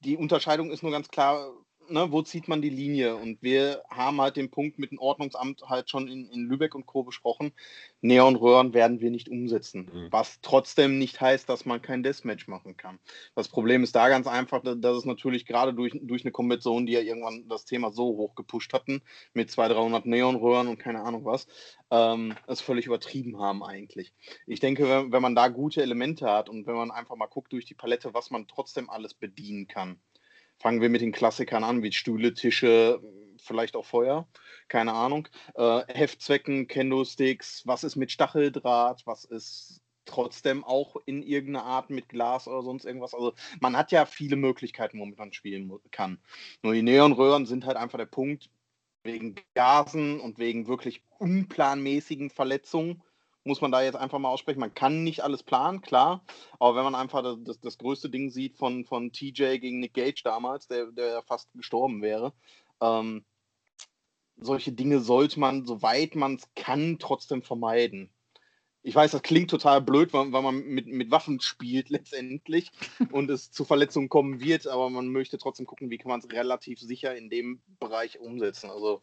Die 0.00 0.16
Unterscheidung 0.16 0.70
ist 0.70 0.82
nur 0.82 0.92
ganz 0.92 1.08
klar, 1.08 1.52
ne, 1.90 2.12
wo 2.12 2.22
zieht 2.22 2.48
man 2.48 2.62
die 2.62 2.70
Linie? 2.70 3.16
Und 3.16 3.42
wir 3.42 3.82
haben 3.90 4.20
halt 4.20 4.36
den 4.36 4.50
Punkt 4.50 4.78
mit 4.78 4.90
dem 4.90 4.98
Ordnungsamt 4.98 5.62
halt 5.68 5.90
schon 5.90 6.08
in, 6.08 6.26
in 6.30 6.48
Lübeck 6.48 6.74
und 6.74 6.86
Co. 6.86 7.02
besprochen. 7.02 7.52
Neonröhren 8.00 8.72
werden 8.72 9.00
wir 9.00 9.10
nicht 9.10 9.28
umsetzen. 9.28 9.90
Mhm. 9.92 10.08
Was 10.10 10.40
trotzdem 10.42 10.98
nicht 10.98 11.20
heißt, 11.20 11.48
dass 11.48 11.66
man 11.66 11.82
kein 11.82 12.02
Deathmatch 12.02 12.48
machen 12.48 12.76
kann. 12.76 12.98
Das 13.34 13.48
Problem 13.48 13.82
ist 13.82 13.94
da 13.94 14.08
ganz 14.08 14.26
einfach, 14.26 14.62
dass 14.62 14.96
es 14.96 15.04
natürlich 15.04 15.46
gerade 15.46 15.74
durch, 15.74 15.98
durch 16.02 16.24
eine 16.24 16.32
Konvention, 16.32 16.86
die 16.86 16.92
ja 16.92 17.00
irgendwann 17.00 17.48
das 17.48 17.64
Thema 17.64 17.90
so 17.90 18.04
hoch 18.16 18.34
gepusht 18.34 18.72
hatten, 18.72 19.02
mit 19.34 19.50
200, 19.50 19.78
300 19.78 20.06
Neonröhren 20.06 20.68
und 20.68 20.78
keine 20.78 21.02
Ahnung 21.02 21.24
was, 21.24 21.46
ähm, 21.90 22.34
es 22.46 22.60
völlig 22.60 22.86
übertrieben 22.86 23.38
haben 23.38 23.62
eigentlich. 23.62 24.12
Ich 24.46 24.60
denke, 24.60 24.88
wenn, 24.88 25.12
wenn 25.12 25.22
man 25.22 25.34
da 25.34 25.48
gute 25.48 25.82
Elemente 25.82 26.30
hat 26.30 26.48
und 26.48 26.66
wenn 26.66 26.74
man 26.74 26.90
einfach 26.90 27.16
mal 27.16 27.26
guckt 27.26 27.52
durch 27.52 27.64
die 27.64 27.74
Palette, 27.74 28.14
was 28.14 28.30
man 28.30 28.46
trotzdem 28.46 28.88
alles 28.88 29.14
bedienen 29.14 29.66
kann, 29.66 30.00
Fangen 30.60 30.82
wir 30.82 30.90
mit 30.90 31.00
den 31.00 31.12
Klassikern 31.12 31.64
an, 31.64 31.82
wie 31.82 31.90
Stühle, 31.90 32.34
Tische, 32.34 33.00
vielleicht 33.38 33.76
auch 33.76 33.86
Feuer, 33.86 34.28
keine 34.68 34.92
Ahnung. 34.92 35.26
Äh, 35.54 35.82
Heftzwecken, 35.88 36.68
Kendo-Sticks, 36.68 37.66
was 37.66 37.82
ist 37.82 37.96
mit 37.96 38.12
Stacheldraht, 38.12 39.02
was 39.06 39.24
ist 39.24 39.80
trotzdem 40.04 40.62
auch 40.62 40.96
in 41.06 41.22
irgendeiner 41.22 41.64
Art 41.64 41.88
mit 41.88 42.10
Glas 42.10 42.46
oder 42.46 42.62
sonst 42.62 42.84
irgendwas. 42.84 43.14
Also 43.14 43.32
man 43.60 43.76
hat 43.76 43.90
ja 43.90 44.04
viele 44.04 44.36
Möglichkeiten, 44.36 45.00
womit 45.00 45.18
man 45.18 45.32
spielen 45.32 45.72
kann. 45.90 46.18
Nur 46.62 46.74
die 46.74 46.82
Neonröhren 46.82 47.46
sind 47.46 47.64
halt 47.64 47.78
einfach 47.78 47.98
der 47.98 48.06
Punkt, 48.06 48.50
wegen 49.02 49.36
Gasen 49.54 50.20
und 50.20 50.38
wegen 50.38 50.66
wirklich 50.66 51.02
unplanmäßigen 51.18 52.28
Verletzungen 52.28 53.02
muss 53.44 53.60
man 53.60 53.72
da 53.72 53.82
jetzt 53.82 53.96
einfach 53.96 54.18
mal 54.18 54.28
aussprechen. 54.28 54.60
Man 54.60 54.74
kann 54.74 55.02
nicht 55.02 55.22
alles 55.22 55.42
planen, 55.42 55.80
klar, 55.80 56.24
aber 56.58 56.76
wenn 56.76 56.84
man 56.84 56.94
einfach 56.94 57.22
das, 57.22 57.38
das, 57.42 57.60
das 57.60 57.78
größte 57.78 58.10
Ding 58.10 58.30
sieht 58.30 58.56
von, 58.56 58.84
von 58.84 59.12
TJ 59.12 59.58
gegen 59.58 59.80
Nick 59.80 59.94
Gage 59.94 60.20
damals, 60.24 60.66
der, 60.68 60.86
der 60.92 61.22
fast 61.22 61.52
gestorben 61.54 62.02
wäre, 62.02 62.32
ähm, 62.80 63.24
solche 64.36 64.72
Dinge 64.72 65.00
sollte 65.00 65.38
man, 65.38 65.64
soweit 65.66 66.14
man 66.14 66.36
es 66.36 66.48
kann, 66.54 66.98
trotzdem 66.98 67.42
vermeiden. 67.42 68.10
Ich 68.82 68.94
weiß, 68.94 69.10
das 69.10 69.22
klingt 69.22 69.50
total 69.50 69.82
blöd, 69.82 70.14
weil, 70.14 70.32
weil 70.32 70.42
man 70.42 70.62
mit, 70.64 70.86
mit 70.86 71.10
Waffen 71.10 71.40
spielt 71.40 71.88
letztendlich 71.90 72.70
und 73.10 73.30
es 73.30 73.50
zu 73.50 73.64
Verletzungen 73.64 74.08
kommen 74.08 74.40
wird, 74.40 74.66
aber 74.66 74.88
man 74.90 75.08
möchte 75.08 75.38
trotzdem 75.38 75.66
gucken, 75.66 75.90
wie 75.90 75.98
kann 75.98 76.10
man 76.10 76.20
es 76.20 76.30
relativ 76.30 76.80
sicher 76.80 77.14
in 77.16 77.30
dem 77.30 77.62
Bereich 77.78 78.18
umsetzen. 78.18 78.70
Also 78.70 79.02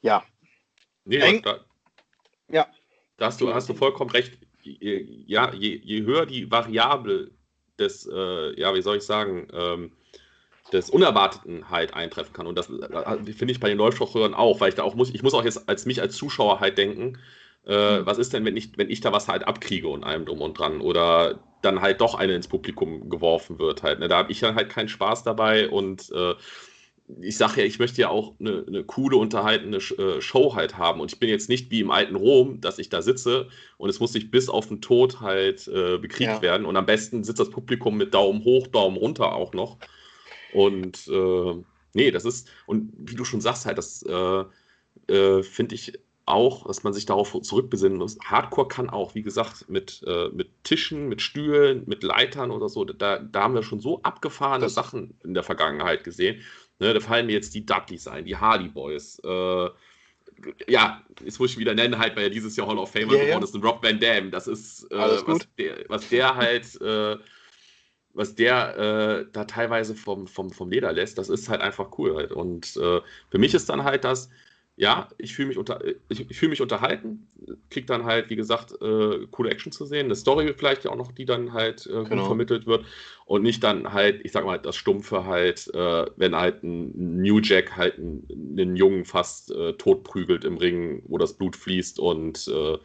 ja. 0.00 0.24
Nee, 1.04 1.40
da, 1.40 1.64
ja. 2.48 2.68
Da 3.18 3.26
hast 3.26 3.40
du, 3.40 3.52
hast 3.52 3.68
du 3.68 3.74
vollkommen 3.74 4.10
recht. 4.10 4.38
Ja, 4.62 5.52
je, 5.52 5.80
je 5.82 6.02
höher 6.02 6.26
die 6.26 6.50
Variable 6.50 7.30
des, 7.78 8.08
äh, 8.10 8.58
ja, 8.58 8.74
wie 8.74 8.82
soll 8.82 8.96
ich 8.96 9.02
sagen, 9.02 9.48
ähm, 9.52 9.92
des 10.72 10.90
Unerwarteten 10.90 11.70
halt 11.70 11.94
eintreffen 11.94 12.32
kann. 12.32 12.46
Und 12.46 12.56
das 12.56 12.70
äh, 12.70 13.32
finde 13.32 13.52
ich 13.52 13.60
bei 13.60 13.68
den 13.68 13.78
Leuchtstoffröhren 13.78 14.34
auch, 14.34 14.60
weil 14.60 14.68
ich 14.70 14.74
da 14.74 14.82
auch 14.82 14.94
muss, 14.94 15.10
ich 15.12 15.22
muss 15.22 15.34
auch 15.34 15.44
jetzt 15.44 15.68
als 15.68 15.86
mich 15.86 16.00
als 16.00 16.16
Zuschauer 16.16 16.60
halt 16.60 16.78
denken, 16.78 17.18
äh, 17.66 18.00
mhm. 18.00 18.06
was 18.06 18.18
ist 18.18 18.32
denn, 18.32 18.44
wenn 18.44 18.56
ich, 18.56 18.76
wenn 18.76 18.90
ich 18.90 19.00
da 19.00 19.12
was 19.12 19.28
halt 19.28 19.46
abkriege 19.46 19.88
und 19.88 20.04
allem 20.04 20.26
drum 20.26 20.40
und 20.40 20.58
dran 20.58 20.80
oder 20.80 21.40
dann 21.62 21.80
halt 21.80 22.00
doch 22.00 22.14
eine 22.14 22.34
ins 22.34 22.48
Publikum 22.48 23.10
geworfen 23.10 23.58
wird 23.58 23.82
halt. 23.82 23.98
Ne? 23.98 24.08
Da 24.08 24.18
habe 24.18 24.30
ich 24.30 24.40
dann 24.40 24.54
halt 24.54 24.70
keinen 24.70 24.88
Spaß 24.88 25.24
dabei 25.24 25.68
und 25.68 26.10
äh, 26.12 26.34
ich 27.20 27.36
sage 27.36 27.60
ja, 27.60 27.66
ich 27.66 27.78
möchte 27.78 28.00
ja 28.00 28.08
auch 28.10 28.34
eine, 28.38 28.64
eine 28.66 28.84
coole, 28.84 29.16
unterhaltende 29.16 29.78
äh, 29.78 30.20
Show 30.20 30.54
halt 30.54 30.76
haben. 30.76 31.00
Und 31.00 31.12
ich 31.12 31.18
bin 31.18 31.28
jetzt 31.28 31.48
nicht 31.48 31.70
wie 31.70 31.80
im 31.80 31.90
alten 31.90 32.16
Rom, 32.16 32.60
dass 32.60 32.78
ich 32.78 32.90
da 32.90 33.02
sitze 33.02 33.48
und 33.78 33.88
es 33.88 34.00
muss 34.00 34.12
sich 34.12 34.30
bis 34.30 34.48
auf 34.48 34.68
den 34.68 34.80
Tod 34.80 35.20
halt 35.20 35.68
äh, 35.68 35.98
bekriegt 35.98 36.30
ja. 36.30 36.42
werden. 36.42 36.66
Und 36.66 36.76
am 36.76 36.86
besten 36.86 37.24
sitzt 37.24 37.40
das 37.40 37.50
Publikum 37.50 37.96
mit 37.96 38.14
Daumen 38.14 38.44
hoch, 38.44 38.66
Daumen 38.66 38.96
runter 38.96 39.34
auch 39.34 39.52
noch. 39.54 39.78
Und 40.52 41.08
äh, 41.08 41.54
nee, 41.94 42.10
das 42.10 42.24
ist, 42.24 42.48
und 42.66 42.92
wie 42.98 43.14
du 43.14 43.24
schon 43.24 43.40
sagst, 43.40 43.66
halt, 43.66 43.78
das 43.78 44.02
äh, 44.02 44.44
äh, 45.12 45.42
finde 45.42 45.74
ich 45.74 45.98
auch, 46.26 46.66
dass 46.66 46.84
man 46.84 46.92
sich 46.92 47.06
darauf 47.06 47.40
zurückbesinnen 47.40 47.96
muss. 47.96 48.18
Hardcore 48.22 48.68
kann 48.68 48.90
auch, 48.90 49.14
wie 49.14 49.22
gesagt, 49.22 49.70
mit, 49.70 50.04
äh, 50.06 50.28
mit 50.28 50.50
Tischen, 50.62 51.08
mit 51.08 51.22
Stühlen, 51.22 51.84
mit 51.86 52.02
Leitern 52.02 52.50
oder 52.50 52.68
so, 52.68 52.84
da, 52.84 53.18
da 53.18 53.42
haben 53.42 53.54
wir 53.54 53.62
schon 53.62 53.80
so 53.80 54.02
abgefahrene 54.02 54.66
das 54.66 54.74
Sachen 54.74 55.18
in 55.24 55.32
der 55.32 55.42
Vergangenheit 55.42 56.04
gesehen. 56.04 56.42
Ne, 56.80 56.94
da 56.94 57.00
fallen 57.00 57.26
mir 57.26 57.32
jetzt 57.32 57.54
die 57.54 57.66
Dudleys 57.66 58.06
ein, 58.06 58.24
die 58.24 58.36
Hardy 58.36 58.68
Boys. 58.68 59.20
Äh, 59.24 59.68
ja, 60.68 61.02
jetzt 61.24 61.40
muss 61.40 61.52
ich 61.52 61.58
wieder 61.58 61.74
nennen, 61.74 61.98
halt, 61.98 62.14
weil 62.14 62.24
er 62.24 62.30
dieses 62.30 62.56
Jahr 62.56 62.68
Hall 62.68 62.78
of 62.78 62.92
Famer 62.92 63.12
yeah, 63.12 63.24
geworden 63.24 63.44
ist, 63.44 63.54
ein 63.54 63.62
Rob 63.62 63.82
Van 63.82 63.98
Dam. 63.98 64.30
Das 64.30 64.46
ist, 64.46 64.84
äh, 64.92 64.96
was, 65.26 65.48
der, 65.58 65.84
was 65.88 66.08
der 66.08 66.36
halt, 66.36 66.80
äh, 66.80 67.16
was 68.14 68.34
der 68.34 68.78
äh, 68.78 69.26
da 69.32 69.44
teilweise 69.44 69.94
vom, 69.94 70.26
vom, 70.26 70.50
vom 70.50 70.70
Leder 70.70 70.92
lässt, 70.92 71.18
das 71.18 71.28
ist 71.28 71.48
halt 71.48 71.60
einfach 71.60 71.98
cool 71.98 72.14
halt. 72.16 72.32
Und 72.32 72.76
äh, 72.76 73.00
für 73.30 73.38
mich 73.38 73.54
ist 73.54 73.68
dann 73.68 73.84
halt 73.84 74.04
das, 74.04 74.30
ja, 74.78 75.08
ich 75.18 75.34
fühle 75.34 75.48
mich, 75.48 75.58
unter, 75.58 75.82
ich, 76.08 76.30
ich 76.30 76.38
fühl 76.38 76.48
mich 76.48 76.62
unterhalten, 76.62 77.26
kriege 77.68 77.86
dann 77.86 78.04
halt, 78.04 78.30
wie 78.30 78.36
gesagt, 78.36 78.72
äh, 78.80 79.26
coole 79.32 79.50
Action 79.50 79.72
zu 79.72 79.84
sehen, 79.84 80.04
eine 80.04 80.14
Story 80.14 80.54
vielleicht 80.56 80.86
auch 80.86 80.94
noch, 80.94 81.10
die 81.10 81.24
dann 81.24 81.52
halt 81.52 81.86
äh, 81.86 82.04
genau. 82.04 82.26
vermittelt 82.26 82.64
wird 82.66 82.86
und 83.26 83.42
nicht 83.42 83.64
dann 83.64 83.92
halt, 83.92 84.24
ich 84.24 84.30
sag 84.30 84.44
mal, 84.44 84.56
das 84.56 84.76
Stumpfe 84.76 85.26
halt, 85.26 85.68
äh, 85.74 86.06
wenn 86.16 86.36
halt 86.36 86.62
ein 86.62 87.20
New 87.20 87.40
Jack 87.40 87.76
halt 87.76 87.98
einen, 87.98 88.24
einen 88.30 88.76
Jungen 88.76 89.04
fast 89.04 89.50
äh, 89.50 89.72
totprügelt 89.72 90.44
im 90.44 90.58
Ring, 90.58 91.02
wo 91.08 91.18
das 91.18 91.32
Blut 91.32 91.56
fließt 91.56 91.98
und 91.98 92.46
äh, 92.46 92.78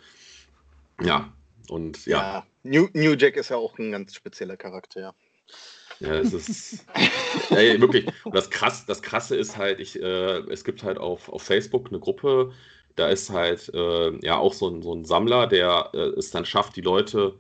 ja, 1.06 1.32
und 1.70 2.08
ja. 2.08 2.18
ja. 2.18 2.48
New, 2.64 2.88
New 2.94 3.14
Jack 3.14 3.38
ist 3.38 3.50
ja 3.50 3.58
auch 3.58 3.78
ein 3.78 3.92
ganz 3.92 4.16
spezieller 4.16 4.58
Charakter. 4.58 5.00
Ja, 5.00 5.14
es 6.12 6.34
ist 6.34 6.86
ja, 7.50 7.80
wirklich. 7.80 8.08
Und 8.24 8.36
das, 8.36 8.50
krass, 8.50 8.86
das 8.86 9.02
Krasse 9.02 9.36
ist 9.36 9.58
halt, 9.58 9.80
ich, 9.80 10.02
äh, 10.02 10.40
es 10.50 10.64
gibt 10.64 10.84
halt 10.84 10.98
auf, 10.98 11.30
auf 11.30 11.44
Facebook 11.44 11.88
eine 11.90 12.00
Gruppe, 12.00 12.52
da 12.96 13.10
ist 13.10 13.30
halt 13.30 13.72
äh, 13.74 14.26
ja 14.26 14.38
auch 14.38 14.54
so 14.54 14.70
ein, 14.70 14.82
so 14.82 14.94
ein 14.94 15.06
Sammler, 15.06 15.48
der 15.48 15.90
äh, 15.94 15.98
es 16.18 16.32
dann 16.32 16.46
schafft, 16.46 16.76
die 16.76 16.82
Leute 16.82 17.36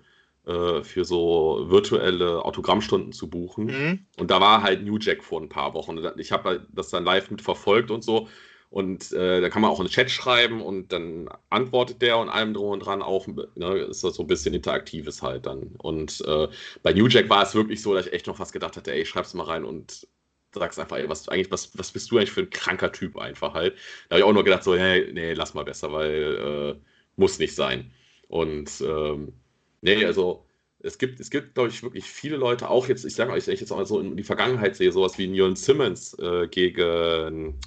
äh, 0.46 0.84
für 0.84 1.06
so 1.06 1.66
virtuelle 1.70 2.44
Autogrammstunden 2.44 3.14
zu 3.14 3.30
buchen. 3.30 3.66
Mhm. 3.66 4.06
Und 4.18 4.32
da 4.32 4.42
war 4.42 4.64
halt 4.64 4.84
New 4.84 4.98
Jack 4.98 5.24
vor 5.24 5.42
ein 5.42 5.50
paar 5.50 5.74
Wochen. 5.74 6.00
Ich 6.18 6.32
habe 6.32 6.50
halt 6.50 6.62
das 6.70 6.90
dann 6.90 7.06
live 7.06 7.30
mitverfolgt 7.30 7.92
und 7.92 8.04
so. 8.04 8.28
Und 8.74 9.12
äh, 9.12 9.40
da 9.40 9.50
kann 9.50 9.62
man 9.62 9.70
auch 9.70 9.80
in 9.80 9.86
den 9.86 9.92
Chat 9.92 10.10
schreiben 10.10 10.60
und 10.60 10.92
dann 10.92 11.30
antwortet 11.52 12.02
der 12.02 12.18
und 12.18 12.30
allem 12.30 12.56
drum 12.56 12.72
und 12.72 12.80
dran 12.80 13.04
auch, 13.04 13.28
ne, 13.28 13.78
ist 13.78 14.04
das 14.04 14.16
so 14.16 14.24
ein 14.24 14.28
bisschen 14.28 14.56
Interaktives 14.56 15.22
halt 15.22 15.46
dann. 15.46 15.76
Und 15.78 16.24
äh, 16.26 16.48
bei 16.82 16.92
New 16.92 17.08
Jack 17.08 17.30
war 17.30 17.44
es 17.44 17.54
wirklich 17.54 17.84
so, 17.84 17.94
dass 17.94 18.08
ich 18.08 18.14
echt 18.14 18.26
noch 18.26 18.38
fast 18.38 18.52
gedacht 18.52 18.76
hatte, 18.76 18.92
ey, 18.92 19.06
schreib's 19.06 19.36
mal 19.36 19.44
rein 19.44 19.64
und 19.64 20.08
sag's 20.56 20.80
einfach, 20.80 20.98
ey, 20.98 21.08
was 21.08 21.30
eigentlich, 21.30 21.52
was, 21.52 21.78
was 21.78 21.92
bist 21.92 22.10
du 22.10 22.18
eigentlich 22.18 22.32
für 22.32 22.42
ein 22.42 22.50
kranker 22.50 22.92
Typ 22.92 23.16
einfach 23.16 23.54
halt. 23.54 23.76
Da 24.10 24.16
habe 24.16 24.22
ich 24.22 24.26
auch 24.26 24.34
nur 24.34 24.44
gedacht, 24.44 24.64
so, 24.64 24.76
hey, 24.76 25.08
nee, 25.14 25.34
lass 25.34 25.54
mal 25.54 25.66
besser, 25.66 25.94
weil 25.94 26.80
äh, 26.80 26.86
muss 27.16 27.38
nicht 27.38 27.54
sein. 27.54 27.92
Und 28.28 28.82
ähm, 28.82 29.34
nee, 29.82 30.04
also 30.04 30.48
es 30.80 30.98
gibt, 30.98 31.20
es 31.20 31.30
gibt, 31.30 31.54
glaube 31.54 31.70
ich, 31.70 31.84
wirklich 31.84 32.06
viele 32.06 32.38
Leute, 32.38 32.72
auch 32.72 32.88
jetzt, 32.88 33.06
ich 33.06 33.14
sage 33.14 33.34
euch, 33.34 33.46
wenn 33.46 33.54
ich 33.54 33.62
jetzt 33.62 33.72
auch 33.72 33.78
mal 33.78 33.86
so 33.86 34.00
in 34.00 34.18
die 34.18 34.24
Vergangenheit 34.24 34.76
sehe, 34.76 34.92
sowas 34.92 35.20
wie 35.20 35.28
Neon 35.28 35.56
Simmons 35.56 36.18
äh, 36.18 36.48
gegen 36.48 37.60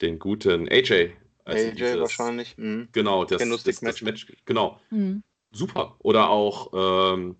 den 0.00 0.18
guten 0.18 0.68
AJ. 0.68 1.12
AJ 1.44 1.72
dieses, 1.72 2.00
wahrscheinlich. 2.00 2.56
Mhm. 2.56 2.88
Genau, 2.92 3.24
das, 3.24 3.38
das, 3.38 3.62
das, 3.64 3.82
Match. 3.82 4.02
Match. 4.02 4.26
Genau. 4.44 4.80
Mhm. 4.90 5.22
Super. 5.52 5.94
Oder 6.00 6.30
auch, 6.30 6.72
ähm, 7.14 7.36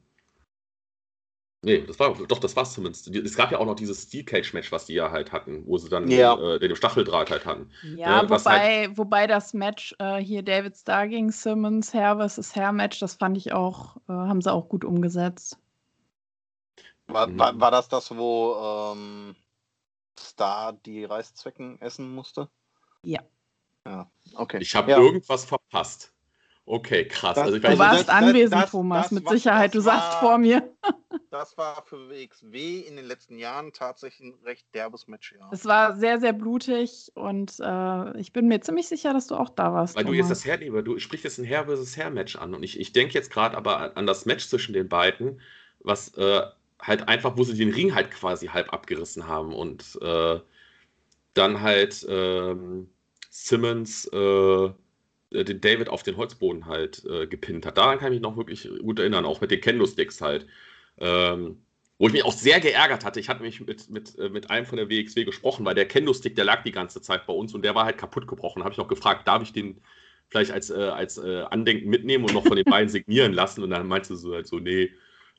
nee, 1.62 1.80
das 1.80 1.98
war, 1.98 2.14
doch, 2.14 2.38
das 2.38 2.54
war 2.54 2.64
zumindest. 2.64 3.08
Es 3.08 3.36
gab 3.36 3.50
ja 3.50 3.58
auch 3.58 3.66
noch 3.66 3.74
dieses 3.74 4.02
Steel 4.02 4.24
Cage 4.24 4.52
Match, 4.52 4.70
was 4.70 4.86
die 4.86 4.94
ja 4.94 5.10
halt 5.10 5.32
hatten, 5.32 5.64
wo 5.66 5.78
sie 5.78 5.88
dann 5.88 6.08
ja. 6.08 6.38
äh, 6.38 6.58
den 6.60 6.76
Stacheldraht 6.76 7.30
halt 7.30 7.44
hatten. 7.44 7.70
Ja, 7.96 8.22
äh, 8.22 8.30
wobei, 8.30 8.84
halt, 8.84 8.98
wobei 8.98 9.26
das 9.26 9.52
Match 9.52 9.94
äh, 9.98 10.18
hier 10.18 10.42
David 10.42 10.76
Starr 10.76 11.08
gegen 11.08 11.32
Simmons, 11.32 11.92
Herr 11.92 12.16
vs. 12.28 12.54
Herr 12.54 12.72
Match, 12.72 13.00
das 13.00 13.14
fand 13.14 13.36
ich 13.36 13.52
auch, 13.52 13.96
äh, 14.08 14.12
haben 14.12 14.40
sie 14.40 14.52
auch 14.52 14.68
gut 14.68 14.84
umgesetzt. 14.84 15.58
War, 17.06 17.36
war, 17.36 17.52
mhm. 17.52 17.60
war 17.60 17.70
das 17.70 17.88
das, 17.88 18.16
wo 18.16 18.92
ähm, 18.94 19.36
Star 20.18 20.72
die 20.72 21.04
Reißzwecken 21.04 21.80
essen 21.80 22.14
musste? 22.14 22.48
Ja. 23.02 23.20
Ja, 23.86 24.10
okay. 24.34 24.58
Ich 24.60 24.74
habe 24.74 24.90
ja. 24.90 24.98
irgendwas 24.98 25.44
verpasst. 25.44 26.14
Okay, 26.66 27.06
krass. 27.06 27.34
Das, 27.34 27.44
also 27.44 27.58
du 27.58 27.78
warst 27.78 28.00
das, 28.00 28.08
anwesend, 28.08 28.62
das, 28.62 28.70
Thomas, 28.70 29.10
mit 29.10 29.26
war, 29.26 29.32
Sicherheit. 29.34 29.74
Du 29.74 29.80
saßt 29.80 30.14
vor 30.14 30.38
mir. 30.38 30.72
das 31.30 31.58
war 31.58 31.84
für 31.84 32.08
WXW 32.08 32.80
in 32.80 32.96
den 32.96 33.04
letzten 33.04 33.36
Jahren 33.36 33.74
tatsächlich 33.74 34.30
ein 34.30 34.44
recht 34.44 34.66
derbes 34.74 35.06
Match, 35.06 35.34
ja. 35.38 35.46
Es 35.52 35.66
war 35.66 35.94
sehr, 35.94 36.20
sehr 36.20 36.32
blutig 36.32 37.12
und 37.14 37.56
äh, 37.60 38.18
ich 38.18 38.32
bin 38.32 38.48
mir 38.48 38.62
ziemlich 38.62 38.88
sicher, 38.88 39.12
dass 39.12 39.26
du 39.26 39.34
auch 39.34 39.50
da 39.50 39.74
warst. 39.74 39.94
Weil 39.94 40.04
Thomas. 40.04 40.14
du 40.14 40.18
jetzt 40.20 40.30
das 40.30 40.44
Herr 40.46 40.56
lieber, 40.56 40.82
du 40.82 40.98
sprichst 40.98 41.24
jetzt 41.24 41.38
ein 41.38 41.44
Herr 41.44 41.66
versus 41.66 41.98
Herr 41.98 42.08
Match 42.08 42.36
an 42.36 42.54
und 42.54 42.62
ich, 42.62 42.80
ich 42.80 42.92
denke 42.92 43.12
jetzt 43.12 43.30
gerade 43.30 43.58
aber 43.58 43.94
an 43.98 44.06
das 44.06 44.24
Match 44.24 44.48
zwischen 44.48 44.72
den 44.72 44.88
beiden, 44.88 45.42
was 45.80 46.14
äh, 46.16 46.42
halt 46.86 47.08
einfach, 47.08 47.36
wo 47.36 47.44
sie 47.44 47.56
den 47.56 47.72
Ring 47.72 47.94
halt 47.94 48.10
quasi 48.10 48.48
halb 48.48 48.72
abgerissen 48.72 49.26
haben 49.26 49.52
und 49.54 49.98
äh, 50.02 50.40
dann 51.34 51.60
halt 51.60 52.06
ähm, 52.08 52.88
Simmons 53.30 54.06
äh, 54.06 54.70
den 55.32 55.60
David 55.60 55.88
auf 55.88 56.02
den 56.04 56.16
Holzboden 56.16 56.66
halt 56.66 57.04
äh, 57.06 57.26
gepinnt 57.26 57.66
hat. 57.66 57.76
Daran 57.78 57.98
kann 57.98 58.12
ich 58.12 58.20
mich 58.20 58.22
noch 58.22 58.36
wirklich 58.36 58.68
gut 58.80 59.00
erinnern, 59.00 59.24
auch 59.24 59.40
mit 59.40 59.50
den 59.50 59.60
Kendo-Sticks 59.60 60.20
halt. 60.20 60.46
Ähm, 60.98 61.58
wo 61.98 62.06
ich 62.08 62.12
mich 62.12 62.24
auch 62.24 62.32
sehr 62.32 62.60
geärgert 62.60 63.04
hatte. 63.04 63.20
Ich 63.20 63.28
hatte 63.28 63.42
mich 63.42 63.60
mit, 63.60 63.88
mit, 63.90 64.18
äh, 64.18 64.28
mit 64.28 64.50
einem 64.50 64.66
von 64.66 64.76
der 64.76 64.90
WXW 64.90 65.24
gesprochen, 65.24 65.64
weil 65.64 65.74
der 65.74 65.86
Kendo-Stick, 65.86 66.34
der 66.36 66.44
lag 66.44 66.62
die 66.62 66.72
ganze 66.72 67.00
Zeit 67.00 67.26
bei 67.26 67.32
uns 67.32 67.54
und 67.54 67.64
der 67.64 67.74
war 67.74 67.84
halt 67.84 67.98
kaputt 67.98 68.26
gebrochen. 68.26 68.60
Da 68.60 68.64
habe 68.64 68.72
ich 68.72 68.78
noch 68.78 68.88
gefragt, 68.88 69.26
darf 69.28 69.42
ich 69.42 69.52
den 69.52 69.80
vielleicht 70.28 70.50
als, 70.50 70.70
äh, 70.70 70.74
als 70.74 71.18
äh, 71.18 71.42
Andenken 71.50 71.88
mitnehmen 71.88 72.24
und 72.24 72.32
noch 72.32 72.46
von 72.46 72.56
den 72.56 72.64
beiden 72.64 72.88
signieren 72.90 73.32
lassen? 73.32 73.62
Und 73.62 73.70
dann 73.70 73.86
meinte 73.86 74.16
sie 74.16 74.32
halt 74.32 74.46
so, 74.46 74.58
nee, 74.58 74.92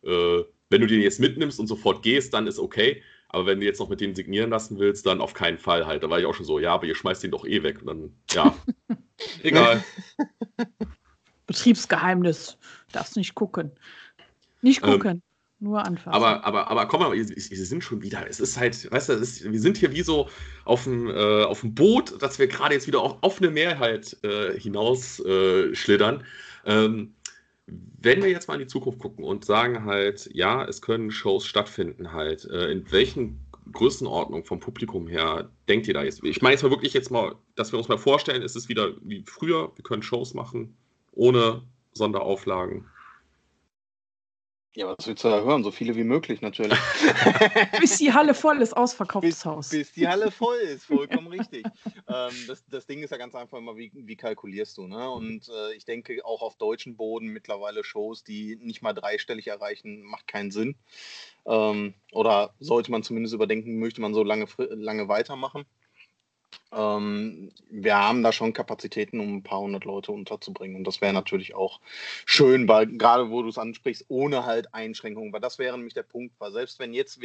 äh, 0.04 0.44
wenn 0.70 0.82
du 0.82 0.88
den 0.88 1.02
jetzt 1.02 1.20
mitnimmst 1.20 1.60
und 1.60 1.68
sofort 1.68 2.04
gehst, 2.04 2.34
dann 2.34 2.48
ist 2.48 2.60
okay. 2.60 3.02
Aber 3.30 3.46
wenn 3.46 3.60
du 3.60 3.66
jetzt 3.66 3.80
noch 3.80 3.90
mit 3.90 4.02
denen 4.02 4.16
signieren 4.16 4.50
lassen 4.50 4.80
willst, 4.80 5.06
dann 5.06 5.22
auf 5.22 5.34
keinen 5.34 5.58
Fall 5.58 5.86
halt. 5.86 6.04
Da 6.04 6.10
war 6.10 6.20
ich 6.20 6.26
auch 6.26 6.36
schon 6.36 6.46
so, 6.46 6.60
ja, 6.60 6.74
aber 6.74 6.86
ihr 6.86 6.96
schmeißt 6.96 7.24
den 7.24 7.32
doch 7.32 7.46
eh 7.46 7.64
weg. 7.64 7.82
Und 7.82 7.88
dann, 7.88 8.14
ja, 8.32 8.56
egal. 9.44 9.84
Betriebsgeheimnis. 11.48 12.58
Darfst 12.92 13.18
nicht 13.18 13.36
gucken. 13.36 13.72
Nicht 14.62 14.84
ähm, 14.84 14.92
gucken. 14.92 15.12
Ähm, 15.12 15.22
nur 15.60 15.86
anfassen. 15.86 16.14
Aber, 16.14 16.44
aber, 16.44 16.70
aber 16.70 16.88
komm 16.88 17.02
mal, 17.02 17.14
wir 17.14 17.26
sind 17.66 17.84
schon 17.84 18.02
wieder. 18.02 18.28
Es 18.28 18.40
ist 18.40 18.58
halt, 18.58 18.92
weißt 18.92 19.10
du, 19.10 19.14
ist, 19.14 19.50
wir 19.50 19.60
sind 19.60 19.78
hier 19.78 19.92
wie 19.92 20.02
so 20.02 20.30
auf 20.66 20.84
dem, 20.84 21.10
äh, 21.10 21.44
auf 21.44 21.62
dem 21.62 21.74
Boot, 21.74 22.22
dass 22.22 22.40
wir 22.40 22.48
gerade 22.48 22.74
jetzt 22.74 22.88
wieder 22.88 23.02
auf, 23.02 23.18
auf 23.22 23.42
eine 23.42 23.52
Mehrheit 23.52 24.18
äh, 24.24 24.60
hinaus 24.60 25.20
äh, 25.22 25.74
schlittern. 25.74 26.24
Ähm, 26.66 27.14
wenn 27.68 28.22
wir 28.22 28.30
jetzt 28.30 28.48
mal 28.48 28.56
in 28.56 28.62
die 28.62 28.68
Zukunft 28.68 29.00
gucken 29.00 29.24
und 29.24 29.46
sagen 29.46 29.86
halt, 29.86 30.30
ja, 30.34 30.64
es 30.66 30.82
können 30.82 31.12
Shows 31.12 31.46
stattfinden 31.46 32.14
halt, 32.14 32.46
äh, 32.46 32.72
in 32.72 32.92
welchen 32.92 33.40
Größenordnung 33.72 34.46
vom 34.46 34.60
Publikum 34.60 35.08
her 35.08 35.50
denkt 35.68 35.88
ihr 35.88 35.96
da 35.96 36.04
jetzt? 36.04 36.24
Ich 36.24 36.42
meine 36.42 36.54
jetzt 36.54 36.64
mal 36.64 36.70
wirklich 36.70 36.94
jetzt 36.94 37.10
mal, 37.10 37.36
dass 37.56 37.72
wir 37.72 37.80
uns 37.80 37.88
mal 37.88 37.98
vorstellen, 37.98 38.44
es 38.44 38.56
ist 38.56 38.70
wieder 38.70 38.94
wie 39.02 39.24
früher, 39.26 39.72
wir 39.76 39.84
können 39.84 40.04
Shows 40.04 40.36
machen, 40.36 40.78
ohne 41.14 41.64
Sonderauflagen. 41.94 42.86
Ja, 44.76 44.88
was 44.88 45.08
willst 45.08 45.24
du 45.24 45.30
da 45.30 45.42
hören? 45.42 45.64
So 45.64 45.72
viele 45.72 45.96
wie 45.96 46.04
möglich 46.04 46.42
natürlich. 46.42 46.78
bis 47.80 47.98
die 47.98 48.12
Halle 48.12 48.34
voll 48.34 48.62
ist, 48.62 48.76
ausverkauftes 48.76 49.36
bis, 49.36 49.46
Haus. 49.46 49.70
Bis 49.70 49.94
die 49.94 50.06
Halle 50.06 50.32
voll 50.32 50.58
ist, 50.58 50.84
vollkommen 50.84 51.28
richtig. 51.28 51.66
Ähm, 52.10 52.34
das, 52.46 52.66
das 52.68 52.86
Ding 52.86 53.02
ist 53.02 53.12
ja 53.12 53.18
ganz 53.18 53.36
einfach 53.36 53.58
immer, 53.58 53.78
wie, 53.78 53.90
wie 53.94 54.18
kalkulierst 54.18 54.78
du? 54.78 54.88
Ne? 54.88 55.10
Und 55.10 55.48
äh, 55.48 55.76
ich 55.76 55.86
denke, 55.86 56.26
auch 56.26 56.42
auf 56.42 56.58
deutschen 56.58 56.98
Boden 56.98 57.28
mittlerweile 57.28 57.86
Shows, 57.86 58.26
die 58.26 58.58
nicht 58.58 58.82
mal 58.82 58.92
dreistellig 58.92 59.48
erreichen, 59.48 60.04
macht 60.04 60.28
keinen 60.28 60.52
Sinn. 60.52 60.76
Ähm, 61.46 61.94
oder 62.12 62.54
sollte 62.60 62.92
man 62.92 63.02
zumindest 63.02 63.34
überdenken, 63.34 63.80
möchte 63.80 64.02
man 64.02 64.14
so 64.14 64.24
lange, 64.24 64.48
lange 64.58 65.08
weitermachen. 65.08 65.66
Ähm, 66.72 67.52
wir 67.70 67.96
haben 67.96 68.24
da 68.24 68.32
schon 68.32 68.54
Kapazitäten, 68.54 69.20
um 69.20 69.38
ein 69.38 69.44
paar 69.44 69.60
hundert 69.60 69.86
Leute 69.86 70.12
unterzubringen. 70.12 70.78
Und 70.78 70.86
das 70.86 71.02
wäre 71.02 71.14
natürlich 71.14 71.56
auch 71.56 71.80
schön, 72.26 72.68
weil 72.68 72.88
gerade 72.88 73.30
wo 73.30 73.42
du 73.42 73.50
es 73.50 73.58
ansprichst, 73.58 74.06
ohne 74.08 74.46
halt 74.46 74.74
Einschränkungen, 74.74 75.34
weil 75.34 75.42
das 75.42 75.60
wäre 75.60 75.78
nämlich 75.78 75.94
der 75.94 76.04
Punkt, 76.04 76.36
weil 76.40 76.52
selbst 76.52 76.80
wenn 76.80 76.94
jetzt 76.94 77.20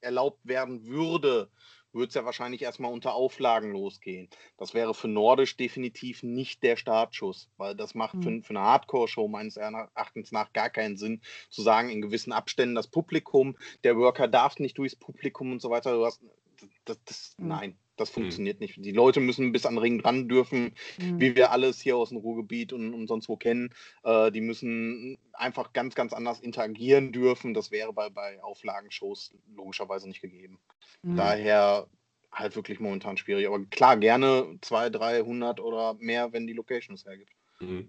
erlaubt 0.00 0.40
werden 0.44 0.86
würde, 0.86 1.50
würde 1.96 2.08
es 2.08 2.14
ja 2.14 2.24
wahrscheinlich 2.24 2.62
erstmal 2.62 2.92
unter 2.92 3.14
Auflagen 3.14 3.72
losgehen. 3.72 4.28
Das 4.58 4.74
wäre 4.74 4.94
für 4.94 5.08
Nordisch 5.08 5.56
definitiv 5.56 6.22
nicht 6.22 6.62
der 6.62 6.76
Startschuss, 6.76 7.48
weil 7.56 7.74
das 7.74 7.94
macht 7.94 8.14
mhm. 8.14 8.22
für, 8.22 8.42
für, 8.42 8.50
eine 8.50 8.60
Hardcore-Show 8.60 9.26
meines 9.28 9.56
Erachtens 9.56 10.30
nach 10.30 10.52
gar 10.52 10.70
keinen 10.70 10.96
Sinn, 10.96 11.22
zu 11.48 11.62
sagen, 11.62 11.88
in 11.88 12.02
gewissen 12.02 12.32
Abständen 12.32 12.74
das 12.74 12.86
Publikum, 12.86 13.56
der 13.82 13.96
Worker 13.96 14.28
darf 14.28 14.58
nicht 14.58 14.78
durchs 14.78 14.96
Publikum 14.96 15.52
und 15.52 15.60
so 15.60 15.70
weiter. 15.70 15.92
Du 15.94 16.04
hast, 16.04 16.20
das, 16.84 16.98
das, 17.04 17.34
mhm. 17.38 17.48
Nein, 17.48 17.78
Das 17.96 18.10
hm. 18.10 18.14
funktioniert 18.14 18.60
mhm. 18.60 18.64
nicht. 18.64 18.84
Die 18.84 18.92
Leute 18.92 19.20
müssen 19.20 19.52
bis 19.52 19.66
an 19.66 19.74
den 19.74 19.80
Ring 19.80 19.98
dran 20.00 20.28
dürfen, 20.28 20.74
mhm. 20.98 21.20
wie 21.20 21.34
wir 21.34 21.50
alles 21.50 21.80
hier 21.80 21.96
aus 21.96 22.10
dem 22.10 22.18
Ruhrgebiet 22.18 22.72
und, 22.72 22.94
und 22.94 23.06
sonst 23.06 23.28
wo 23.28 23.36
kennen. 23.36 23.70
Äh, 24.04 24.30
die 24.30 24.40
müssen 24.40 25.18
einfach 25.32 25.72
ganz, 25.72 25.94
ganz 25.94 26.12
anders 26.12 26.40
interagieren 26.40 27.12
dürfen. 27.12 27.54
Das 27.54 27.70
wäre 27.70 27.92
bei, 27.92 28.10
bei 28.10 28.42
Auflagenshows 28.42 29.34
logischerweise 29.54 30.08
nicht 30.08 30.20
gegeben. 30.20 30.58
Mhm. 31.02 31.16
Daher 31.16 31.88
halt 32.30 32.54
wirklich 32.54 32.80
momentan 32.80 33.16
schwierig. 33.16 33.46
Aber 33.46 33.64
klar, 33.66 33.96
gerne 33.96 34.58
200, 34.60 35.00
300 35.00 35.60
oder 35.60 35.94
mehr, 35.94 36.32
wenn 36.32 36.46
die 36.46 36.52
Location 36.52 36.94
es 36.94 37.04
hergibt. 37.04 37.32
Mhm 37.60 37.88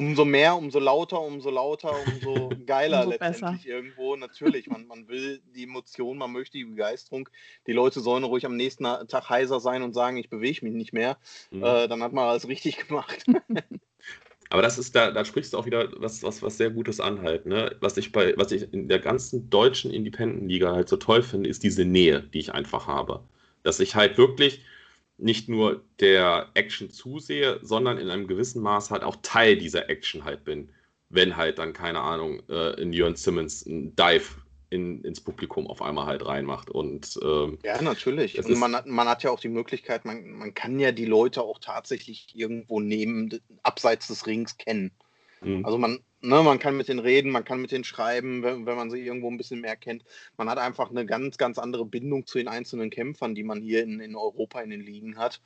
umso 0.00 0.24
mehr, 0.24 0.56
umso 0.56 0.78
lauter, 0.78 1.20
umso 1.20 1.50
lauter, 1.50 1.94
umso 2.06 2.48
geiler 2.66 3.00
umso 3.00 3.10
letztendlich 3.10 3.64
besser. 3.64 3.66
irgendwo. 3.66 4.16
Natürlich, 4.16 4.68
man, 4.68 4.86
man 4.86 5.08
will 5.08 5.42
die 5.54 5.64
Emotion, 5.64 6.16
man 6.16 6.32
möchte 6.32 6.56
die 6.56 6.64
Begeisterung. 6.64 7.28
Die 7.66 7.72
Leute 7.72 8.00
sollen 8.00 8.24
ruhig 8.24 8.46
am 8.46 8.56
nächsten 8.56 8.84
Tag 8.84 9.28
heiser 9.28 9.60
sein 9.60 9.82
und 9.82 9.92
sagen, 9.92 10.16
ich 10.16 10.30
bewege 10.30 10.64
mich 10.64 10.74
nicht 10.74 10.92
mehr. 10.94 11.18
Mhm. 11.50 11.62
Äh, 11.62 11.88
dann 11.88 12.02
hat 12.02 12.14
man 12.14 12.28
alles 12.28 12.48
richtig 12.48 12.88
gemacht. 12.88 13.24
Aber 14.52 14.62
das 14.62 14.78
ist, 14.78 14.96
da, 14.96 15.12
da 15.12 15.24
sprichst 15.24 15.52
du 15.52 15.58
auch 15.58 15.66
wieder 15.66 15.90
was, 15.98 16.24
was, 16.24 16.42
was 16.42 16.56
sehr 16.56 16.70
Gutes 16.70 16.98
an 16.98 17.22
halt. 17.22 17.46
Ne? 17.46 17.76
Was, 17.80 17.96
ich 17.98 18.10
bei, 18.10 18.36
was 18.36 18.50
ich 18.50 18.72
in 18.72 18.88
der 18.88 18.98
ganzen 18.98 19.48
deutschen 19.50 19.92
Independent-Liga 19.92 20.72
halt 20.72 20.88
so 20.88 20.96
toll 20.96 21.22
finde, 21.22 21.48
ist 21.48 21.62
diese 21.62 21.84
Nähe, 21.84 22.22
die 22.22 22.40
ich 22.40 22.52
einfach 22.52 22.88
habe. 22.88 23.22
Dass 23.62 23.78
ich 23.78 23.94
halt 23.94 24.18
wirklich, 24.18 24.64
nicht 25.22 25.48
nur 25.48 25.82
der 26.00 26.48
Action 26.54 26.90
zusehe, 26.90 27.58
sondern 27.62 27.98
in 27.98 28.08
einem 28.10 28.26
gewissen 28.26 28.62
Maß 28.62 28.90
halt 28.90 29.02
auch 29.02 29.16
Teil 29.22 29.56
dieser 29.56 29.88
Action 29.88 30.24
halt 30.24 30.44
bin. 30.44 30.70
Wenn 31.08 31.36
halt 31.36 31.58
dann, 31.58 31.72
keine 31.72 32.00
Ahnung, 32.00 32.42
äh, 32.48 32.80
in 32.80 32.92
Jörn 32.92 33.16
Simmons 33.16 33.66
ein 33.66 33.96
Dive 33.96 34.36
in, 34.70 35.02
ins 35.02 35.20
Publikum 35.20 35.66
auf 35.66 35.82
einmal 35.82 36.06
halt 36.06 36.24
reinmacht. 36.24 36.70
Und, 36.70 37.18
ähm, 37.22 37.58
ja, 37.64 37.82
natürlich. 37.82 38.38
Und 38.38 38.58
man 38.58 38.76
hat, 38.76 38.86
man 38.86 39.08
hat 39.08 39.22
ja 39.24 39.30
auch 39.30 39.40
die 39.40 39.48
Möglichkeit, 39.48 40.04
man, 40.04 40.30
man 40.30 40.54
kann 40.54 40.78
ja 40.78 40.92
die 40.92 41.04
Leute 41.04 41.42
auch 41.42 41.58
tatsächlich 41.58 42.28
irgendwo 42.34 42.80
neben, 42.80 43.40
abseits 43.62 44.06
des 44.06 44.26
Rings 44.26 44.56
kennen. 44.56 44.92
Mhm. 45.40 45.64
Also 45.64 45.78
man, 45.78 46.00
ne, 46.20 46.42
man 46.42 46.58
kann 46.58 46.76
mit 46.76 46.88
denen 46.88 47.00
reden, 47.00 47.30
man 47.30 47.44
kann 47.44 47.60
mit 47.60 47.72
denen 47.72 47.84
schreiben, 47.84 48.42
wenn, 48.42 48.66
wenn, 48.66 48.76
man 48.76 48.90
sie 48.90 49.00
irgendwo 49.00 49.30
ein 49.30 49.36
bisschen 49.36 49.60
mehr 49.60 49.76
kennt. 49.76 50.04
Man 50.36 50.48
hat 50.48 50.58
einfach 50.58 50.90
eine 50.90 51.06
ganz, 51.06 51.38
ganz 51.38 51.58
andere 51.58 51.84
Bindung 51.84 52.26
zu 52.26 52.38
den 52.38 52.48
einzelnen 52.48 52.90
Kämpfern, 52.90 53.34
die 53.34 53.44
man 53.44 53.60
hier 53.60 53.82
in, 53.82 54.00
in 54.00 54.16
Europa 54.16 54.60
in 54.60 54.70
den 54.70 54.82
Ligen 54.82 55.16
hat. 55.16 55.40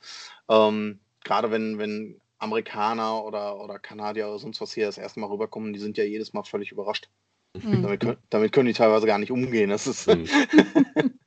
Ähm, 0.49 0.99
Gerade 1.23 1.49
wenn, 1.49 1.79
wenn 1.79 2.21
Amerikaner 2.37 3.23
oder, 3.23 3.59
oder 3.59 3.79
Kanadier 3.79 4.27
oder 4.27 4.37
sonst 4.39 4.61
was 4.61 4.73
hier 4.73 4.85
das 4.85 4.97
erste 4.97 5.19
Mal 5.19 5.27
rüberkommen, 5.27 5.73
die 5.73 5.79
sind 5.79 5.97
ja 5.97 6.03
jedes 6.03 6.33
Mal 6.33 6.43
völlig 6.43 6.71
überrascht. 6.71 7.09
Mhm. 7.55 7.81
Damit, 7.81 7.99
können, 8.01 8.17
damit, 8.29 8.51
können 8.51 8.67
die 8.67 8.73
teilweise 8.73 9.07
gar 9.07 9.17
nicht 9.17 9.31
umgehen. 9.31 9.69
Das 9.69 9.87
ist. 9.87 10.07
Mhm. 10.07 10.27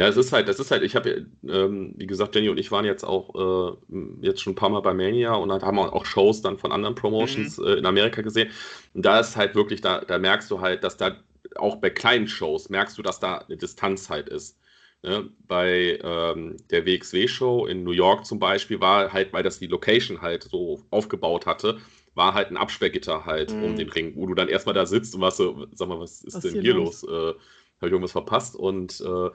Ja, 0.00 0.08
es 0.08 0.16
ist 0.16 0.32
halt, 0.32 0.48
das 0.48 0.58
ist 0.58 0.70
halt, 0.70 0.82
ich 0.82 0.96
habe, 0.96 1.26
ähm, 1.46 1.92
wie 1.94 2.06
gesagt, 2.06 2.34
Jenny 2.34 2.48
und 2.48 2.56
ich 2.56 2.70
waren 2.70 2.86
jetzt 2.86 3.04
auch 3.04 3.76
äh, 3.92 3.94
jetzt 4.22 4.40
schon 4.40 4.54
ein 4.54 4.56
paar 4.56 4.70
Mal 4.70 4.80
bei 4.80 4.94
Mania 4.94 5.34
und 5.34 5.50
dann 5.50 5.60
haben 5.60 5.76
wir 5.76 5.92
auch 5.92 6.06
Shows 6.06 6.40
dann 6.40 6.56
von 6.56 6.72
anderen 6.72 6.94
Promotions 6.94 7.58
mhm. 7.58 7.66
äh, 7.66 7.72
in 7.74 7.84
Amerika 7.84 8.22
gesehen. 8.22 8.48
Und 8.94 9.04
da 9.04 9.20
ist 9.20 9.36
halt 9.36 9.54
wirklich, 9.54 9.82
da, 9.82 10.00
da 10.00 10.18
merkst 10.18 10.50
du 10.50 10.62
halt, 10.62 10.84
dass 10.84 10.96
da 10.96 11.18
auch 11.56 11.76
bei 11.76 11.90
kleinen 11.90 12.28
Shows 12.28 12.70
merkst 12.70 12.96
du, 12.96 13.02
dass 13.02 13.20
da 13.20 13.44
eine 13.46 13.58
Distanz 13.58 14.08
halt 14.08 14.30
ist. 14.30 14.58
Ne? 15.02 15.28
Bei 15.46 15.98
ähm, 16.02 16.56
der 16.70 16.86
WXW-Show 16.86 17.66
in 17.66 17.84
New 17.84 17.90
York 17.90 18.24
zum 18.24 18.38
Beispiel 18.38 18.80
war 18.80 19.12
halt, 19.12 19.34
weil 19.34 19.42
das 19.42 19.58
die 19.58 19.66
Location 19.66 20.22
halt 20.22 20.44
so 20.44 20.82
aufgebaut 20.88 21.44
hatte, 21.44 21.76
war 22.14 22.32
halt 22.32 22.50
ein 22.50 22.56
Absperrgitter 22.56 23.26
halt 23.26 23.52
mhm. 23.52 23.64
um 23.64 23.76
den 23.76 23.90
Ring, 23.90 24.14
wo 24.16 24.24
du 24.24 24.32
dann 24.32 24.48
erstmal 24.48 24.74
da 24.74 24.86
sitzt 24.86 25.14
und 25.14 25.20
was 25.20 25.36
so, 25.36 25.66
sag 25.74 25.88
mal, 25.88 26.00
was 26.00 26.22
ist 26.22 26.36
was 26.36 26.42
denn 26.42 26.62
hier 26.62 26.72
los? 26.72 27.02
los? 27.02 27.12
Äh, 27.12 27.34
Habe 27.34 27.36
ich 27.82 27.92
irgendwas 27.92 28.12
verpasst? 28.12 28.56
Und 28.56 28.98
äh, 29.02 29.28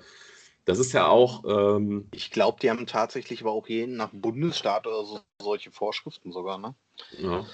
das 0.66 0.80
ist 0.80 0.94
ja 0.94 1.08
auch. 1.08 1.44
Ähm, 1.46 2.08
ich 2.12 2.32
glaube, 2.32 2.60
die 2.62 2.70
haben 2.70 2.88
tatsächlich 2.88 3.42
aber 3.42 3.52
auch 3.52 3.68
je 3.68 3.88
nach 3.88 4.10
Bundesstaat 4.12 4.88
oder 4.88 5.06
so 5.06 5.20
solche 5.42 5.72
Vorschriften 5.72 6.32
sogar, 6.32 6.58
ne? 6.58 6.76
Ja. 7.18 7.46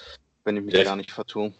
Wenn 0.44 0.58
ich 0.58 0.64
mich 0.64 0.74
ja, 0.74 0.84
gar 0.84 0.96
nicht 0.96 1.12
vertue. 1.12 1.54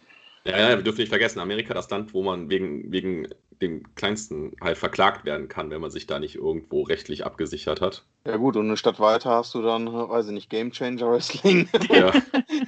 Ja, 0.44 0.58
ja, 0.58 0.76
wir 0.76 0.82
dürfen 0.82 1.00
nicht 1.00 1.10
vergessen, 1.10 1.38
Amerika 1.38 1.72
das 1.72 1.88
Land, 1.90 2.14
wo 2.14 2.22
man 2.22 2.50
wegen, 2.50 2.90
wegen 2.90 3.28
dem 3.60 3.94
kleinsten 3.94 4.56
halt 4.60 4.76
verklagt 4.76 5.24
werden 5.24 5.48
kann, 5.48 5.70
wenn 5.70 5.80
man 5.80 5.90
sich 5.90 6.08
da 6.08 6.18
nicht 6.18 6.34
irgendwo 6.34 6.82
rechtlich 6.82 7.24
abgesichert 7.24 7.80
hat. 7.80 8.04
Ja 8.26 8.36
gut, 8.36 8.56
und 8.56 8.66
eine 8.66 8.76
Stadt 8.76 8.98
weiter 8.98 9.30
hast 9.30 9.54
du 9.54 9.62
dann, 9.62 9.86
weiß 9.86 10.26
ich 10.26 10.32
nicht, 10.32 10.50
Game 10.50 10.72
Changer 10.72 11.12
Wrestling, 11.12 11.68
ja. 11.90 12.12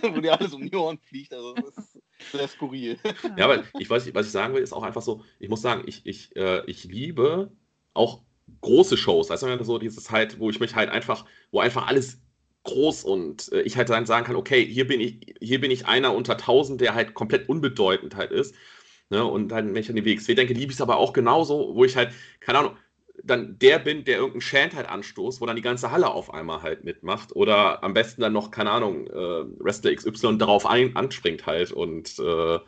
wo 0.02 0.20
dir 0.20 0.38
alles 0.38 0.54
um 0.54 0.70
die 0.70 0.76
Ohren 0.76 0.98
fliegt. 0.98 1.34
Also 1.34 1.54
das 1.54 1.78
ist 1.78 1.98
sehr 2.30 2.46
skurril. 2.46 2.98
Ja, 3.36 3.46
aber 3.46 3.64
ich 3.78 3.90
weiß, 3.90 4.14
was 4.14 4.26
ich 4.26 4.32
sagen 4.32 4.54
will, 4.54 4.62
ist 4.62 4.72
auch 4.72 4.84
einfach 4.84 5.02
so, 5.02 5.22
ich 5.40 5.48
muss 5.48 5.62
sagen, 5.62 5.82
ich, 5.86 6.06
ich, 6.06 6.34
äh, 6.36 6.62
ich 6.66 6.84
liebe 6.84 7.50
auch 7.92 8.20
große 8.60 8.96
Shows. 8.96 9.30
Also 9.30 9.62
so 9.62 9.78
dieses 9.78 10.10
halt, 10.10 10.38
wo 10.38 10.50
ich 10.50 10.60
mich 10.60 10.74
halt 10.74 10.90
einfach, 10.90 11.24
wo 11.50 11.60
einfach 11.60 11.86
alles 11.86 12.18
groß 12.64 13.04
und 13.04 13.52
äh, 13.52 13.62
ich 13.62 13.76
halt 13.76 13.90
dann 13.90 14.06
sagen 14.06 14.26
kann, 14.26 14.36
okay, 14.36 14.64
hier 14.64 14.86
bin 14.86 15.00
ich, 15.00 15.34
hier 15.40 15.60
bin 15.60 15.70
ich 15.70 15.86
einer 15.86 16.14
unter 16.14 16.36
tausend, 16.36 16.80
der 16.80 16.94
halt 16.94 17.14
komplett 17.14 17.48
unbedeutend 17.48 18.16
halt 18.16 18.32
ist. 18.32 18.54
Ne? 19.10 19.24
Und 19.24 19.48
dann, 19.48 19.74
wenn 19.74 19.80
ich 19.82 19.90
an 19.90 19.96
die 19.96 20.04
WXW 20.04 20.34
denke, 20.34 20.54
liebe 20.54 20.70
ich 20.70 20.76
es 20.76 20.80
aber 20.80 20.96
auch 20.96 21.12
genauso, 21.12 21.74
wo 21.74 21.84
ich 21.84 21.96
halt, 21.96 22.12
keine 22.40 22.58
Ahnung, 22.58 22.76
dann 23.22 23.58
der 23.58 23.78
bin, 23.78 24.04
der 24.04 24.16
irgendeinen 24.16 24.40
Chant 24.40 24.74
halt 24.74 24.88
anstoßt, 24.88 25.40
wo 25.40 25.46
dann 25.46 25.56
die 25.56 25.62
ganze 25.62 25.90
Halle 25.90 26.08
auf 26.08 26.32
einmal 26.32 26.62
halt 26.62 26.84
mitmacht. 26.84 27.34
Oder 27.36 27.84
am 27.84 27.94
besten 27.94 28.22
dann 28.22 28.32
noch, 28.32 28.50
keine 28.50 28.70
Ahnung, 28.70 29.06
äh, 29.06 29.44
Wrestler 29.58 29.94
XY 29.94 30.38
darauf 30.38 30.66
ein, 30.66 30.96
anspringt 30.96 31.46
halt 31.46 31.70
und 31.70 32.18
äh, 32.18 32.58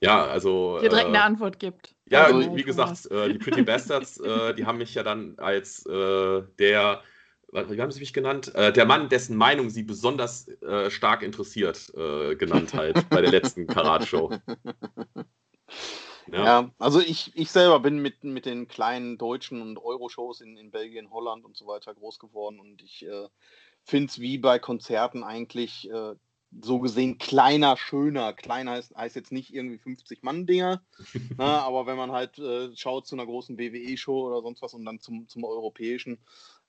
ja, 0.00 0.24
also. 0.26 0.78
Dir 0.80 0.90
direkt 0.90 1.06
äh, 1.06 1.08
eine 1.08 1.22
Antwort 1.22 1.58
gibt. 1.58 1.93
Ja, 2.06 2.24
also, 2.24 2.54
wie 2.54 2.62
gesagt, 2.62 3.10
äh, 3.10 3.32
die 3.32 3.38
Pretty 3.38 3.62
Bastards, 3.62 4.18
äh, 4.20 4.54
die 4.54 4.66
haben 4.66 4.78
mich 4.78 4.94
ja 4.94 5.02
dann 5.02 5.38
als 5.38 5.86
äh, 5.86 6.42
der, 6.58 7.02
wie 7.50 7.80
haben 7.80 7.92
sie 7.92 8.00
mich 8.00 8.12
genannt? 8.12 8.54
Äh, 8.54 8.72
der 8.72 8.84
Mann, 8.84 9.08
dessen 9.08 9.36
Meinung 9.36 9.70
sie 9.70 9.84
besonders 9.84 10.48
äh, 10.62 10.90
stark 10.90 11.22
interessiert, 11.22 11.92
genannt 11.94 12.74
halt 12.74 13.08
bei 13.08 13.20
der 13.20 13.30
letzten 13.30 13.66
Karat-Show. 13.68 14.32
Ja. 16.32 16.44
ja. 16.44 16.70
also 16.78 17.00
ich, 17.00 17.36
ich 17.36 17.50
selber 17.50 17.80
bin 17.80 17.98
mit, 17.98 18.24
mit 18.24 18.46
den 18.46 18.66
kleinen 18.66 19.18
deutschen 19.18 19.62
und 19.62 19.78
Euro-Shows 19.78 20.40
in, 20.40 20.56
in 20.56 20.70
Belgien, 20.70 21.10
Holland 21.10 21.44
und 21.44 21.56
so 21.56 21.66
weiter 21.66 21.94
groß 21.94 22.18
geworden 22.18 22.60
und 22.60 22.82
ich 22.82 23.06
finde 23.84 24.06
es 24.10 24.18
wie 24.18 24.38
bei 24.38 24.58
Konzerten 24.58 25.22
eigentlich 25.22 25.90
so 26.62 26.78
gesehen 26.78 27.18
kleiner, 27.18 27.76
schöner. 27.76 28.32
Kleiner 28.32 28.72
heißt, 28.72 28.94
heißt 28.96 29.16
jetzt 29.16 29.32
nicht 29.32 29.54
irgendwie 29.54 29.78
50-Mann-Dinger, 29.78 30.82
ne, 31.38 31.44
aber 31.44 31.86
wenn 31.86 31.96
man 31.96 32.12
halt 32.12 32.38
äh, 32.38 32.74
schaut 32.76 33.06
zu 33.06 33.16
einer 33.16 33.26
großen 33.26 33.58
WWE-Show 33.58 34.28
oder 34.28 34.42
sonst 34.42 34.62
was 34.62 34.74
und 34.74 34.84
dann 34.84 35.00
zum, 35.00 35.28
zum 35.28 35.44
europäischen, 35.44 36.18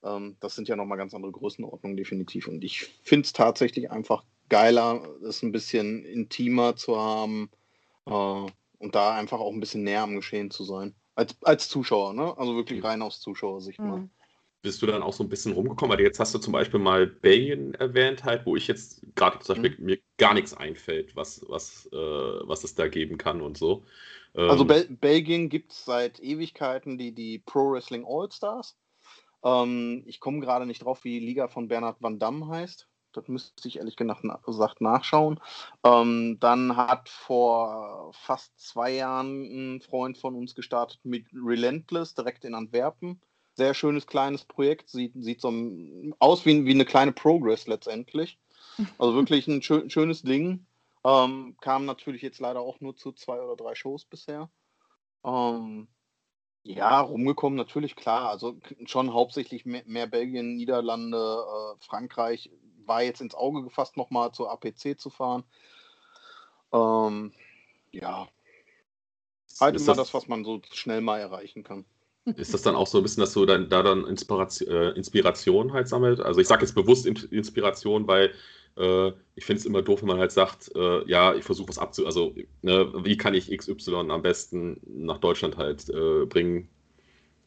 ähm, 0.03 0.38
das 0.39 0.55
sind 0.55 0.67
ja 0.67 0.75
nochmal 0.75 0.97
ganz 0.97 1.13
andere 1.13 1.31
Größenordnungen 1.31 1.97
definitiv. 1.97 2.47
Und 2.47 2.63
ich 2.63 2.81
finde 3.03 3.25
es 3.25 3.33
tatsächlich 3.33 3.91
einfach 3.91 4.23
geiler, 4.49 5.07
es 5.23 5.41
ein 5.43 5.51
bisschen 5.51 6.05
intimer 6.05 6.75
zu 6.75 6.97
haben 6.97 7.49
äh, 8.05 8.11
und 8.11 8.95
da 8.95 9.15
einfach 9.15 9.39
auch 9.39 9.51
ein 9.51 9.59
bisschen 9.59 9.83
näher 9.83 10.03
am 10.03 10.15
Geschehen 10.15 10.51
zu 10.51 10.63
sein. 10.63 10.95
Als, 11.15 11.38
als 11.43 11.69
Zuschauer, 11.69 12.13
ne? 12.13 12.38
Also 12.38 12.55
wirklich 12.55 12.83
rein 12.83 13.01
aus 13.01 13.21
Zuschauersicht 13.21 13.79
mhm. 13.79 13.88
mal 13.88 14.09
bist 14.66 14.82
du 14.82 14.88
dann 14.88 15.03
auch 15.03 15.13
so 15.13 15.24
ein 15.24 15.30
bisschen 15.30 15.53
rumgekommen? 15.53 15.95
Weil 15.95 16.03
jetzt 16.03 16.20
hast 16.20 16.34
du 16.34 16.39
zum 16.39 16.51
Beispiel 16.51 16.80
mal 16.80 17.05
Belgien 17.05 17.76
erwähnt, 17.76 18.24
halt, 18.24 18.45
wo 18.45 18.55
ich 18.55 18.68
jetzt 18.68 19.05
gerade 19.16 19.39
zum 19.39 19.55
Beispiel 19.55 19.80
mhm. 19.80 19.86
mir 19.86 19.99
gar 20.18 20.34
nichts 20.34 20.53
einfällt, 20.55 21.16
was, 21.16 21.45
was, 21.47 21.88
äh, 21.93 21.95
was 21.95 22.63
es 22.63 22.74
da 22.74 22.88
geben 22.88 23.18
kann 23.18 23.41
und 23.41 23.57
so. 23.57 23.86
Ähm, 24.34 24.49
also 24.49 24.66
Bel 24.66 24.88
Belgien 24.89 25.49
gibt 25.49 25.72
es 25.72 25.86
seit 25.86 26.20
Ewigkeiten 26.20 26.97
die, 26.97 27.13
die 27.13 27.39
Pro 27.39 27.72
Wrestling 27.72 28.05
All-Stars. 28.07 28.76
Ähm, 29.43 30.03
ich 30.07 30.20
komme 30.20 30.39
gerade 30.39 30.66
nicht 30.66 30.84
drauf, 30.84 31.03
wie 31.03 31.20
die 31.20 31.26
Liga 31.26 31.47
von 31.47 31.68
Bernhard 31.68 32.01
Van 32.01 32.18
Damme 32.18 32.47
heißt. 32.47 32.88
Das 33.13 33.28
müsste 33.28 33.68
ich 33.68 33.78
ehrlich 33.78 33.95
gesagt 33.95 34.82
nachschauen. 34.82 35.39
Ähm, 35.86 36.38
dann 36.41 36.76
hat 36.76 37.07
vor 37.07 38.11
fast 38.13 38.59
zwei 38.59 38.91
Jahren 38.91 39.76
ein 39.76 39.82
Freund 39.82 40.18
von 40.18 40.36
uns 40.36 40.55
gestartet 40.55 40.99
mit 41.03 41.28
Relentless 41.34 42.16
direkt 42.16 42.43
in 42.43 42.55
Antwerpen 42.55 43.22
sehr 43.56 43.74
schönes 43.74 44.08
kleines 44.08 44.45
Projekt. 44.45 44.89
Sieht, 44.89 45.14
sieht 45.16 45.41
so 45.41 45.51
aus 46.20 46.45
wie, 46.45 46.66
wie 46.66 46.72
eine 46.72 46.86
kleine 46.86 47.12
Progress 47.12 47.68
letztendlich. 47.68 48.38
Also 48.97 49.16
wirklich 49.16 49.47
ein 49.47 49.62
schön, 49.62 49.89
schönes 49.89 50.22
Ding. 50.22 50.66
Ähm, 51.06 51.56
kam 51.62 51.86
natürlich 51.86 52.22
jetzt 52.22 52.39
leider 52.39 52.60
auch 52.60 52.82
nur 52.82 52.97
zu 52.97 53.14
zwei 53.14 53.39
oder 53.39 53.56
drei 53.56 53.74
Shows 53.74 54.03
bisher. 54.03 54.49
Ähm, 55.24 55.88
ja, 56.64 56.99
rumgekommen 56.99 57.56
natürlich, 57.56 57.95
klar. 57.95 58.30
Also 58.30 58.58
schon 58.86 59.14
hauptsächlich 59.14 59.66
mehr, 59.66 59.84
mehr 59.86 60.08
Belgien, 60.08 60.58
Niederlande, 60.58 61.18
äh, 61.18 61.86
Frankreich. 61.86 62.51
War 62.86 63.01
jetzt 63.01 63.22
ins 63.22 63.36
Auge 63.36 63.64
gefasst, 63.64 63.95
nochmal 63.95 64.34
zur 64.34 64.51
APC 64.51 64.99
zu 64.99 65.10
fahren. 65.10 65.45
Ähm, 66.74 67.32
ja. 67.91 68.28
Halt 69.60 69.76
immer 69.76 69.86
das, 69.86 69.97
das, 69.97 70.14
was 70.14 70.28
man 70.28 70.43
so 70.43 70.62
schnell 70.74 70.99
mal 70.99 71.20
erreichen 71.20 71.64
kann. 71.64 71.86
Ist 72.26 72.53
das 72.53 72.63
dann 72.63 72.76
auch 72.76 72.88
so 72.88 72.97
ein 72.97 73.03
bisschen, 73.03 73.21
dass 73.21 73.34
du 73.34 73.45
dann 73.45 73.69
da 73.69 73.84
dann 73.84 74.05
Inspiration, 74.05 74.67
äh, 74.69 74.89
Inspiration 74.91 75.73
halt 75.73 75.88
sammelt? 75.88 76.19
Also 76.19 76.41
ich 76.41 76.47
sage 76.47 76.63
jetzt 76.63 76.73
bewusst 76.73 77.05
Inspiration, 77.05 78.07
weil 78.07 78.32
äh, 78.78 79.11
ich 79.36 79.45
finde 79.45 79.59
es 79.59 79.65
immer 79.65 79.82
doof, 79.82 80.01
wenn 80.01 80.07
man 80.07 80.19
halt 80.19 80.32
sagt, 80.32 80.71
äh, 80.76 81.07
ja, 81.07 81.36
ich 81.36 81.43
versuche 81.43 81.69
was 81.69 81.78
abzu... 81.78 82.05
Also, 82.05 82.34
ne, 82.61 82.91
wie 83.03 83.17
kann 83.17 83.34
ich 83.34 83.55
XY 83.55 84.09
am 84.09 84.21
besten 84.21 84.82
nach 84.86 85.19
Deutschland 85.19 85.57
halt 85.57 85.88
äh, 85.89 86.26
bringen? 86.26 86.67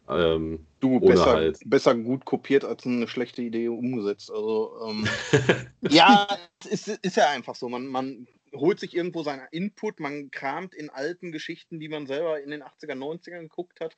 Ähm, 0.09 0.61
du, 0.81 1.01
besser, 1.01 1.27
halt... 1.27 1.59
besser 1.67 1.95
gut 1.95 2.25
kopiert 2.25 2.65
als 2.65 2.87
eine 2.87 3.09
schlechte 3.09 3.43
Idee 3.43 3.69
umgesetzt. 3.69 4.31
Also, 4.31 4.73
ähm, 4.89 5.07
ja, 5.91 6.27
es 6.61 6.89
ist, 6.89 7.05
ist 7.05 7.17
ja 7.17 7.29
einfach 7.31 7.55
so. 7.55 7.69
Man, 7.69 7.89
man 7.89 8.27
holt 8.55 8.81
sich 8.81 8.95
irgendwo 8.95 9.23
seinen 9.23 9.47
Input, 9.51 10.01
man 10.01 10.31
kramt 10.31 10.75
in 10.75 10.91
alten 10.91 11.33
Geschichten, 11.33 11.81
die 11.81 11.89
man 11.89 12.07
selber 12.07 12.41
in 12.41 12.51
den 12.51 12.63
80er, 12.63 12.95
90ern 12.95 13.41
geguckt 13.41 13.81
hat. 13.81 13.97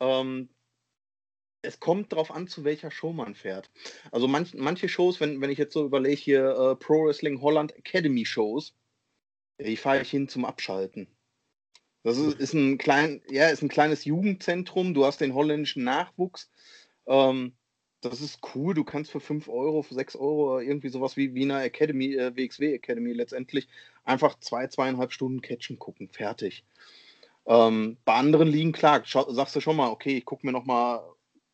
Ähm, 0.00 0.48
es 1.62 1.78
kommt 1.78 2.12
darauf 2.12 2.30
an, 2.30 2.48
zu 2.48 2.64
welcher 2.64 2.90
Show 2.90 3.12
man 3.12 3.34
fährt. 3.34 3.70
Also 4.10 4.26
manch, 4.26 4.54
manche 4.54 4.88
Shows, 4.88 5.20
wenn, 5.20 5.40
wenn 5.40 5.50
ich 5.50 5.58
jetzt 5.58 5.74
so 5.74 5.84
überlege, 5.84 6.20
hier 6.20 6.50
äh, 6.50 6.76
Pro 6.76 7.06
Wrestling 7.06 7.40
Holland 7.40 7.74
Academy 7.76 8.26
Shows, 8.26 8.74
die 9.60 9.76
fahre 9.76 10.02
ich 10.02 10.10
hin 10.10 10.28
zum 10.28 10.44
Abschalten. 10.44 11.06
Das 12.02 12.18
ist, 12.18 12.40
ist, 12.40 12.52
ein 12.52 12.78
klein, 12.78 13.22
ja, 13.30 13.48
ist 13.48 13.62
ein 13.62 13.68
kleines 13.68 14.04
Jugendzentrum, 14.04 14.92
du 14.92 15.04
hast 15.04 15.20
den 15.20 15.34
holländischen 15.34 15.84
Nachwuchs. 15.84 16.50
Ähm, 17.06 17.56
das 18.02 18.20
ist 18.20 18.40
cool, 18.54 18.74
du 18.74 18.84
kannst 18.84 19.10
für 19.10 19.20
5 19.20 19.48
Euro, 19.48 19.82
für 19.82 19.94
6 19.94 20.16
Euro 20.16 20.60
irgendwie 20.60 20.88
sowas 20.88 21.16
wie 21.16 21.34
Wiener 21.34 21.62
Academy, 21.62 22.14
äh, 22.14 22.36
WXW 22.36 22.74
Academy 22.74 23.12
letztendlich 23.12 23.68
einfach 24.04 24.38
zwei, 24.40 24.66
zweieinhalb 24.66 25.12
Stunden 25.12 25.40
Catchen 25.40 25.78
gucken, 25.78 26.08
fertig. 26.08 26.64
Ähm, 27.46 27.96
bei 28.04 28.14
anderen 28.14 28.48
liegen, 28.48 28.72
klar, 28.72 29.02
sagst 29.04 29.56
du 29.56 29.60
schon 29.60 29.76
mal, 29.76 29.90
okay, 29.90 30.16
ich 30.16 30.24
gucke 30.24 30.44
mir 30.44 30.52
nochmal 30.52 31.02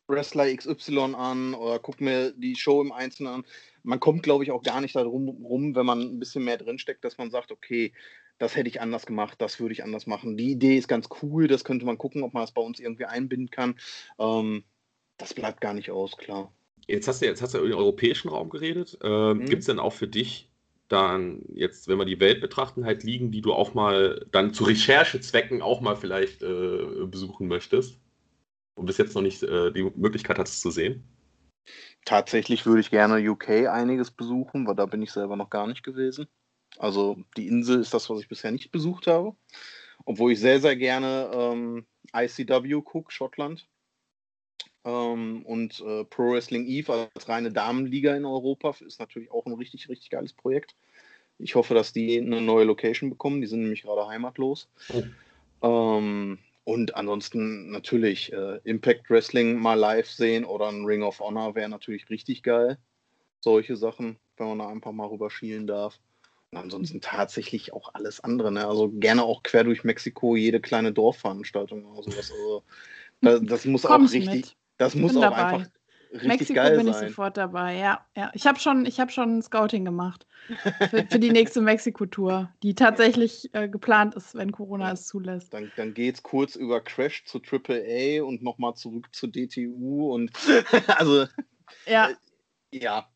Wrestler 0.07 0.53
XY 0.55 1.15
an 1.15 1.53
oder 1.53 1.79
gucke 1.79 2.03
mir 2.03 2.31
die 2.31 2.55
Show 2.55 2.81
im 2.81 2.91
Einzelnen 2.91 3.33
an. 3.33 3.45
Man 3.83 3.99
kommt, 3.99 4.23
glaube 4.23 4.43
ich, 4.43 4.51
auch 4.51 4.63
gar 4.63 4.81
nicht 4.81 4.95
darum 4.95 5.29
rum, 5.29 5.75
wenn 5.75 5.85
man 5.85 6.01
ein 6.01 6.19
bisschen 6.19 6.43
mehr 6.43 6.57
drinsteckt, 6.57 7.03
dass 7.03 7.17
man 7.19 7.29
sagt, 7.29 7.51
okay, 7.51 7.93
das 8.39 8.55
hätte 8.55 8.69
ich 8.69 8.81
anders 8.81 9.05
gemacht, 9.05 9.35
das 9.39 9.59
würde 9.59 9.73
ich 9.73 9.83
anders 9.83 10.07
machen. 10.07 10.37
Die 10.37 10.51
Idee 10.51 10.77
ist 10.77 10.87
ganz 10.87 11.09
cool, 11.21 11.47
das 11.47 11.63
könnte 11.63 11.85
man 11.85 11.97
gucken, 11.97 12.23
ob 12.23 12.33
man 12.33 12.41
das 12.41 12.53
bei 12.53 12.61
uns 12.61 12.79
irgendwie 12.79 13.05
einbinden 13.05 13.51
kann. 13.51 13.75
Ähm, 14.17 14.63
das 15.19 15.35
bleibt 15.35 15.61
gar 15.61 15.75
nicht 15.75 15.91
aus, 15.91 16.17
klar. 16.17 16.51
Jetzt 16.87 17.07
hast 17.07 17.21
du, 17.21 17.27
jetzt 17.27 17.43
hast 17.43 17.53
du 17.53 17.59
über 17.59 17.67
den 17.67 17.75
europäischen 17.75 18.29
Raum 18.29 18.49
geredet. 18.49 18.97
Ähm, 19.03 19.37
mhm. 19.37 19.45
Gibt 19.45 19.59
es 19.59 19.67
denn 19.67 19.77
auch 19.77 19.93
für 19.93 20.07
dich 20.07 20.49
dann 20.87 21.43
jetzt, 21.53 21.87
wenn 21.87 21.99
wir 21.99 22.05
die 22.05 22.19
Welt 22.19 22.41
betrachten, 22.41 22.83
halt 22.85 23.03
liegen, 23.03 23.31
die 23.31 23.41
du 23.41 23.53
auch 23.53 23.75
mal 23.75 24.25
dann 24.31 24.55
zu 24.55 24.63
Recherchezwecken 24.63 25.61
auch 25.61 25.81
mal 25.81 25.95
vielleicht 25.95 26.41
äh, 26.41 27.05
besuchen 27.05 27.47
möchtest? 27.47 27.99
Und 28.73 28.87
bis 28.87 28.97
jetzt 28.97 29.13
noch 29.13 29.21
nicht 29.21 29.43
äh, 29.43 29.71
die 29.71 29.83
Möglichkeit 29.95 30.39
hattest 30.39 30.61
zu 30.61 30.71
sehen? 30.71 31.03
Tatsächlich 32.05 32.65
würde 32.65 32.79
ich 32.79 32.89
gerne 32.89 33.29
UK 33.29 33.67
einiges 33.67 34.09
besuchen, 34.09 34.65
weil 34.65 34.75
da 34.75 34.85
bin 34.85 35.01
ich 35.01 35.11
selber 35.11 35.35
noch 35.35 35.49
gar 35.49 35.67
nicht 35.67 35.83
gewesen. 35.83 36.27
Also 36.77 37.17
die 37.35 37.47
Insel 37.47 37.81
ist 37.81 37.93
das, 37.93 38.09
was 38.09 38.21
ich 38.21 38.29
bisher 38.29 38.51
nicht 38.51 38.71
besucht 38.71 39.05
habe. 39.05 39.35
Obwohl 40.05 40.31
ich 40.31 40.39
sehr, 40.39 40.61
sehr 40.61 40.77
gerne 40.77 41.29
ähm, 41.33 41.85
ICW 42.15 42.81
gucke, 42.81 43.11
Schottland. 43.11 43.67
Ähm, 44.85 45.45
und 45.45 45.79
äh, 45.81 46.05
Pro 46.05 46.31
Wrestling 46.31 46.65
Eve 46.65 47.09
als 47.13 47.27
reine 47.27 47.51
Damenliga 47.51 48.15
in 48.15 48.25
Europa 48.25 48.75
ist 48.85 48.99
natürlich 48.99 49.31
auch 49.31 49.45
ein 49.45 49.53
richtig, 49.53 49.89
richtig 49.89 50.09
geiles 50.09 50.33
Projekt. 50.33 50.75
Ich 51.37 51.55
hoffe, 51.55 51.73
dass 51.73 51.93
die 51.93 52.19
eine 52.19 52.41
neue 52.41 52.65
Location 52.65 53.09
bekommen. 53.09 53.41
Die 53.41 53.47
sind 53.47 53.61
nämlich 53.61 53.83
gerade 53.83 54.07
heimatlos. 54.07 54.69
Oh. 54.93 55.03
Ähm, 55.61 56.39
und 56.65 56.95
ansonsten 56.95 57.71
natürlich 57.71 58.31
äh, 58.31 58.59
Impact 58.63 59.09
Wrestling 59.09 59.59
mal 59.59 59.73
live 59.73 60.09
sehen 60.09 60.45
oder 60.45 60.67
ein 60.67 60.85
Ring 60.85 61.01
of 61.01 61.19
Honor 61.19 61.55
wäre 61.55 61.69
natürlich 61.69 62.09
richtig 62.09 62.43
geil. 62.43 62.77
Solche 63.39 63.75
Sachen, 63.75 64.17
wenn 64.37 64.49
man 64.49 64.59
da 64.59 64.67
einfach 64.67 64.91
mal 64.91 65.07
rüber 65.07 65.31
schielen 65.31 65.65
darf. 65.65 65.99
Und 66.51 66.57
ansonsten 66.57 66.99
tatsächlich 66.99 67.73
auch 67.73 67.93
alles 67.93 68.19
andere. 68.19 68.51
Ne? 68.51 68.67
Also 68.67 68.89
gerne 68.89 69.23
auch 69.23 69.43
quer 69.43 69.63
durch 69.63 69.83
Mexiko 69.83 70.35
jede 70.35 70.59
kleine 70.59 70.91
Dorfveranstaltung 70.91 71.85
oder 71.85 72.03
sowas. 72.03 72.31
Also, 72.31 72.63
das, 73.21 73.41
das 73.43 73.65
muss 73.65 73.85
auch 73.85 73.99
richtig. 74.01 74.25
Mit. 74.27 74.55
Das 74.79 74.95
muss 74.95 75.15
auch 75.15 75.21
dabei. 75.21 75.35
einfach 75.35 75.69
richtig 76.11 76.27
Mexiko 76.27 76.53
geil 76.55 76.77
bin 76.77 76.91
sein. 76.91 77.03
ich 77.03 77.09
sofort 77.09 77.37
dabei, 77.37 77.75
ja. 77.75 78.05
ja. 78.15 78.31
Ich 78.33 78.47
habe 78.47 78.59
schon, 78.59 78.85
hab 78.85 79.11
schon 79.11 79.41
Scouting 79.41 79.85
gemacht 79.85 80.25
für, 80.89 81.05
für 81.05 81.19
die 81.19 81.29
nächste 81.31 81.61
Mexiko-Tour, 81.61 82.49
die 82.63 82.73
tatsächlich 82.73 83.53
äh, 83.53 83.69
geplant 83.69 84.15
ist, 84.15 84.35
wenn 84.35 84.51
Corona 84.51 84.91
es 84.91 85.05
zulässt. 85.05 85.53
Dann, 85.53 85.71
dann 85.75 85.93
geht 85.93 86.15
es 86.15 86.23
kurz 86.23 86.55
über 86.55 86.81
Crash 86.81 87.25
zu 87.25 87.39
AAA 87.39 88.23
und 88.23 88.41
nochmal 88.41 88.73
zurück 88.75 89.09
zu 89.11 89.27
DTU 89.27 90.13
und 90.13 90.31
also 90.87 91.27
ja. 91.85 92.09
Äh, 92.09 92.15
ja, 92.71 93.07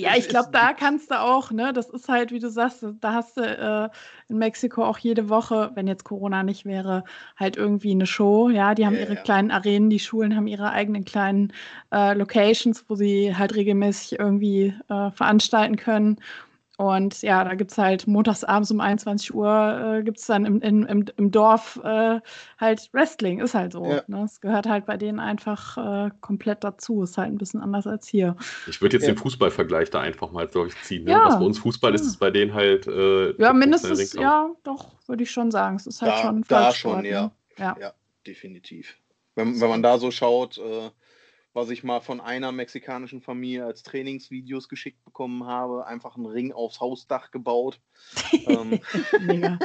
ja, 0.00 0.16
ich 0.16 0.28
glaube, 0.28 0.48
da 0.52 0.72
kannst 0.72 1.10
du 1.10 1.20
auch, 1.20 1.50
ne? 1.50 1.72
Das 1.72 1.88
ist 1.90 2.08
halt, 2.08 2.32
wie 2.32 2.38
du 2.38 2.50
sagst, 2.50 2.84
da 3.00 3.12
hast 3.12 3.36
du 3.36 3.42
äh, 3.42 3.88
in 4.28 4.38
Mexiko 4.38 4.84
auch 4.84 4.98
jede 4.98 5.28
Woche, 5.28 5.70
wenn 5.74 5.86
jetzt 5.86 6.04
Corona 6.04 6.42
nicht 6.42 6.64
wäre, 6.64 7.04
halt 7.36 7.56
irgendwie 7.56 7.92
eine 7.92 8.06
Show. 8.06 8.48
Ja, 8.48 8.74
die 8.74 8.86
haben 8.86 8.94
ja, 8.94 9.00
ihre 9.00 9.14
ja. 9.14 9.22
kleinen 9.22 9.50
Arenen, 9.50 9.90
die 9.90 9.98
Schulen 9.98 10.36
haben 10.36 10.46
ihre 10.46 10.70
eigenen 10.70 11.04
kleinen 11.04 11.52
äh, 11.92 12.14
Locations, 12.14 12.84
wo 12.88 12.94
sie 12.94 13.34
halt 13.36 13.54
regelmäßig 13.54 14.18
irgendwie 14.18 14.74
äh, 14.88 15.10
veranstalten 15.10 15.76
können. 15.76 16.18
Und 16.78 17.22
ja, 17.22 17.42
da 17.42 17.56
gibt 17.56 17.72
es 17.72 17.78
halt 17.78 18.06
montags 18.06 18.44
abends 18.44 18.70
um 18.70 18.80
21 18.80 19.34
Uhr 19.34 19.98
äh, 19.98 20.04
gibt 20.04 20.18
es 20.18 20.26
dann 20.26 20.46
im, 20.46 20.60
im, 20.60 20.86
im, 20.86 21.06
im 21.16 21.30
Dorf 21.32 21.80
äh, 21.82 22.20
halt 22.56 22.88
Wrestling, 22.92 23.40
ist 23.40 23.54
halt 23.54 23.72
so. 23.72 23.84
Ja. 23.84 24.04
Ne? 24.06 24.22
Es 24.22 24.40
gehört 24.40 24.68
halt 24.68 24.86
bei 24.86 24.96
denen 24.96 25.18
einfach 25.18 25.76
äh, 26.06 26.10
komplett 26.20 26.62
dazu. 26.62 27.02
Ist 27.02 27.18
halt 27.18 27.32
ein 27.32 27.38
bisschen 27.38 27.60
anders 27.60 27.88
als 27.88 28.06
hier. 28.06 28.36
Ich 28.68 28.80
würde 28.80 28.94
jetzt 28.94 29.08
ja. 29.08 29.12
den 29.12 29.18
Fußballvergleich 29.18 29.90
da 29.90 30.02
einfach 30.02 30.30
mal 30.30 30.46
durchziehen. 30.46 31.02
Ne? 31.02 31.10
Ja. 31.10 31.24
Was 31.26 31.40
bei 31.40 31.44
uns 31.46 31.58
Fußball 31.58 31.92
ist, 31.96 32.02
ist 32.02 32.18
bei 32.18 32.30
denen 32.30 32.54
halt. 32.54 32.86
Äh, 32.86 33.32
ja, 33.42 33.52
mindestens, 33.52 34.12
ja, 34.12 34.48
doch, 34.62 34.86
würde 35.08 35.24
ich 35.24 35.32
schon 35.32 35.50
sagen. 35.50 35.74
Es 35.74 35.88
ist 35.88 36.00
halt 36.00 36.12
da, 36.12 36.22
schon. 36.22 36.44
Da 36.46 36.72
schon, 36.72 37.02
ne? 37.02 37.08
ja. 37.08 37.32
ja. 37.58 37.76
ja. 37.80 37.92
definitiv. 38.24 38.96
Wenn, 39.34 39.60
wenn 39.60 39.68
man 39.68 39.82
da 39.82 39.98
so 39.98 40.12
schaut, 40.12 40.58
äh, 40.58 40.90
was 41.58 41.70
ich 41.70 41.84
mal 41.84 42.00
von 42.00 42.20
einer 42.20 42.52
mexikanischen 42.52 43.20
Familie 43.20 43.64
als 43.64 43.82
Trainingsvideos 43.82 44.68
geschickt 44.68 45.04
bekommen 45.04 45.44
habe. 45.44 45.86
Einfach 45.86 46.16
einen 46.16 46.26
Ring 46.26 46.52
aufs 46.52 46.80
Hausdach 46.80 47.30
gebaut. 47.30 47.80
ähm, 48.46 48.80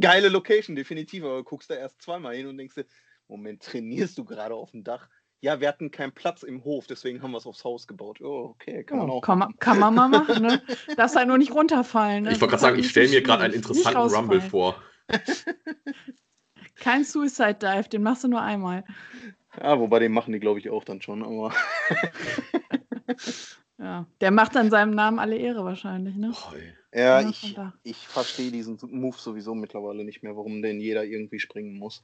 Geile 0.00 0.28
Location, 0.28 0.76
definitiv, 0.76 1.24
aber 1.24 1.38
du 1.38 1.44
guckst 1.44 1.70
da 1.70 1.74
erst 1.74 2.00
zweimal 2.00 2.34
hin 2.34 2.46
und 2.46 2.56
denkst 2.56 2.74
dir, 2.76 2.86
Moment, 3.28 3.62
trainierst 3.62 4.16
du 4.18 4.24
gerade 4.24 4.54
auf 4.54 4.70
dem 4.70 4.84
Dach? 4.84 5.08
Ja, 5.42 5.60
wir 5.60 5.68
hatten 5.68 5.90
keinen 5.90 6.12
Platz 6.12 6.42
im 6.42 6.64
Hof, 6.64 6.86
deswegen 6.86 7.22
haben 7.22 7.30
wir 7.30 7.38
es 7.38 7.46
aufs 7.46 7.64
Haus 7.64 7.86
gebaut. 7.86 8.20
Oh, 8.20 8.50
okay, 8.54 8.84
kann 8.84 8.98
man 8.98 9.10
auch. 9.10 9.22
Kann 9.22 9.38
man, 9.38 9.58
kann 9.58 9.78
man 9.78 9.94
mal 9.94 10.08
machen, 10.08 10.42
ne? 10.42 10.62
Darfst 10.96 11.16
halt 11.16 11.28
nur 11.28 11.38
nicht 11.38 11.52
runterfallen. 11.52 12.24
Ne? 12.24 12.32
Ich 12.32 12.40
wollte 12.40 12.50
gerade 12.50 12.60
sagen, 12.60 12.78
ich 12.78 12.90
stelle 12.90 13.08
mir 13.08 13.22
gerade 13.22 13.44
einen 13.44 13.54
interessanten 13.54 14.14
Rumble 14.14 14.40
vor. 14.40 14.82
Kein 16.76 17.04
Suicide 17.04 17.54
Dive, 17.54 17.88
den 17.88 18.02
machst 18.02 18.24
du 18.24 18.28
nur 18.28 18.42
einmal. 18.42 18.84
Ja, 19.60 19.78
wobei 19.78 19.98
den 19.98 20.12
machen 20.12 20.32
die, 20.32 20.40
glaube 20.40 20.58
ich, 20.58 20.70
auch 20.70 20.84
dann 20.84 21.02
schon, 21.02 21.22
aber. 21.22 21.52
ja, 23.78 24.06
der 24.20 24.30
macht 24.30 24.54
dann 24.54 24.70
seinem 24.70 24.92
Namen 24.92 25.18
alle 25.18 25.36
Ehre 25.36 25.64
wahrscheinlich, 25.64 26.16
ne? 26.16 26.32
Ja, 26.92 27.20
ich, 27.28 27.56
ich 27.82 28.08
verstehe 28.08 28.50
diesen 28.50 28.78
Move 28.90 29.16
sowieso 29.18 29.54
mittlerweile 29.54 30.04
nicht 30.04 30.22
mehr, 30.22 30.36
warum 30.36 30.62
denn 30.62 30.80
jeder 30.80 31.04
irgendwie 31.04 31.38
springen 31.38 31.78
muss. 31.78 32.02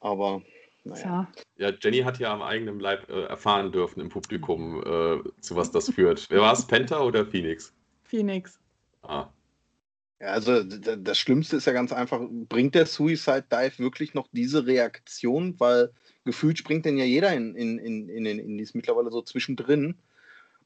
Aber 0.00 0.42
naja. 0.84 1.30
Ja, 1.56 1.72
Jenny 1.78 1.98
hat 2.00 2.18
ja 2.18 2.32
am 2.32 2.42
eigenen 2.42 2.80
Leib 2.80 3.08
äh, 3.10 3.24
erfahren 3.24 3.72
dürfen 3.72 4.00
im 4.00 4.08
Publikum, 4.08 4.80
äh, 4.80 5.40
zu 5.40 5.56
was 5.56 5.70
das 5.70 5.90
führt. 5.90 6.26
Wer 6.30 6.40
war 6.40 6.52
es, 6.52 6.66
Penta 6.66 7.00
oder 7.00 7.26
Phoenix? 7.26 7.72
Phoenix. 8.04 8.58
Ah. 9.02 9.28
Ja, 10.20 10.28
also 10.28 10.62
das 10.62 11.18
Schlimmste 11.18 11.56
ist 11.56 11.66
ja 11.66 11.72
ganz 11.72 11.92
einfach, 11.92 12.20
bringt 12.30 12.74
der 12.74 12.86
Suicide 12.86 13.44
Dive 13.50 13.78
wirklich 13.78 14.14
noch 14.14 14.28
diese 14.32 14.66
Reaktion? 14.66 15.58
Weil 15.58 15.92
gefühlt 16.24 16.58
springt 16.58 16.84
denn 16.84 16.98
ja 16.98 17.04
jeder 17.04 17.32
in, 17.32 17.54
in, 17.54 17.78
in, 17.78 18.08
in, 18.08 18.26
in 18.26 18.56
die 18.58 18.62
ist 18.62 18.74
mittlerweile 18.74 19.10
so 19.10 19.22
zwischendrin. 19.22 19.96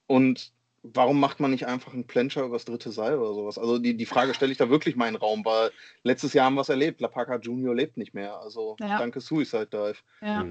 Und 0.06 0.52
warum 0.82 1.18
macht 1.18 1.40
man 1.40 1.50
nicht 1.50 1.66
einfach 1.66 1.94
einen 1.94 2.06
Plenscher 2.06 2.44
übers 2.44 2.64
dritte 2.64 2.92
Seil 2.92 3.18
oder 3.18 3.34
sowas? 3.34 3.58
Also 3.58 3.78
die, 3.78 3.96
die 3.96 4.06
Frage 4.06 4.34
stelle 4.34 4.52
ich 4.52 4.58
da 4.58 4.68
wirklich 4.68 4.96
mal 4.96 5.08
in 5.08 5.14
den 5.14 5.20
Raum, 5.20 5.44
weil 5.44 5.70
letztes 6.02 6.34
Jahr 6.34 6.46
haben 6.46 6.54
wir 6.54 6.60
es 6.60 6.68
erlebt. 6.68 7.00
La 7.00 7.08
Paca 7.08 7.36
Junior 7.36 7.74
lebt 7.74 7.96
nicht 7.96 8.14
mehr. 8.14 8.38
Also 8.40 8.76
ja. 8.80 8.98
danke 8.98 9.20
Suicide 9.20 9.66
Dive. 9.66 9.96
Ja. 10.20 10.46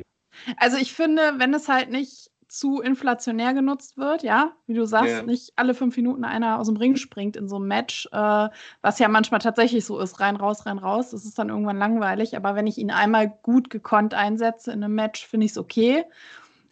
Also 0.58 0.78
ich 0.78 0.94
finde, 0.94 1.36
wenn 1.38 1.54
es 1.54 1.68
halt 1.68 1.92
nicht 1.92 2.32
zu 2.54 2.82
inflationär 2.82 3.56
genutzt 3.56 3.98
wird, 3.98 4.22
ja, 4.22 4.54
wie 4.68 4.76
du 4.76 4.86
sagst, 4.86 5.12
yeah. 5.12 5.24
nicht 5.24 5.54
alle 5.56 5.74
fünf 5.74 5.98
Minuten 5.98 6.24
einer 6.24 6.60
aus 6.60 6.68
dem 6.68 6.78
Ring 6.78 6.98
springt 6.98 7.36
in 7.36 7.50
so 7.50 7.56
einem 7.56 7.68
Match, 7.68 8.08
äh, 8.12 8.50
was 8.82 9.00
ja 9.00 9.08
manchmal 9.08 9.40
tatsächlich 9.40 9.84
so 9.86 10.00
ist, 10.00 10.20
rein, 10.20 10.36
raus, 10.36 10.68
rein, 10.68 10.78
raus, 10.78 11.10
das 11.10 11.26
ist 11.26 11.40
dann 11.40 11.50
irgendwann 11.50 11.80
langweilig, 11.80 12.38
aber 12.38 12.54
wenn 12.54 12.68
ich 12.68 12.78
ihn 12.78 12.92
einmal 12.92 13.28
gut 13.42 13.72
gekonnt 13.72 14.14
einsetze 14.14 14.72
in 14.72 14.84
einem 14.84 14.94
Match, 14.94 15.26
finde 15.26 15.48
ich 15.48 15.54
es 15.54 15.58
okay. 15.58 16.06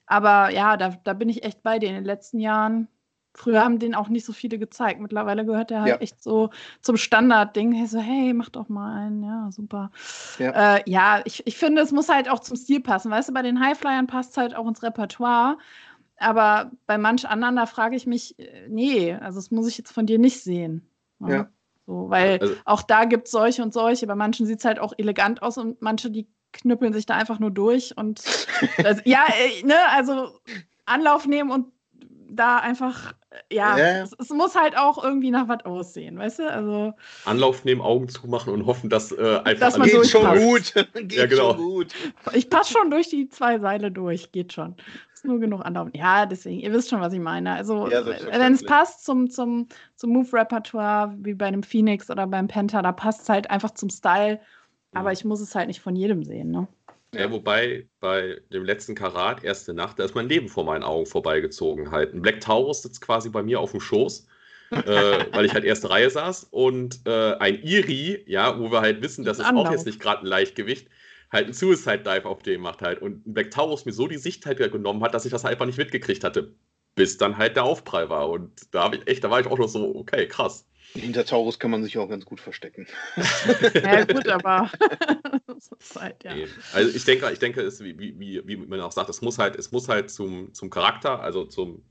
Aber 0.05 0.51
ja, 0.51 0.77
da, 0.77 0.89
da 1.03 1.13
bin 1.13 1.29
ich 1.29 1.43
echt 1.43 1.63
bei 1.63 1.79
dir 1.79 1.89
in 1.89 1.95
den 1.95 2.05
letzten 2.05 2.37
Jahren. 2.37 2.87
Früher 3.33 3.63
haben 3.63 3.79
den 3.79 3.95
auch 3.95 4.09
nicht 4.09 4.25
so 4.25 4.33
viele 4.33 4.59
gezeigt. 4.59 4.99
Mittlerweile 4.99 5.45
gehört 5.45 5.69
der 5.69 5.81
halt 5.81 5.89
ja. 5.89 5.97
echt 5.97 6.21
so 6.21 6.49
zum 6.81 6.97
Standardding. 6.97 7.71
Hey, 7.71 7.87
so, 7.87 7.99
hey, 7.99 8.33
mach 8.33 8.49
doch 8.49 8.67
mal 8.67 8.93
einen. 8.93 9.23
Ja, 9.23 9.49
super. 9.51 9.91
Ja, 10.37 10.75
äh, 10.75 10.83
ja 10.85 11.21
ich, 11.23 11.45
ich 11.47 11.57
finde, 11.57 11.81
es 11.81 11.91
muss 11.91 12.09
halt 12.09 12.29
auch 12.29 12.39
zum 12.39 12.57
Stil 12.57 12.81
passen. 12.81 13.09
Weißt 13.09 13.29
du, 13.29 13.33
bei 13.33 13.41
den 13.41 13.59
Highflyern 13.59 14.07
passt 14.07 14.31
es 14.31 14.37
halt 14.37 14.55
auch 14.55 14.67
ins 14.67 14.83
Repertoire. 14.83 15.57
Aber 16.17 16.71
bei 16.85 16.97
manch 16.97 17.27
anderen, 17.27 17.55
da 17.55 17.65
frage 17.65 17.95
ich 17.95 18.05
mich, 18.05 18.37
äh, 18.37 18.67
nee, 18.67 19.13
also 19.13 19.39
das 19.39 19.49
muss 19.49 19.67
ich 19.67 19.77
jetzt 19.77 19.91
von 19.93 20.05
dir 20.05 20.19
nicht 20.19 20.43
sehen. 20.43 20.87
Ja. 21.19 21.29
Ja. 21.29 21.49
So, 21.87 22.09
weil 22.09 22.39
also, 22.39 22.55
auch 22.65 22.83
da 22.83 23.05
gibt 23.05 23.27
es 23.27 23.31
solche 23.31 23.63
und 23.63 23.73
solche. 23.73 24.07
Bei 24.07 24.15
manchen 24.15 24.45
sieht 24.45 24.59
es 24.59 24.65
halt 24.65 24.79
auch 24.79 24.93
elegant 24.97 25.41
aus 25.41 25.57
und 25.57 25.81
manche, 25.81 26.11
die 26.11 26.27
knüppeln 26.53 26.93
sich 26.93 27.05
da 27.05 27.15
einfach 27.15 27.39
nur 27.39 27.51
durch 27.51 27.97
und 27.97 28.23
das, 28.77 29.01
ja, 29.05 29.25
äh, 29.27 29.65
ne, 29.65 29.75
also 29.89 30.37
Anlauf 30.85 31.25
nehmen 31.25 31.51
und 31.51 31.71
da 32.31 32.57
einfach, 32.57 33.13
ja, 33.51 33.77
ja. 33.77 34.03
Es, 34.03 34.15
es, 34.17 34.29
muss 34.29 34.55
halt 34.55 34.77
auch 34.77 35.03
irgendwie 35.03 35.31
nach 35.31 35.47
was 35.47 35.65
aussehen, 35.65 36.17
weißt 36.17 36.39
du? 36.39 36.49
Also 36.49 36.93
Anlauf 37.25 37.65
nehmen, 37.65 37.81
Augen 37.81 38.07
zumachen 38.07 38.53
und 38.53 38.65
hoffen, 38.65 38.89
dass 38.89 39.11
äh, 39.11 39.41
einfach 39.43 39.67
dass 39.67 39.77
man 39.77 39.89
geht 39.89 40.07
schon 40.07 40.37
gut. 40.39 40.73
geht 40.93 41.13
ja, 41.13 41.25
genau. 41.25 41.53
schon 41.53 41.57
gut. 41.57 41.93
Ich 42.33 42.49
passe 42.49 42.73
schon 42.73 42.89
durch 42.89 43.09
die 43.09 43.29
zwei 43.29 43.59
Seile 43.59 43.91
durch, 43.91 44.31
geht 44.31 44.53
schon. 44.53 44.75
Ist 45.13 45.25
nur 45.25 45.39
genug 45.39 45.65
Anlauf. 45.65 45.89
Ja, 45.93 46.25
deswegen, 46.25 46.61
ihr 46.61 46.71
wisst 46.71 46.89
schon, 46.89 47.01
was 47.01 47.13
ich 47.13 47.19
meine. 47.19 47.53
Also, 47.53 47.89
ja, 47.89 48.05
wenn 48.05 48.53
es 48.53 48.63
passt 48.63 49.05
zum, 49.05 49.29
zum, 49.29 49.67
zum 49.95 50.11
Move-Repertoire, 50.11 51.13
wie 51.19 51.33
bei 51.33 51.45
einem 51.45 51.63
Phoenix 51.63 52.09
oder 52.09 52.27
beim 52.27 52.47
Penta, 52.47 52.81
da 52.81 52.91
passt 52.91 53.23
es 53.23 53.29
halt 53.29 53.49
einfach 53.49 53.71
zum 53.71 53.89
Style. 53.89 54.39
Aber 54.93 55.11
ich 55.11 55.23
muss 55.23 55.39
es 55.39 55.55
halt 55.55 55.67
nicht 55.67 55.79
von 55.79 55.95
jedem 55.95 56.23
sehen, 56.23 56.51
ne? 56.51 56.67
Ja, 57.13 57.29
wobei 57.29 57.89
bei 57.99 58.41
dem 58.53 58.63
letzten 58.63 58.95
Karat, 58.95 59.43
erste 59.43 59.73
Nacht, 59.73 59.99
da 59.99 60.05
ist 60.05 60.15
mein 60.15 60.29
Leben 60.29 60.47
vor 60.47 60.63
meinen 60.63 60.83
Augen 60.83 61.05
vorbeigezogen 61.05 61.91
halt. 61.91 62.13
Ein 62.13 62.21
Black 62.21 62.39
Taurus 62.39 62.83
sitzt 62.83 63.01
quasi 63.01 63.29
bei 63.29 63.43
mir 63.43 63.59
auf 63.59 63.71
dem 63.71 63.81
Schoß, 63.81 64.27
äh, 64.71 64.79
weil 65.33 65.45
ich 65.45 65.53
halt 65.53 65.65
erste 65.65 65.89
Reihe 65.89 66.09
saß. 66.09 66.45
Und 66.51 67.01
äh, 67.05 67.33
ein 67.35 67.61
Iri, 67.63 68.23
ja, 68.27 68.57
wo 68.57 68.71
wir 68.71 68.79
halt 68.79 69.01
wissen, 69.01 69.25
das 69.25 69.39
ist 69.39 69.45
Anlauf. 69.45 69.67
auch 69.67 69.71
jetzt 69.71 69.85
nicht 69.85 69.99
gerade 69.99 70.21
ein 70.23 70.27
Leichtgewicht, 70.27 70.87
halt 71.31 71.47
ein 71.47 71.53
Suicide 71.53 71.99
Dive 71.99 72.25
auf 72.25 72.43
dem 72.43 72.61
macht 72.61 72.81
halt. 72.81 73.01
Und 73.01 73.27
ein 73.27 73.33
Black 73.33 73.51
Taurus 73.51 73.85
mir 73.85 73.93
so 73.93 74.07
die 74.07 74.17
Sicht 74.17 74.45
halt 74.45 74.59
genommen 74.71 75.03
hat, 75.03 75.13
dass 75.13 75.25
ich 75.25 75.31
das 75.31 75.43
halt 75.43 75.53
einfach 75.53 75.65
nicht 75.65 75.77
mitgekriegt 75.77 76.23
hatte. 76.23 76.55
Bis 76.95 77.17
dann 77.17 77.37
halt 77.37 77.57
der 77.57 77.63
Aufprall 77.65 78.09
war. 78.09 78.29
Und 78.29 78.73
da 78.73 78.83
habe 78.83 78.97
ich 78.97 79.07
echt, 79.07 79.23
da 79.23 79.29
war 79.29 79.41
ich 79.41 79.47
auch 79.47 79.57
noch 79.57 79.69
so, 79.69 79.95
okay, 79.95 80.27
krass. 80.27 80.65
Hinter 80.93 81.25
Taurus 81.25 81.57
kann 81.59 81.71
man 81.71 81.83
sich 81.83 81.97
auch 81.97 82.09
ganz 82.09 82.25
gut 82.25 82.39
verstecken. 82.39 82.87
ja, 83.73 84.03
gut, 84.03 84.27
aber 84.27 84.69
halt, 85.95 86.23
ja. 86.23 86.35
Also 86.73 86.95
ich 86.95 87.05
denke, 87.05 87.29
ich 87.31 87.39
denke, 87.39 87.61
es, 87.61 87.81
wie, 87.81 87.97
wie, 88.19 88.41
wie 88.45 88.57
man 88.57 88.81
auch 88.81 88.91
sagt, 88.91 89.09
es 89.09 89.21
muss 89.21 89.37
halt, 89.37 89.55
es 89.55 89.71
muss 89.71 89.87
halt 89.87 90.09
zum, 90.09 90.53
zum 90.53 90.69
Charakter, 90.69 91.21
also 91.21 91.45
zum 91.45 91.83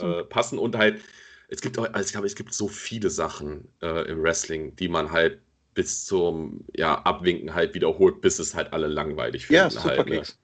äh, 0.00 0.24
passen 0.24 0.58
und 0.58 0.76
halt, 0.76 1.02
es 1.48 1.60
gibt 1.60 1.78
auch, 1.78 1.92
also 1.92 2.06
ich 2.06 2.12
glaube, 2.12 2.26
es 2.26 2.34
gibt 2.34 2.54
so 2.54 2.68
viele 2.68 3.10
Sachen 3.10 3.68
äh, 3.82 4.08
im 4.08 4.22
Wrestling, 4.22 4.76
die 4.76 4.88
man 4.88 5.10
halt 5.10 5.40
bis 5.74 6.04
zum 6.04 6.64
ja, 6.74 7.02
Abwinken 7.02 7.54
halt 7.54 7.74
wiederholt, 7.74 8.20
bis 8.20 8.38
es 8.38 8.54
halt 8.54 8.72
alle 8.72 8.88
langweilig 8.88 9.46
finden. 9.46 9.62
Ja, 9.62 9.70
Superkicks. 9.70 10.28
Halt, 10.30 10.38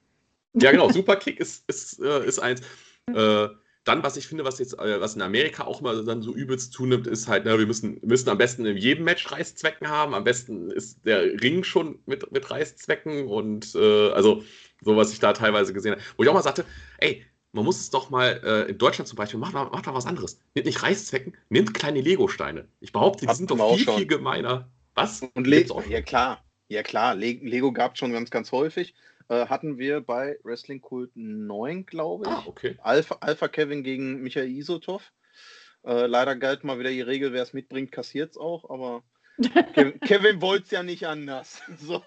ne? 0.54 0.62
Ja, 0.62 0.70
genau, 0.70 0.90
Superkick 0.90 1.40
ist, 1.40 1.64
ist, 1.68 1.98
äh, 2.00 2.24
ist 2.24 2.38
eins. 2.38 2.60
Äh, 3.08 3.48
dann, 3.84 4.02
was 4.02 4.16
ich 4.16 4.26
finde, 4.26 4.44
was 4.44 4.58
jetzt, 4.58 4.78
äh, 4.78 5.00
was 5.00 5.14
in 5.14 5.22
Amerika 5.22 5.64
auch 5.64 5.80
mal 5.80 6.04
dann 6.04 6.22
so 6.22 6.34
übelst 6.34 6.72
zunimmt, 6.72 7.06
ist 7.06 7.28
halt, 7.28 7.44
na, 7.44 7.58
wir 7.58 7.66
müssen, 7.66 8.00
müssen 8.02 8.30
am 8.30 8.38
besten 8.38 8.64
in 8.64 8.76
jedem 8.76 9.04
Match 9.04 9.30
Reißzwecken 9.30 9.88
haben. 9.88 10.14
Am 10.14 10.24
besten 10.24 10.70
ist 10.70 11.04
der 11.04 11.22
Ring 11.42 11.64
schon 11.64 11.98
mit, 12.06 12.30
mit 12.32 12.50
Reißzwecken 12.50 13.26
und 13.28 13.74
äh, 13.74 14.10
also 14.10 14.42
so, 14.82 14.96
was 14.96 15.12
ich 15.12 15.20
da 15.20 15.32
teilweise 15.32 15.72
gesehen 15.72 15.92
habe. 15.92 16.02
Wo 16.16 16.22
ich 16.22 16.28
auch 16.28 16.34
mal 16.34 16.42
sagte, 16.42 16.64
ey, 16.98 17.24
man 17.52 17.64
muss 17.64 17.78
es 17.78 17.90
doch 17.90 18.10
mal 18.10 18.40
äh, 18.44 18.70
in 18.70 18.78
Deutschland 18.78 19.06
zum 19.06 19.16
Beispiel, 19.16 19.38
macht 19.38 19.54
macht 19.54 19.86
mal 19.86 19.94
was 19.94 20.06
anderes. 20.06 20.40
Nimmt 20.54 20.66
nicht 20.66 20.82
Reißzwecken, 20.82 21.36
nimmt 21.50 21.74
kleine 21.74 22.00
Lego-Steine. 22.00 22.66
Ich 22.80 22.92
behaupte, 22.92 23.26
die 23.26 23.34
sind 23.34 23.50
doch 23.50 23.76
viel, 23.76 23.86
viel 23.86 24.06
gemeiner. 24.06 24.68
Was? 24.94 25.22
Und 25.34 25.46
Lego, 25.46 25.82
ja 25.88 26.02
klar, 26.02 26.44
ja 26.68 26.82
klar, 26.82 27.14
Lego 27.14 27.72
gab 27.72 27.92
es 27.92 27.98
schon 27.98 28.12
ganz, 28.12 28.30
ganz 28.30 28.50
häufig 28.50 28.94
äh, 29.28 29.46
hatten 29.46 29.78
wir 29.78 30.00
bei 30.00 30.38
Wrestling 30.42 30.80
Kult 30.80 31.10
9, 31.14 31.86
glaube 31.86 32.24
ich. 32.26 32.32
Ah, 32.32 32.44
okay. 32.46 32.76
Alpha, 32.82 33.16
Alpha 33.20 33.48
Kevin 33.48 33.82
gegen 33.82 34.22
Michael 34.22 34.48
Isotov. 34.48 35.12
Äh, 35.84 36.06
leider 36.06 36.36
galt 36.36 36.64
mal 36.64 36.78
wieder 36.78 36.90
die 36.90 37.02
Regel, 37.02 37.32
wer 37.32 37.42
es 37.42 37.52
mitbringt, 37.52 37.92
kassiert 37.92 38.30
es 38.32 38.36
auch, 38.38 38.68
aber 38.70 39.02
Kevin, 39.74 40.00
Kevin 40.00 40.40
wollte 40.40 40.64
es 40.64 40.70
ja 40.70 40.82
nicht 40.82 41.06
anders. 41.06 41.62
So. 41.78 42.02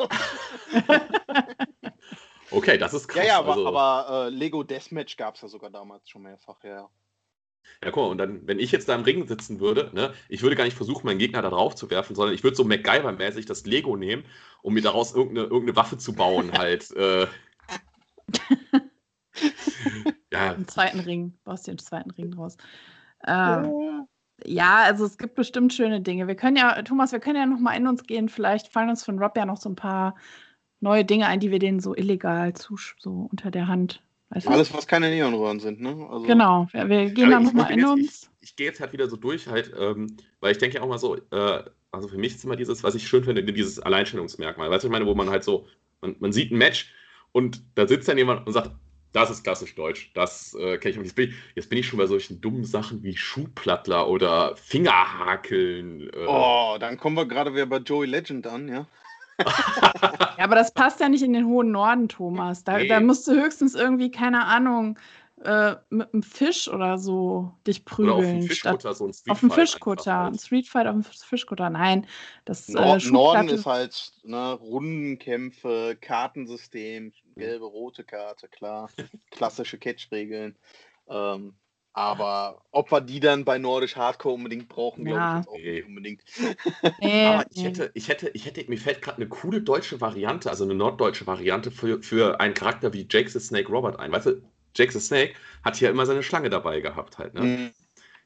okay, 2.52 2.78
das 2.78 2.94
ist 2.94 3.08
krass. 3.08 3.24
Ja, 3.24 3.28
ja, 3.28 3.40
aber, 3.40 3.54
also... 3.54 3.68
aber 3.68 4.28
äh, 4.28 4.30
Lego 4.30 4.64
Deathmatch 4.64 5.18
gab 5.18 5.36
es 5.36 5.42
ja 5.42 5.48
sogar 5.48 5.70
damals 5.70 6.10
schon 6.10 6.24
mehrfach, 6.24 6.64
ja. 6.64 6.90
Ja, 7.84 7.92
guck 7.92 8.04
mal, 8.04 8.10
und 8.10 8.18
dann, 8.18 8.48
wenn 8.48 8.60
ich 8.60 8.72
jetzt 8.72 8.90
da 8.90 8.96
im 8.96 9.04
Ring 9.04 9.28
sitzen 9.28 9.60
würde, 9.60 9.92
ne, 9.94 10.14
ich 10.30 10.42
würde 10.42 10.56
gar 10.56 10.64
nicht 10.64 10.78
versuchen, 10.78 11.06
meinen 11.06 11.20
Gegner 11.20 11.42
da 11.42 11.50
drauf 11.50 11.76
zu 11.76 11.90
werfen, 11.90 12.16
sondern 12.16 12.34
ich 12.34 12.44
würde 12.44 12.56
so 12.58 12.64
MacGyver-mäßig 12.64 13.46
das 13.46 13.66
Lego 13.66 13.96
nehmen, 13.96 14.24
um 14.62 14.74
mir 14.74 14.82
daraus 14.82 15.14
irgendeine, 15.14 15.48
irgendeine 15.48 15.76
Waffe 15.76 15.98
zu 15.98 16.14
bauen, 16.14 16.52
halt. 16.54 16.92
Äh. 16.98 17.28
ja. 20.34 20.52
Im 20.52 20.68
zweiten 20.68 21.00
Ring, 21.00 21.38
baust 21.46 21.68
du 21.68 21.72
den 21.72 21.78
zweiten 21.78 22.12
Ring 22.12 22.32
draus. 22.32 22.58
Ähm, 23.26 24.06
ja, 24.46 24.84
also 24.84 25.06
es 25.06 25.18
gibt 25.18 25.36
bestimmt 25.36 25.74
schöne 25.74 26.02
Dinge. 26.02 26.28
Wir 26.28 26.36
können 26.36 26.58
ja, 26.58 26.82
Thomas, 26.82 27.12
wir 27.12 27.20
können 27.20 27.38
ja 27.38 27.46
noch 27.46 27.60
mal 27.60 27.74
in 27.76 27.88
uns 27.88 28.04
gehen. 28.04 28.30
Vielleicht 28.30 28.68
fallen 28.68 28.90
uns 28.90 29.06
von 29.06 29.20
Rob 29.20 29.38
ja 29.38 29.46
noch 29.46 29.58
so 29.58 29.70
ein 29.70 29.76
paar 29.76 30.16
neue 30.80 31.06
Dinge 31.06 31.28
ein, 31.28 31.40
die 31.40 31.52
wir 31.52 31.60
denen 31.60 31.80
so 31.80 31.96
illegal 31.96 32.54
zu, 32.54 32.78
so 32.98 33.28
unter 33.32 33.52
der 33.52 33.68
Hand 33.68 34.04
Weißt 34.30 34.48
Alles, 34.48 34.74
was 34.74 34.88
keine 34.88 35.10
Neonröhren 35.10 35.60
sind, 35.60 35.80
ne? 35.80 36.08
Also 36.10 36.26
genau, 36.26 36.68
wir, 36.72 36.90
wir 36.90 37.10
gehen 37.12 37.30
ja, 37.30 37.38
da 37.38 37.40
nochmal 37.40 37.72
in 37.72 37.86
uns. 37.86 38.30
Ich, 38.42 38.50
ich 38.50 38.56
gehe 38.58 38.68
jetzt 38.68 38.82
halt 38.82 38.92
wieder 38.92 39.08
so 39.08 39.16
durch, 39.16 39.48
halt, 39.48 39.72
ähm, 39.80 40.18
weil 40.42 40.52
ich 40.52 40.58
denke 40.58 40.78
ja 40.78 40.84
auch 40.84 40.88
mal 40.88 40.98
so, 40.98 41.16
äh, 41.16 41.64
also 41.92 42.10
für 42.10 42.18
mich 42.18 42.36
ist 42.36 42.44
immer 42.44 42.58
dieses, 42.58 42.84
was 42.84 42.96
ich 42.96 43.08
schön 43.08 43.24
finde, 43.24 43.44
dieses 43.44 43.80
Alleinstellungsmerkmal. 43.80 44.70
Weißt 44.70 44.84
du, 44.84 44.90
ich 44.90 44.92
meine, 44.92 45.06
wo 45.06 45.16
man 45.16 45.30
halt 45.30 45.46
so, 45.46 45.66
man, 46.02 46.18
man 46.20 46.34
sieht 46.34 46.52
ein 46.52 46.58
Match 46.58 46.94
und 47.32 47.64
da 47.76 47.88
sitzt 47.88 48.10
dann 48.10 48.18
jemand 48.18 48.46
und 48.46 48.54
sagt, 48.54 48.72
das 49.14 49.32
ist 49.32 49.44
klassisch 49.44 49.74
deutsch. 49.76 50.12
Das 50.14 50.54
äh, 50.56 50.78
kenne 50.78 50.96
ich. 50.96 51.02
Jetzt 51.02 51.16
bin 51.16 51.30
ich. 51.30 51.36
Jetzt 51.56 51.70
bin 51.70 51.80
ich 51.80 51.88
schon 51.88 51.98
bei 51.98 52.06
solchen 52.06 52.42
dummen 52.42 52.66
Sachen 52.66 53.02
wie 53.04 53.16
Schuhplattler 53.16 54.10
oder 54.10 54.58
Fingerhakeln. 54.58 56.10
Äh. 56.10 56.26
Oh, 56.28 56.76
dann 56.78 56.98
kommen 56.98 57.16
wir 57.16 57.26
gerade 57.26 57.54
wieder 57.54 57.66
bei 57.66 57.78
Joey 57.78 58.08
Legend 58.08 58.46
an, 58.46 58.68
ja 58.68 58.88
ja, 59.40 60.44
aber 60.44 60.56
das 60.56 60.74
passt 60.74 61.00
ja 61.00 61.10
nicht 61.10 61.24
in 61.24 61.34
den 61.34 61.48
hohen 61.48 61.72
Norden, 61.72 62.08
Thomas. 62.10 62.64
Da, 62.64 62.78
nee. 62.78 62.88
da 62.88 63.00
musst 63.00 63.28
du 63.28 63.32
höchstens 63.32 63.76
irgendwie, 63.76 64.12
keine 64.12 64.46
Ahnung, 64.46 64.98
äh, 65.44 65.76
mit 65.90 66.14
einem 66.14 66.24
Fisch 66.24 66.68
oder 66.68 66.98
so 66.98 67.54
dich 67.68 67.86
prügeln. 67.86 68.18
Oder 68.18 68.26
auf 68.26 68.32
dem 68.32 68.42
Fischkutter, 68.44 68.94
so 68.94 69.06
ein 69.06 69.14
Streetfight. 69.14 69.32
Auf 69.32 69.40
dem 69.40 69.52
Fischkutter, 69.52 70.22
ein 70.26 70.40
Streetfight 70.40 70.88
auf 70.88 70.94
dem 70.94 71.04
Fischkutter. 71.04 71.70
Nein, 71.70 72.08
das 72.46 72.68
Nord 72.70 73.06
äh, 73.06 73.10
Norden 73.10 73.50
ist 73.50 73.66
halt 73.66 74.14
ne, 74.24 74.54
Rundenkämpfe, 74.54 75.98
Kartensystem, 76.02 77.14
gelbe, 77.36 77.66
rote 77.66 78.04
Karte, 78.04 78.48
klar. 78.48 78.90
Klassische 79.32 79.78
Catch-Regeln. 79.78 80.56
Ähm, 81.08 81.54
aber 81.98 82.62
ob 82.70 82.92
wir 82.92 83.02
die 83.02 83.20
dann 83.20 83.44
bei 83.44 83.58
Nordisch 83.58 83.96
Hardcore 83.96 84.36
unbedingt 84.36 84.70
brauchen, 84.70 85.04
glaube 85.04 85.42
ich 85.42 85.48
auch 85.48 85.58
nicht 85.58 85.88
unbedingt. 85.88 86.22
Nee, 87.02 87.26
Aber 87.26 87.44
ich 87.52 87.64
hätte, 87.64 87.90
ich 87.96 88.08
hätte, 88.08 88.30
ich 88.36 88.46
hätte, 88.46 88.64
mir 88.70 88.78
fällt 88.78 89.02
gerade 89.02 89.18
eine 89.18 89.28
coole 89.28 89.62
deutsche 89.62 90.00
Variante, 90.00 90.48
also 90.52 90.64
eine 90.64 90.76
norddeutsche 90.76 91.26
Variante 91.26 91.72
für, 91.72 92.04
für 92.04 92.40
einen 92.40 92.54
Charakter 92.54 92.94
wie 92.94 93.08
Jake 93.10 93.30
the 93.30 93.40
Snake 93.40 93.70
Robert 93.70 94.00
ein. 94.00 94.12
Weißt 94.12 94.28
du, 94.28 94.44
Jake 94.76 94.92
the 94.92 95.00
Snake 95.00 95.34
hat 95.64 95.82
ja 95.82 95.90
immer 95.90 96.06
seine 96.06 96.22
Schlange 96.22 96.52
dabei 96.52 96.82
gehabt 96.82 97.18
halt. 97.18 97.34
Ne? 97.34 97.42
Mhm. 97.42 97.72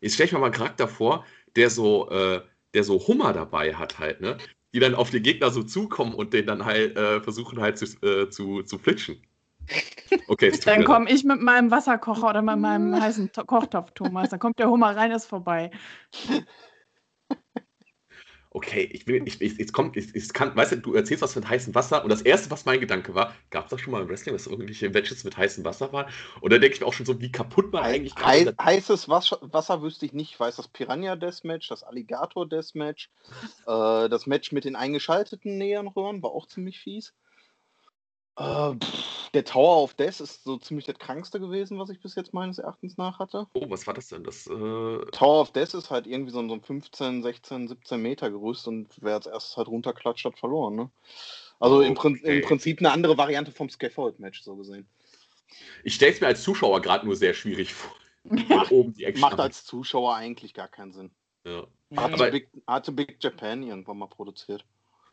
Jetzt 0.02 0.16
stelle 0.16 0.28
ich 0.28 0.34
mir 0.34 0.40
mal 0.40 0.48
einen 0.48 0.56
Charakter 0.56 0.90
vor, 0.90 1.26
der 1.56 1.70
so, 1.70 2.10
äh, 2.10 2.42
der 2.74 2.84
so 2.84 3.08
Hummer 3.08 3.32
dabei 3.32 3.74
hat 3.74 4.00
halt, 4.00 4.20
ne? 4.20 4.38
Die 4.74 4.80
dann 4.80 4.96
auf 4.96 5.12
die 5.12 5.22
Gegner 5.22 5.50
so 5.50 5.64
zukommen 5.64 6.14
und 6.14 6.34
den 6.34 6.46
dann 6.46 6.66
halt 6.66 6.98
äh, 6.98 7.22
versuchen 7.22 7.62
halt 7.62 7.78
zu, 7.78 7.86
äh, 8.06 8.30
zu, 8.30 8.64
zu 8.64 8.78
flitschen. 8.78 9.22
Okay, 10.28 10.52
dann 10.66 10.84
komme 10.84 11.10
ich 11.10 11.24
mit 11.24 11.42
meinem 11.42 11.72
Wasserkocher 11.72 12.30
oder 12.30 12.42
mit 12.42 12.58
meinem 12.60 12.94
heißen 13.02 13.32
Kochtopf, 13.48 13.92
Thomas. 13.92 14.30
Dann 14.30 14.40
kommt 14.40 14.60
der 14.60 14.70
Hummer 14.70 14.96
rein, 14.96 15.12
ist 15.12 15.26
vorbei. 15.26 15.72
Okay, 18.54 18.82
ich 18.92 19.08
will, 19.08 19.26
ich, 19.26 19.40
ich, 19.40 19.58
jetzt 19.58 19.72
kommt, 19.72 19.96
ich, 19.96 20.14
ich 20.14 20.34
kann, 20.34 20.54
weißt 20.54 20.74
du, 20.74 20.76
du 20.76 20.94
erzählst 20.94 21.24
was 21.24 21.38
mit 21.38 21.48
heißem 21.48 21.74
Wasser 21.74 22.04
und 22.04 22.10
das 22.10 22.22
erste, 22.22 22.52
was 22.52 22.66
mein 22.66 22.82
Gedanke 22.82 23.16
war, 23.16 23.34
gab 23.50 23.66
es 23.66 23.70
das 23.70 23.80
schon 23.80 23.92
mal 23.92 24.02
im 24.02 24.10
Wrestling, 24.10 24.36
dass 24.36 24.46
irgendwelche 24.46 24.90
Matches 24.90 25.24
mit 25.24 25.38
heißem 25.38 25.64
Wasser 25.64 25.94
waren? 25.94 26.12
Und 26.42 26.52
da 26.52 26.58
denke 26.58 26.76
ich 26.76 26.82
mir 26.82 26.88
auch 26.88 26.92
schon 26.92 27.06
so, 27.06 27.22
wie 27.22 27.32
kaputt 27.32 27.72
man 27.72 27.84
eigentlich 27.84 28.14
Hei 28.18 28.44
gerade. 28.44 28.58
Heißes 28.62 29.08
Wasser, 29.08 29.38
Wasser 29.42 29.82
wüsste 29.82 30.06
ich 30.06 30.12
nicht. 30.12 30.32
Ich 30.32 30.40
weiß 30.40 30.58
das 30.58 30.68
Piranha 30.68 31.16
Deathmatch, 31.16 31.70
das 31.70 31.84
Alligator 31.84 32.46
Deathmatch, 32.46 33.10
äh, 33.68 34.10
das 34.10 34.28
Match 34.28 34.52
mit 34.52 34.66
den 34.66 34.76
eingeschalteten 34.76 35.58
Neonröhren 35.58 36.22
war 36.22 36.32
auch 36.32 36.46
ziemlich 36.46 36.78
fies. 36.78 37.14
Äh, 38.38 38.74
der 39.34 39.46
Tower 39.46 39.84
of 39.84 39.94
Death 39.94 40.20
ist 40.20 40.44
so 40.44 40.58
ziemlich 40.58 40.86
das 40.86 41.00
krankste 41.00 41.40
gewesen, 41.40 41.80
was 41.80 41.90
ich 41.90 42.02
bis 42.02 42.16
jetzt 42.16 42.34
meines 42.34 42.60
Erachtens 42.60 42.98
nach 42.98 43.20
hatte. 43.20 43.48
Oh, 43.54 43.70
was 43.70 43.88
war 43.88 43.94
das 43.94 44.10
denn? 44.10 44.24
Das, 44.24 44.48
äh... 44.48 44.50
Tower 45.12 45.42
of 45.42 45.52
Death 45.52 45.74
ist 45.74 45.90
halt 45.90 46.06
irgendwie 46.06 46.32
so 46.32 46.40
ein 46.40 46.62
15, 46.62 47.24
16, 47.24 47.68
17 47.70 48.02
Meter 48.02 48.30
Gerüst 48.30 48.68
und 48.68 48.90
wer 49.02 49.16
als 49.16 49.28
erstes 49.28 49.56
halt 49.58 49.68
runterklatscht, 49.68 50.26
hat 50.26 50.38
verloren. 50.38 50.76
Ne? 50.76 50.90
Also 51.60 51.78
oh, 51.78 51.82
im, 51.82 51.94
Prin 51.94 52.20
okay. 52.22 52.40
im, 52.40 52.46
Prinzip 52.46 52.80
eine 52.80 52.92
andere 52.92 53.18
Variante 53.18 53.52
vom 53.52 53.70
Scaffold-Match, 53.70 54.42
so 54.42 54.56
gesehen. 54.56 54.88
Ich 55.84 55.96
stelle 55.96 56.12
es 56.12 56.22
mir 56.22 56.28
als 56.28 56.44
Zuschauer 56.44 56.82
gerade 56.82 57.06
nur 57.06 57.16
sehr 57.16 57.34
schwierig 57.34 57.74
vor. 57.74 57.96
Macht, 58.24 58.72
macht 59.18 59.40
als 59.40 59.66
Zuschauer 59.66 60.16
eigentlich 60.16 60.54
gar 60.54 60.68
keinen 60.68 60.92
Sinn. 60.92 61.10
Ja. 61.44 61.66
Hatte, 61.96 62.30
Big, 62.30 62.50
hatte 62.68 62.92
Big 62.92 63.18
Japan 63.20 63.64
irgendwann 63.64 63.98
mal 63.98 64.06
produziert. 64.06 64.64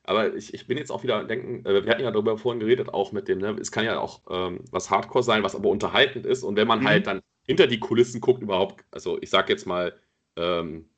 Aber 0.08 0.34
ich, 0.34 0.54
ich 0.54 0.66
bin 0.66 0.78
jetzt 0.78 0.90
auch 0.90 1.02
wieder 1.02 1.22
denken, 1.22 1.66
äh, 1.66 1.84
wir 1.84 1.90
hatten 1.90 2.02
ja 2.02 2.10
darüber 2.10 2.38
vorhin 2.38 2.60
geredet, 2.60 2.88
auch 2.88 3.12
mit 3.12 3.28
dem, 3.28 3.40
ne? 3.40 3.54
es 3.60 3.70
kann 3.70 3.84
ja 3.84 4.00
auch 4.00 4.22
ähm, 4.30 4.64
was 4.70 4.90
Hardcore 4.90 5.22
sein, 5.22 5.42
was 5.42 5.54
aber 5.54 5.68
unterhaltend 5.68 6.24
ist. 6.24 6.44
Und 6.44 6.56
wenn 6.56 6.66
man 6.66 6.80
mhm. 6.80 6.88
halt 6.88 7.06
dann 7.06 7.20
hinter 7.42 7.66
die 7.66 7.78
Kulissen 7.78 8.22
guckt, 8.22 8.42
überhaupt, 8.42 8.86
also 8.90 9.18
ich 9.20 9.28
sag 9.28 9.50
jetzt 9.50 9.66
mal, 9.66 10.00
ähm, 10.36 10.88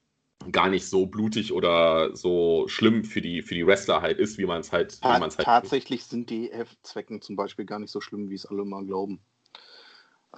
gar 0.52 0.68
nicht 0.68 0.88
so 0.88 1.06
blutig 1.06 1.52
oder 1.52 2.14
so 2.14 2.68
schlimm 2.68 3.02
für 3.02 3.20
die, 3.20 3.42
für 3.42 3.56
die 3.56 3.66
Wrestler 3.66 4.00
halt 4.00 4.20
ist, 4.20 4.38
wie 4.38 4.46
man 4.46 4.60
es 4.60 4.70
halt, 4.70 5.00
Ta 5.00 5.18
halt. 5.18 5.36
Tatsächlich 5.38 6.04
sind 6.04 6.30
die 6.30 6.48
Heftzwecken 6.52 7.20
zum 7.20 7.34
Beispiel 7.34 7.64
gar 7.64 7.80
nicht 7.80 7.90
so 7.90 8.00
schlimm, 8.00 8.30
wie 8.30 8.36
es 8.36 8.46
alle 8.46 8.64
mal 8.64 8.84
glauben. 8.86 9.20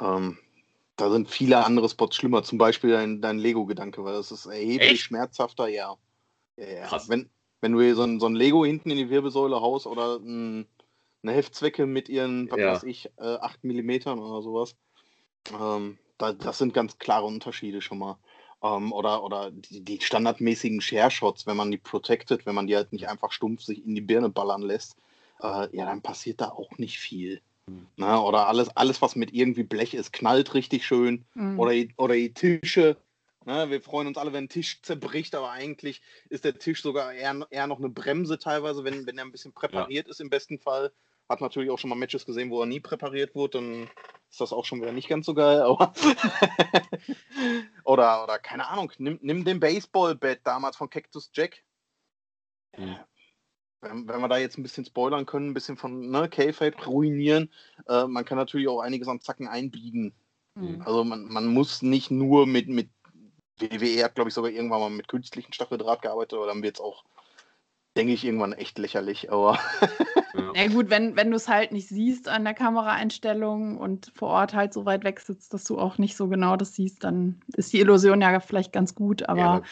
Ähm, 0.01 0.39
da 0.97 1.11
sind 1.11 1.29
viele 1.29 1.63
andere 1.63 1.91
Spots 1.91 2.17
schlimmer, 2.17 2.43
zum 2.43 2.57
Beispiel 2.57 2.91
dein, 2.91 3.21
dein 3.21 3.39
Lego-Gedanke, 3.39 4.03
weil 4.03 4.15
das 4.15 4.33
ist 4.33 4.47
erheblich 4.47 4.93
Echt? 4.93 5.03
schmerzhafter, 5.03 5.69
ja. 5.69 5.95
ja, 6.57 6.67
ja. 6.67 6.87
Krass. 6.87 7.11
Wenn, 7.11 7.29
wenn 7.63 7.73
du 7.73 7.81
hier 7.81 7.95
so 7.95 8.03
ein, 8.03 8.21
so 8.21 8.27
ein 8.27 8.35
Lego 8.35 8.67
hinten 8.67 8.91
in 8.91 8.99
die 8.99 9.09
Wirbelsäule 9.09 9.61
haust 9.61 9.87
oder 9.87 10.17
ein, 10.17 10.67
eine 11.23 11.33
Heftzwecke 11.33 11.87
mit 11.87 12.11
ihren, 12.11 12.51
was 12.51 12.59
ja. 12.59 12.73
weiß 12.73 12.83
ich, 12.83 13.07
äh, 13.19 13.37
8 13.37 13.65
mm 13.65 13.91
oder 14.19 14.43
sowas, 14.43 14.77
ähm, 15.59 15.97
da, 16.19 16.33
das 16.33 16.59
sind 16.59 16.75
ganz 16.75 16.99
klare 16.99 17.25
Unterschiede 17.25 17.81
schon 17.81 17.99
mal. 17.99 18.19
Ähm, 18.63 18.93
oder 18.93 19.25
oder 19.25 19.51
die, 19.51 19.81
die 19.81 20.01
standardmäßigen 20.01 20.81
Share-Shots, 20.81 21.47
wenn 21.47 21.57
man 21.57 21.71
die 21.71 21.79
protected, 21.79 22.47
wenn 22.47 22.55
man 22.55 22.67
die 22.67 22.77
halt 22.77 22.93
nicht 22.93 23.09
einfach 23.09 23.33
stumpf 23.33 23.63
sich 23.63 23.85
in 23.85 23.95
die 23.95 24.01
Birne 24.01 24.29
ballern 24.29 24.63
lässt, 24.63 24.97
äh, 25.41 25.77
ja, 25.77 25.87
dann 25.87 26.03
passiert 26.03 26.41
da 26.41 26.51
auch 26.51 26.79
nicht 26.79 26.99
viel. 26.99 27.41
Mhm. 27.69 27.87
Na, 27.97 28.17
ne? 28.17 28.23
oder 28.23 28.49
alles, 28.49 28.77
alles, 28.77 29.01
was 29.03 29.15
mit 29.15 29.33
irgendwie 29.33 29.63
Blech 29.63 29.95
ist, 29.95 30.13
knallt 30.13 30.55
richtig 30.55 30.85
schön. 30.85 31.25
Mhm. 31.35 31.61
Oder, 31.61 31.75
oder 31.97 32.15
die 32.15 32.35
Tische. 32.35 32.97
Ne? 33.45 33.71
wir 33.71 33.83
freuen 33.83 34.07
uns 34.07 34.19
alle, 34.19 34.33
wenn 34.33 34.45
ein 34.45 34.49
Tisch 34.49 34.83
zerbricht, 34.83 35.35
aber 35.35 35.51
eigentlich 35.51 36.03
ist 36.29 36.45
der 36.45 36.59
Tisch 36.59 36.83
sogar 36.83 37.13
eher, 37.13 37.47
eher 37.51 37.67
noch 37.67 37.79
eine 37.79 37.89
Bremse 37.89 38.39
teilweise, 38.39 38.85
wenn, 38.85 39.07
wenn 39.07 39.19
er 39.19 39.25
ein 39.25 39.33
bisschen 39.33 39.53
präpariert 39.53 40.07
ja. 40.07 40.11
ist 40.11 40.21
im 40.21 40.31
besten 40.31 40.59
Fall. 40.59 40.93
Hat 41.29 41.41
natürlich 41.41 41.71
auch 41.71 41.79
schon 41.79 41.91
mal 41.91 41.97
Matches 41.97 42.27
gesehen, 42.27 42.51
wo 42.51 42.61
er 42.61 42.67
nie 42.67 42.81
präpariert 42.81 43.35
wurde, 43.35 43.59
dann 43.59 43.91
ist 44.29 44.41
das 44.41 44.53
auch 44.53 44.65
schon 44.65 44.81
wieder 44.81 44.93
nicht 44.93 45.09
ganz 45.09 45.27
so 45.27 45.35
geil. 45.35 45.63
Aber 45.63 45.93
oder, 47.85 48.25
oder 48.25 48.39
keine 48.39 48.69
Ahnung, 48.69 48.93
nimm, 48.99 49.19
nimm 49.23 49.45
den 49.45 49.61
Baseball-Bat 49.61 50.41
damals 50.45 50.77
von 50.77 50.91
Cactus 50.91 51.31
Jack. 51.33 51.65
Mhm. 52.77 52.97
Wenn, 53.81 54.09
wenn, 54.09 54.21
wir 54.21 54.29
da 54.29 54.39
jetzt 54.39 54.59
ein 54.59 54.63
bisschen 54.63 54.85
spoilern 54.85 55.27
können, 55.27 55.51
ein 55.51 55.55
bisschen 55.55 55.77
von 55.77 56.11
ne, 56.11 56.29
K-Fade 56.29 56.85
ruinieren, 56.85 57.51
äh, 57.89 58.07
man 58.07 58.25
kann 58.25 58.39
natürlich 58.39 58.69
auch 58.69 58.81
einiges 58.81 59.09
am 59.09 59.21
Zacken 59.21 59.49
einbiegen. 59.49 60.15
Mhm. 60.55 60.83
Also 60.83 61.05
man, 61.05 61.25
man 61.25 61.47
muss 61.47 61.83
nicht 61.83 62.11
nur 62.11 62.47
mit, 62.47 62.69
mit 62.69 62.91
WWE 63.63 64.05
hat, 64.05 64.15
glaube 64.15 64.29
ich, 64.29 64.35
sogar 64.35 64.51
irgendwann 64.51 64.81
mal 64.81 64.91
mit 64.91 65.09
künstlichen 65.09 65.53
Stacheldraht 65.53 66.03
gearbeitet, 66.03 66.35
aber 66.35 66.47
dann 66.47 66.63
wird 66.63 66.77
es 66.77 66.81
auch 66.81 67.05
denke 67.97 68.13
ich, 68.13 68.25
irgendwann 68.25 68.53
echt 68.53 68.79
lächerlich, 68.79 69.31
aber. 69.31 69.59
ja. 70.35 70.63
ja, 70.63 70.69
gut, 70.69 70.91
wenn, 70.91 71.17
wenn 71.17 71.31
du 71.31 71.37
es 71.37 71.49
halt 71.49 71.73
nicht 71.73 71.89
siehst 71.89 72.29
an 72.29 72.45
der 72.45 72.55
Kameraeinstellung 72.55 73.79
und 73.79 74.13
vor 74.15 74.31
Ort 74.31 74.55
halt 74.55 74.73
so 74.73 74.87
weit 74.87 75.05
weg 75.05 75.21
sitzt, 75.21 75.53
dass 75.53 75.65
du 75.65 75.79
auch 75.79 75.99
nicht 75.99 76.17
so 76.17 76.29
genau 76.29 76.57
das 76.57 76.75
siehst, 76.75 77.05
dann 77.05 77.41
ist 77.57 77.73
die 77.73 77.81
Illusion 77.81 78.21
ja 78.21 78.41
vielleicht 78.41 78.73
ganz 78.73 78.95
gut, 78.95 79.29
aber. 79.29 79.41
Ja. 79.41 79.63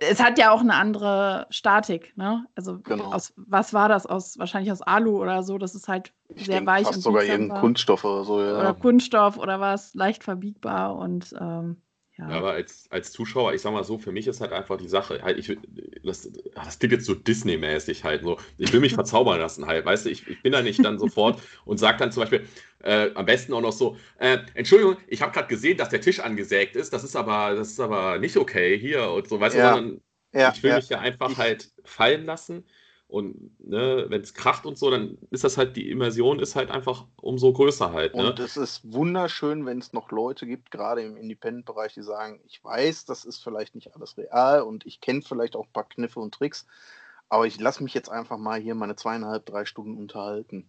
Es 0.00 0.18
hat 0.18 0.40
ja 0.40 0.50
auch 0.50 0.60
eine 0.60 0.74
andere 0.74 1.46
Statik, 1.50 2.12
ne? 2.16 2.44
Also 2.56 2.80
genau. 2.80 3.12
aus 3.12 3.32
was 3.36 3.72
war 3.72 3.88
das? 3.88 4.06
Aus 4.06 4.36
wahrscheinlich 4.36 4.72
aus 4.72 4.82
Alu 4.82 5.22
oder 5.22 5.44
so. 5.44 5.56
Das 5.56 5.76
ist 5.76 5.86
halt 5.86 6.12
ich 6.34 6.46
sehr 6.46 6.66
weich. 6.66 6.84
Fast 6.84 7.02
sogar 7.02 7.22
irgendein 7.22 7.60
Kunststoff 7.60 8.04
oder 8.04 8.24
so, 8.24 8.42
ja. 8.42 8.58
Oder 8.58 8.74
Kunststoff 8.74 9.38
oder 9.38 9.60
was, 9.60 9.94
leicht 9.94 10.24
verbiegbar 10.24 10.96
und 10.96 11.32
ähm, 11.40 11.80
ja. 12.18 12.28
Aber 12.28 12.52
als, 12.52 12.90
als 12.90 13.12
Zuschauer, 13.12 13.54
ich 13.54 13.62
sag 13.62 13.72
mal 13.72 13.84
so, 13.84 13.96
für 13.96 14.10
mich 14.10 14.26
ist 14.26 14.40
halt 14.40 14.52
einfach 14.52 14.76
die 14.76 14.88
Sache, 14.88 15.22
halt, 15.22 15.38
ich, 15.38 15.56
das, 16.02 16.28
das 16.54 16.78
klingt 16.78 16.92
jetzt 16.92 17.06
so 17.06 17.14
Disney-mäßig 17.14 18.02
halt 18.02 18.22
so. 18.22 18.38
Ich 18.56 18.72
will 18.72 18.80
mich 18.80 18.94
verzaubern 18.94 19.38
lassen 19.38 19.66
halt, 19.66 19.84
weißt 19.84 20.06
du, 20.06 20.10
ich, 20.10 20.26
ich 20.26 20.42
bin 20.42 20.50
da 20.50 20.60
nicht 20.60 20.84
dann 20.84 20.98
sofort 20.98 21.40
und 21.64 21.78
sag 21.78 21.98
dann 21.98 22.10
zum 22.10 22.22
Beispiel, 22.22 22.44
äh, 22.80 23.10
am 23.14 23.24
besten 23.24 23.52
auch 23.52 23.60
noch 23.60 23.72
so, 23.72 23.96
äh, 24.18 24.38
Entschuldigung, 24.54 24.96
ich 25.06 25.22
habe 25.22 25.32
gerade 25.32 25.46
gesehen, 25.46 25.78
dass 25.78 25.90
der 25.90 26.00
Tisch 26.00 26.18
angesägt 26.18 26.74
ist, 26.74 26.92
das 26.92 27.04
ist 27.04 27.14
aber, 27.14 27.54
das 27.54 27.70
ist 27.70 27.80
aber 27.80 28.18
nicht 28.18 28.36
okay 28.36 28.76
hier 28.76 29.10
und 29.10 29.28
so, 29.28 29.38
weißt 29.38 29.56
ja. 29.56 29.70
du, 29.70 29.76
sondern 29.76 30.00
ja, 30.32 30.52
ich 30.52 30.62
will 30.62 30.74
mich 30.74 30.88
ja 30.88 30.98
einfach 30.98 31.38
halt 31.38 31.70
fallen 31.84 32.24
lassen 32.24 32.64
und 33.08 33.58
ne, 33.66 34.04
wenn 34.08 34.20
es 34.20 34.34
kracht 34.34 34.66
und 34.66 34.76
so, 34.76 34.90
dann 34.90 35.16
ist 35.30 35.42
das 35.42 35.56
halt, 35.56 35.76
die 35.76 35.90
Immersion 35.90 36.40
ist 36.40 36.56
halt 36.56 36.70
einfach 36.70 37.06
umso 37.16 37.54
größer 37.54 37.90
halt. 37.92 38.14
Ne? 38.14 38.28
Und 38.28 38.38
es 38.38 38.58
ist 38.58 38.92
wunderschön, 38.92 39.64
wenn 39.64 39.78
es 39.78 39.94
noch 39.94 40.10
Leute 40.10 40.46
gibt, 40.46 40.70
gerade 40.70 41.02
im 41.02 41.16
Independent-Bereich, 41.16 41.94
die 41.94 42.02
sagen, 42.02 42.38
ich 42.46 42.62
weiß, 42.62 43.06
das 43.06 43.24
ist 43.24 43.42
vielleicht 43.42 43.74
nicht 43.74 43.94
alles 43.94 44.18
real 44.18 44.60
und 44.60 44.84
ich 44.84 45.00
kenne 45.00 45.22
vielleicht 45.22 45.56
auch 45.56 45.64
ein 45.64 45.72
paar 45.72 45.88
Kniffe 45.88 46.20
und 46.20 46.34
Tricks, 46.34 46.66
aber 47.30 47.46
ich 47.46 47.58
lasse 47.58 47.82
mich 47.82 47.94
jetzt 47.94 48.10
einfach 48.10 48.36
mal 48.36 48.60
hier 48.60 48.74
meine 48.74 48.94
zweieinhalb, 48.94 49.46
drei 49.46 49.64
Stunden 49.64 49.96
unterhalten. 49.96 50.68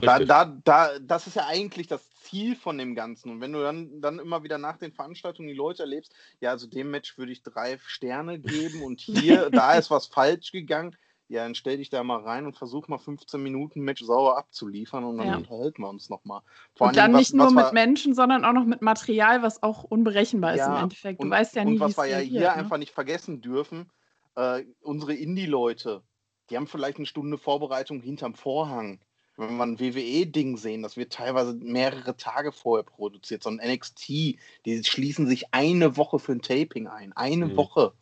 Da, 0.00 0.20
da, 0.20 0.44
da, 0.64 0.98
das 1.00 1.26
ist 1.26 1.36
ja 1.36 1.46
eigentlich 1.46 1.86
das 1.86 2.02
Ziel 2.22 2.56
von 2.56 2.78
dem 2.78 2.94
Ganzen. 2.94 3.30
Und 3.30 3.40
wenn 3.40 3.52
du 3.52 3.60
dann, 3.60 4.00
dann 4.00 4.20
immer 4.20 4.42
wieder 4.42 4.56
nach 4.56 4.78
den 4.78 4.92
Veranstaltungen 4.92 5.48
die 5.48 5.54
Leute 5.54 5.82
erlebst, 5.82 6.14
ja, 6.40 6.50
also 6.50 6.66
dem 6.66 6.90
Match 6.90 7.18
würde 7.18 7.32
ich 7.32 7.42
drei 7.42 7.78
Sterne 7.84 8.38
geben 8.38 8.82
und 8.82 9.00
hier, 9.00 9.50
da 9.50 9.74
ist 9.74 9.90
was 9.90 10.06
falsch 10.06 10.52
gegangen 10.52 10.96
ja, 11.32 11.44
dann 11.44 11.54
stell 11.54 11.78
dich 11.78 11.88
da 11.88 12.04
mal 12.04 12.20
rein 12.20 12.44
und 12.44 12.58
versuch 12.58 12.88
mal 12.88 12.98
15 12.98 13.42
Minuten 13.42 13.80
Match 13.80 14.02
sauer 14.02 14.36
abzuliefern 14.36 15.02
und 15.02 15.16
dann 15.16 15.28
ja. 15.28 15.36
unterhalten 15.36 15.80
wir 15.80 15.88
uns 15.88 16.10
nochmal. 16.10 16.42
Und 16.78 16.94
dann 16.94 17.12
nicht 17.12 17.32
nur 17.32 17.50
mit 17.50 17.72
Menschen, 17.72 18.14
sondern 18.14 18.44
auch 18.44 18.52
noch 18.52 18.66
mit 18.66 18.82
Material, 18.82 19.42
was 19.42 19.62
auch 19.62 19.82
unberechenbar 19.82 20.54
ja, 20.54 20.66
ist 20.66 20.68
im 20.68 20.82
Endeffekt. 20.82 21.20
Du 21.20 21.24
und, 21.24 21.30
weißt 21.30 21.56
ja 21.56 21.64
nie, 21.64 21.72
wie 21.72 21.76
es 21.76 21.80
Und 21.80 21.96
was 21.96 22.04
wir 22.04 22.10
ja 22.10 22.18
hier 22.18 22.40
ne? 22.40 22.52
einfach 22.52 22.76
nicht 22.76 22.92
vergessen 22.92 23.40
dürfen, 23.40 23.90
äh, 24.36 24.64
unsere 24.82 25.14
Indie-Leute, 25.14 26.02
die 26.50 26.56
haben 26.58 26.66
vielleicht 26.66 26.98
eine 26.98 27.06
Stunde 27.06 27.38
Vorbereitung 27.38 28.02
hinterm 28.02 28.34
Vorhang. 28.34 29.00
Wenn 29.38 29.56
wir 29.56 29.64
ein 29.64 29.80
WWE-Ding 29.80 30.58
sehen, 30.58 30.82
das 30.82 30.98
wird 30.98 31.14
teilweise 31.14 31.54
mehrere 31.54 32.14
Tage 32.14 32.52
vorher 32.52 32.84
produziert. 32.84 33.42
So 33.42 33.48
ein 33.48 33.56
NXT, 33.56 34.08
die 34.08 34.84
schließen 34.84 35.26
sich 35.26 35.54
eine 35.54 35.96
Woche 35.96 36.18
für 36.18 36.32
ein 36.32 36.42
Taping 36.42 36.88
ein. 36.88 37.14
Eine 37.14 37.46
mhm. 37.46 37.56
Woche. 37.56 37.94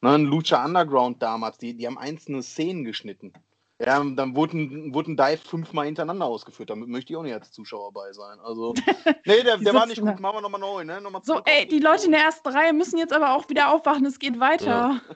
Ne, 0.00 0.10
ein 0.10 0.24
Lucha 0.24 0.64
Underground 0.64 1.22
damals, 1.22 1.58
die, 1.58 1.74
die 1.74 1.86
haben 1.86 1.98
einzelne 1.98 2.42
Szenen 2.42 2.84
geschnitten. 2.84 3.32
Ja, 3.80 4.02
dann 4.02 4.34
wurden, 4.34 4.92
wurden 4.92 5.16
Dive 5.16 5.38
fünfmal 5.38 5.86
hintereinander 5.86 6.26
ausgeführt. 6.26 6.70
Damit 6.70 6.88
möchte 6.88 7.12
ich 7.12 7.16
auch 7.16 7.22
nicht 7.22 7.34
als 7.34 7.52
Zuschauer 7.52 7.92
bei 7.92 8.12
sein. 8.12 8.40
Also, 8.40 8.74
nee, 9.24 9.42
der, 9.44 9.58
der 9.58 9.72
war 9.72 9.86
nicht 9.86 10.00
gut. 10.00 10.18
Machen 10.18 10.36
wir 10.36 10.40
nochmal 10.40 10.60
neu. 10.60 10.84
Ne? 10.84 11.00
Nochmal 11.00 11.22
so, 11.24 11.40
ey, 11.44 11.66
die 11.66 11.78
Leute 11.78 12.06
in 12.06 12.12
der 12.12 12.22
ersten 12.22 12.48
Reihe 12.48 12.72
müssen 12.72 12.98
jetzt 12.98 13.12
aber 13.12 13.34
auch 13.34 13.48
wieder 13.48 13.72
aufwachen. 13.72 14.04
Es 14.04 14.18
geht 14.18 14.40
weiter. 14.40 14.66
Ja. 14.66 15.00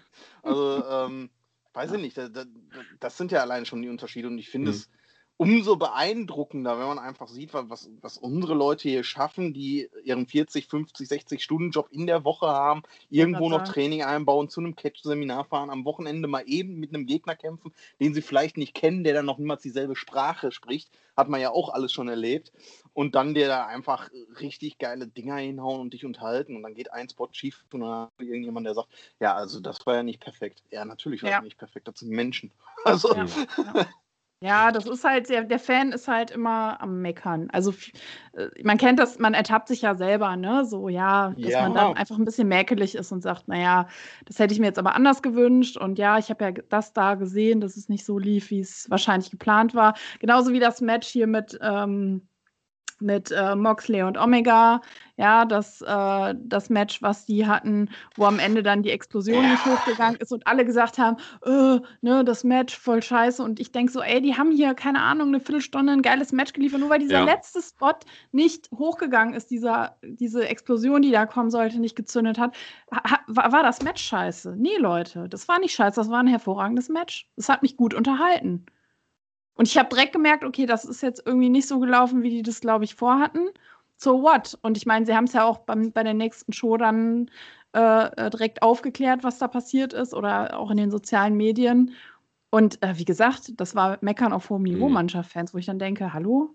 Also, 0.44 0.84
ähm, 0.84 1.30
weiß 1.72 1.92
ich 1.92 2.00
nicht. 2.00 2.18
Das, 2.18 2.30
das, 2.98 3.16
sind 3.16 3.30
ja 3.30 3.42
allein 3.42 3.64
schon 3.64 3.80
die 3.80 3.88
Unterschiede. 3.88 4.26
Und 4.26 4.38
ich 4.38 4.50
finde 4.50 4.72
mhm. 4.72 4.76
es 4.76 4.90
umso 5.42 5.74
beeindruckender, 5.74 6.78
wenn 6.78 6.86
man 6.86 6.98
einfach 7.00 7.26
sieht, 7.26 7.52
was, 7.52 7.90
was 8.00 8.16
unsere 8.16 8.54
Leute 8.54 8.88
hier 8.88 9.02
schaffen, 9.02 9.52
die 9.52 9.88
ihren 10.04 10.28
40, 10.28 10.68
50, 10.68 11.08
60 11.08 11.42
Stunden 11.42 11.72
Job 11.72 11.88
in 11.90 12.06
der 12.06 12.24
Woche 12.24 12.46
haben, 12.46 12.82
irgendwo 13.10 13.48
noch 13.48 13.64
Training 13.64 14.04
einbauen, 14.04 14.48
zu 14.48 14.60
einem 14.60 14.76
Catch-Seminar 14.76 15.44
fahren, 15.44 15.70
am 15.70 15.84
Wochenende 15.84 16.28
mal 16.28 16.44
eben 16.46 16.78
mit 16.78 16.94
einem 16.94 17.06
Gegner 17.06 17.34
kämpfen, 17.34 17.74
den 18.00 18.14
sie 18.14 18.22
vielleicht 18.22 18.56
nicht 18.56 18.72
kennen, 18.74 19.02
der 19.02 19.14
dann 19.14 19.26
noch 19.26 19.38
niemals 19.38 19.62
dieselbe 19.62 19.96
Sprache 19.96 20.52
spricht, 20.52 20.90
hat 21.16 21.28
man 21.28 21.40
ja 21.40 21.50
auch 21.50 21.70
alles 21.70 21.92
schon 21.92 22.08
erlebt. 22.08 22.52
Und 22.94 23.16
dann 23.16 23.34
dir 23.34 23.48
da 23.48 23.66
einfach 23.66 24.10
richtig 24.38 24.78
geile 24.78 25.08
Dinger 25.08 25.36
hinhauen 25.36 25.80
und 25.80 25.92
dich 25.92 26.04
unterhalten 26.04 26.54
und 26.54 26.62
dann 26.62 26.74
geht 26.74 26.92
ein 26.92 27.08
Spot 27.08 27.28
schief 27.32 27.64
und 27.72 27.80
dann 27.80 28.08
irgendjemand, 28.18 28.66
der 28.66 28.74
sagt, 28.74 28.90
ja, 29.18 29.34
also 29.34 29.58
das 29.58 29.84
war 29.86 29.96
ja 29.96 30.02
nicht 30.04 30.20
perfekt. 30.20 30.62
Ja, 30.70 30.84
natürlich 30.84 31.22
war 31.24 31.30
es 31.30 31.36
ja. 31.36 31.42
nicht 31.42 31.58
perfekt, 31.58 31.88
das 31.88 31.98
sind 31.98 32.10
Menschen. 32.10 32.52
Also. 32.84 33.14
Ja. 33.14 33.26
Ja, 34.42 34.72
das 34.72 34.86
ist 34.86 35.04
halt, 35.04 35.28
der, 35.28 35.44
der 35.44 35.60
Fan 35.60 35.92
ist 35.92 36.08
halt 36.08 36.32
immer 36.32 36.80
am 36.80 37.00
Meckern. 37.00 37.48
Also 37.52 37.72
äh, 38.32 38.48
man 38.64 38.76
kennt 38.76 38.98
das, 38.98 39.20
man 39.20 39.34
ertappt 39.34 39.68
sich 39.68 39.82
ja 39.82 39.94
selber, 39.94 40.34
ne? 40.34 40.64
So, 40.64 40.88
ja, 40.88 41.32
dass 41.38 41.52
ja. 41.52 41.62
man 41.62 41.74
dann 41.74 41.96
einfach 41.96 42.18
ein 42.18 42.24
bisschen 42.24 42.48
mäkelig 42.48 42.96
ist 42.96 43.12
und 43.12 43.22
sagt, 43.22 43.46
naja, 43.46 43.86
das 44.24 44.40
hätte 44.40 44.52
ich 44.52 44.58
mir 44.58 44.66
jetzt 44.66 44.80
aber 44.80 44.96
anders 44.96 45.22
gewünscht 45.22 45.76
und 45.76 45.96
ja, 45.96 46.18
ich 46.18 46.28
habe 46.28 46.44
ja 46.44 46.50
das 46.50 46.92
da 46.92 47.14
gesehen, 47.14 47.60
dass 47.60 47.76
es 47.76 47.88
nicht 47.88 48.04
so 48.04 48.18
lief, 48.18 48.50
wie 48.50 48.58
es 48.58 48.90
wahrscheinlich 48.90 49.30
geplant 49.30 49.76
war. 49.76 49.94
Genauso 50.18 50.52
wie 50.52 50.58
das 50.58 50.80
Match 50.80 51.06
hier 51.06 51.28
mit 51.28 51.56
ähm, 51.62 52.26
mit 53.02 53.30
äh, 53.30 53.54
Moxley 53.54 54.02
und 54.02 54.16
Omega, 54.18 54.80
ja, 55.16 55.44
das, 55.44 55.82
äh, 55.82 56.34
das 56.38 56.70
Match, 56.70 57.02
was 57.02 57.26
die 57.26 57.46
hatten, 57.46 57.90
wo 58.16 58.24
am 58.24 58.38
Ende 58.38 58.62
dann 58.62 58.82
die 58.82 58.90
Explosion 58.90 59.48
nicht 59.48 59.64
hochgegangen 59.66 60.16
ist 60.20 60.32
und 60.32 60.46
alle 60.46 60.64
gesagt 60.64 60.98
haben, 60.98 61.16
äh, 61.44 61.80
ne, 62.00 62.24
das 62.24 62.44
Match 62.44 62.76
voll 62.78 63.02
scheiße. 63.02 63.42
Und 63.42 63.60
ich 63.60 63.72
denke 63.72 63.92
so, 63.92 64.00
ey, 64.00 64.20
die 64.22 64.36
haben 64.36 64.50
hier, 64.50 64.74
keine 64.74 65.00
Ahnung, 65.00 65.28
eine 65.28 65.40
Viertelstunde 65.40 65.92
ein 65.92 66.02
geiles 66.02 66.32
Match 66.32 66.52
geliefert, 66.52 66.80
nur 66.80 66.90
weil 66.90 66.98
dieser 66.98 67.20
ja. 67.20 67.24
letzte 67.24 67.60
Spot 67.62 67.94
nicht 68.32 68.70
hochgegangen 68.72 69.34
ist, 69.34 69.50
dieser, 69.50 69.96
diese 70.02 70.48
Explosion, 70.48 71.02
die 71.02 71.10
da 71.10 71.26
kommen 71.26 71.50
sollte, 71.50 71.78
nicht 71.78 71.96
gezündet 71.96 72.38
hat, 72.38 72.56
ha, 72.92 73.20
war, 73.26 73.52
war 73.52 73.62
das 73.62 73.82
Match 73.82 74.02
scheiße. 74.02 74.56
Nee, 74.56 74.76
Leute, 74.78 75.28
das 75.28 75.46
war 75.46 75.58
nicht 75.58 75.74
scheiße, 75.74 76.00
das 76.00 76.10
war 76.10 76.20
ein 76.20 76.26
hervorragendes 76.26 76.88
Match. 76.88 77.28
Das 77.36 77.48
hat 77.48 77.62
mich 77.62 77.76
gut 77.76 77.94
unterhalten. 77.94 78.66
Und 79.54 79.68
ich 79.68 79.76
habe 79.78 79.88
direkt 79.88 80.12
gemerkt, 80.12 80.44
okay, 80.44 80.66
das 80.66 80.84
ist 80.84 81.02
jetzt 81.02 81.22
irgendwie 81.26 81.50
nicht 81.50 81.68
so 81.68 81.78
gelaufen, 81.78 82.22
wie 82.22 82.30
die 82.30 82.42
das, 82.42 82.60
glaube 82.60 82.84
ich, 82.84 82.94
vorhatten. 82.94 83.48
So 83.96 84.22
what? 84.22 84.58
Und 84.62 84.76
ich 84.76 84.86
meine, 84.86 85.06
sie 85.06 85.14
haben 85.14 85.24
es 85.24 85.32
ja 85.32 85.44
auch 85.44 85.58
beim, 85.58 85.92
bei 85.92 86.02
der 86.02 86.14
nächsten 86.14 86.52
Show 86.52 86.76
dann 86.76 87.30
äh, 87.74 88.06
äh, 88.16 88.30
direkt 88.30 88.62
aufgeklärt, 88.62 89.24
was 89.24 89.38
da 89.38 89.48
passiert 89.48 89.92
ist 89.92 90.14
oder 90.14 90.58
auch 90.58 90.70
in 90.70 90.76
den 90.76 90.90
sozialen 90.90 91.36
Medien. 91.36 91.94
Und 92.50 92.82
äh, 92.82 92.98
wie 92.98 93.04
gesagt, 93.04 93.52
das 93.56 93.74
war 93.74 93.98
Meckern 94.02 94.32
auf 94.32 94.50
hohem 94.50 94.64
Niveau 94.64 94.88
mhm. 94.88 94.94
mancher 94.94 95.24
Fans, 95.24 95.54
wo 95.54 95.58
ich 95.58 95.66
dann 95.66 95.78
denke, 95.78 96.12
hallo? 96.12 96.54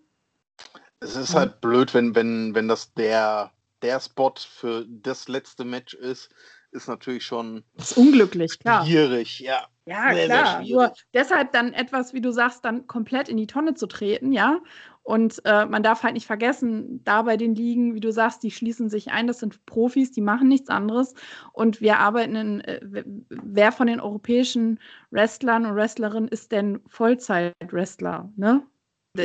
Es 0.99 1.15
ist 1.15 1.33
ja. 1.33 1.39
halt 1.39 1.61
blöd, 1.61 1.93
wenn, 1.93 2.13
wenn, 2.15 2.53
wenn 2.53 2.67
das 2.67 2.93
der, 2.93 3.51
der 3.81 3.99
Spot 3.99 4.33
für 4.37 4.85
das 4.87 5.27
letzte 5.27 5.63
Match 5.63 5.93
ist, 5.93 6.29
ist 6.71 6.87
natürlich 6.87 7.25
schon. 7.25 7.63
Das 7.75 7.91
ist 7.91 7.97
unglücklich, 7.97 8.59
klar. 8.59 8.85
Schwierig, 8.85 9.39
ja. 9.39 9.67
Ja, 9.87 10.13
sehr, 10.13 10.25
klar. 10.25 10.63
Sehr 10.63 10.75
Nur 10.75 10.93
deshalb 11.13 11.51
dann 11.53 11.73
etwas, 11.73 12.13
wie 12.13 12.21
du 12.21 12.31
sagst, 12.31 12.65
dann 12.65 12.87
komplett 12.87 13.29
in 13.29 13.37
die 13.37 13.47
Tonne 13.47 13.73
zu 13.73 13.87
treten, 13.87 14.33
ja. 14.33 14.59
Und 15.01 15.41
äh, 15.45 15.65
man 15.65 15.83
darf 15.83 16.03
halt 16.03 16.15
nicht 16.15 16.27
vergessen, 16.27 17.01
da 17.05 17.21
bei 17.21 17.37
den 17.37 17.55
Ligen, 17.55 17.95
wie 17.95 18.01
du 18.01 18.11
sagst, 18.11 18.43
die 18.43 18.51
schließen 18.51 18.89
sich 18.89 19.11
ein, 19.11 19.25
das 19.25 19.39
sind 19.39 19.65
Profis, 19.65 20.11
die 20.11 20.19
machen 20.19 20.49
nichts 20.49 20.69
anderes. 20.69 21.13
Und 21.53 21.79
wir 21.79 21.99
arbeiten 21.99 22.35
in, 22.35 22.61
äh, 22.61 22.81
wer 23.29 23.71
von 23.71 23.87
den 23.87 24.01
europäischen 24.01 24.79
Wrestlern 25.09 25.65
und 25.65 25.75
Wrestlerinnen 25.75 26.27
ist 26.27 26.51
denn 26.51 26.81
Vollzeit-Wrestler, 26.87 28.29
ne? 28.35 28.63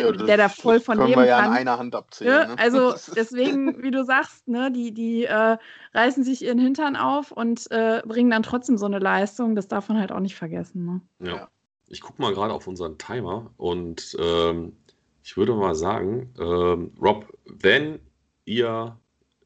Ja, 0.00 0.12
der 0.12 0.36
da 0.36 0.48
voll 0.48 0.80
von 0.80 0.96
können 0.96 1.08
leben 1.08 1.20
wir 1.20 1.26
ja 1.26 1.40
kann. 1.40 1.50
an 1.50 1.56
einer 1.56 1.78
Hand 1.78 1.94
abzählen. 1.94 2.48
Ne? 2.48 2.58
Also 2.58 2.94
deswegen, 3.16 3.82
wie 3.82 3.90
du 3.90 4.04
sagst, 4.04 4.48
ne, 4.48 4.70
die, 4.72 4.92
die 4.92 5.24
äh, 5.24 5.56
reißen 5.94 6.24
sich 6.24 6.42
ihren 6.42 6.58
Hintern 6.58 6.96
auf 6.96 7.32
und 7.32 7.70
äh, 7.70 8.02
bringen 8.04 8.30
dann 8.30 8.42
trotzdem 8.42 8.76
so 8.76 8.86
eine 8.86 8.98
Leistung. 8.98 9.54
Das 9.54 9.68
darf 9.68 9.88
man 9.88 9.98
halt 9.98 10.12
auch 10.12 10.20
nicht 10.20 10.36
vergessen. 10.36 10.84
Ne? 11.18 11.28
Ja. 11.28 11.48
Ich 11.88 12.00
gucke 12.00 12.22
mal 12.22 12.32
gerade 12.32 12.54
auf 12.54 12.66
unseren 12.66 12.96
Timer 12.96 13.50
und 13.58 14.16
ähm, 14.18 14.76
ich 15.22 15.36
würde 15.36 15.54
mal 15.54 15.74
sagen, 15.74 16.32
ähm, 16.38 16.92
Rob, 17.00 17.26
wenn 17.44 18.00
ihr 18.44 18.96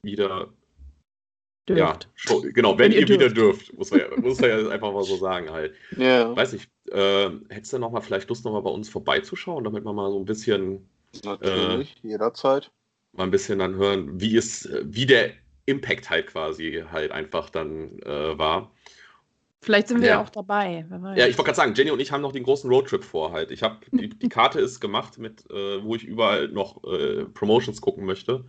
wieder 0.03 0.49
Dürft. 1.69 1.81
Ja, 1.81 1.99
schon, 2.15 2.53
genau, 2.53 2.79
wenn, 2.79 2.87
wenn 2.87 2.93
ihr, 2.93 3.01
ihr 3.01 3.09
wieder 3.09 3.29
dürft, 3.29 3.77
muss 3.77 3.91
man, 3.91 4.01
ja, 4.01 4.07
muss 4.17 4.41
man 4.41 4.51
ja 4.51 4.69
einfach 4.69 4.93
mal 4.93 5.03
so 5.03 5.17
sagen 5.17 5.51
halt. 5.51 5.75
Ja. 5.97 6.35
Weiß 6.37 6.53
ich, 6.53 6.69
äh, 6.93 7.31
hättest 7.49 7.73
du 7.73 7.79
noch 7.79 7.91
mal 7.91 8.01
vielleicht 8.01 8.29
Lust, 8.29 8.45
noch 8.45 8.53
mal 8.53 8.63
bei 8.63 8.71
uns 8.71 8.89
vorbeizuschauen, 8.89 9.65
damit 9.65 9.85
wir 9.85 9.93
mal 9.93 10.11
so 10.11 10.19
ein 10.19 10.25
bisschen 10.25 10.89
Natürlich, 11.25 11.97
äh, 12.05 12.09
jederzeit. 12.09 12.71
Mal 13.13 13.25
ein 13.25 13.31
bisschen 13.31 13.59
dann 13.59 13.75
hören, 13.75 14.21
wie 14.21 14.37
es, 14.37 14.69
wie 14.83 15.07
der 15.07 15.31
Impact 15.65 16.11
halt 16.11 16.29
quasi 16.29 16.85
halt 16.91 17.11
einfach 17.11 17.51
dann 17.51 17.99
äh, 18.01 18.39
war. 18.39 18.71
Vielleicht 19.61 19.89
sind 19.89 20.01
wir 20.01 20.09
ja 20.09 20.23
auch 20.23 20.31
dabei. 20.31 20.87
Ja, 21.17 21.27
ich 21.27 21.37
wollte 21.37 21.49
gerade 21.49 21.57
sagen, 21.57 21.75
Jenny 21.75 21.91
und 21.91 21.99
ich 21.99 22.13
haben 22.13 22.23
noch 22.23 22.31
den 22.31 22.45
großen 22.45 22.71
Roadtrip 22.71 23.03
vor 23.03 23.33
halt. 23.33 23.51
Ich 23.51 23.65
habe 23.65 23.79
die, 23.91 24.09
die, 24.09 24.29
Karte 24.29 24.61
ist 24.61 24.79
gemacht 24.79 25.19
mit, 25.19 25.51
äh, 25.51 25.83
wo 25.83 25.97
ich 25.97 26.05
überall 26.05 26.49
noch 26.49 26.85
äh, 26.85 27.25
Promotions 27.25 27.81
gucken 27.81 28.05
möchte. 28.05 28.45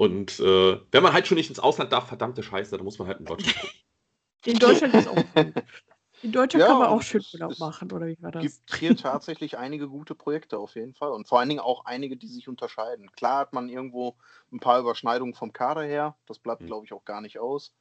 Und 0.00 0.40
äh, 0.40 0.80
wenn 0.92 1.02
man 1.02 1.12
halt 1.12 1.26
schon 1.26 1.36
nicht 1.36 1.50
ins 1.50 1.60
Ausland 1.60 1.92
darf, 1.92 2.08
verdammte 2.08 2.42
Scheiße, 2.42 2.74
dann 2.74 2.86
muss 2.86 2.98
man 2.98 3.06
halt 3.06 3.18
in 3.18 3.26
Deutschland 3.26 3.54
gucken. 3.60 3.76
In 4.46 4.58
Deutschland 4.58 4.94
ist 4.94 5.06
auch 5.06 5.14
In 6.22 6.32
Deutschland 6.32 6.62
ja, 6.62 6.68
kann 6.68 6.78
man 6.78 6.88
auch 6.88 7.02
schön 7.02 7.22
Urlaub 7.34 7.58
machen, 7.58 7.92
oder 7.92 8.06
wie 8.06 8.16
war 8.22 8.30
das? 8.30 8.42
Es 8.46 8.64
gibt 8.64 8.76
hier 8.76 8.96
tatsächlich 8.96 9.58
einige 9.58 9.88
gute 9.88 10.14
Projekte 10.14 10.56
auf 10.56 10.74
jeden 10.74 10.94
Fall 10.94 11.10
und 11.10 11.28
vor 11.28 11.38
allen 11.38 11.50
Dingen 11.50 11.60
auch 11.60 11.84
einige, 11.84 12.16
die 12.16 12.28
sich 12.28 12.48
unterscheiden. 12.48 13.12
Klar 13.12 13.40
hat 13.40 13.52
man 13.52 13.68
irgendwo 13.68 14.16
ein 14.50 14.58
paar 14.58 14.80
Überschneidungen 14.80 15.34
vom 15.34 15.52
Kader 15.52 15.82
her, 15.82 16.16
das 16.24 16.38
bleibt, 16.38 16.62
mhm. 16.62 16.68
glaube 16.68 16.86
ich, 16.86 16.94
auch 16.94 17.04
gar 17.04 17.20
nicht 17.20 17.38
aus. 17.38 17.74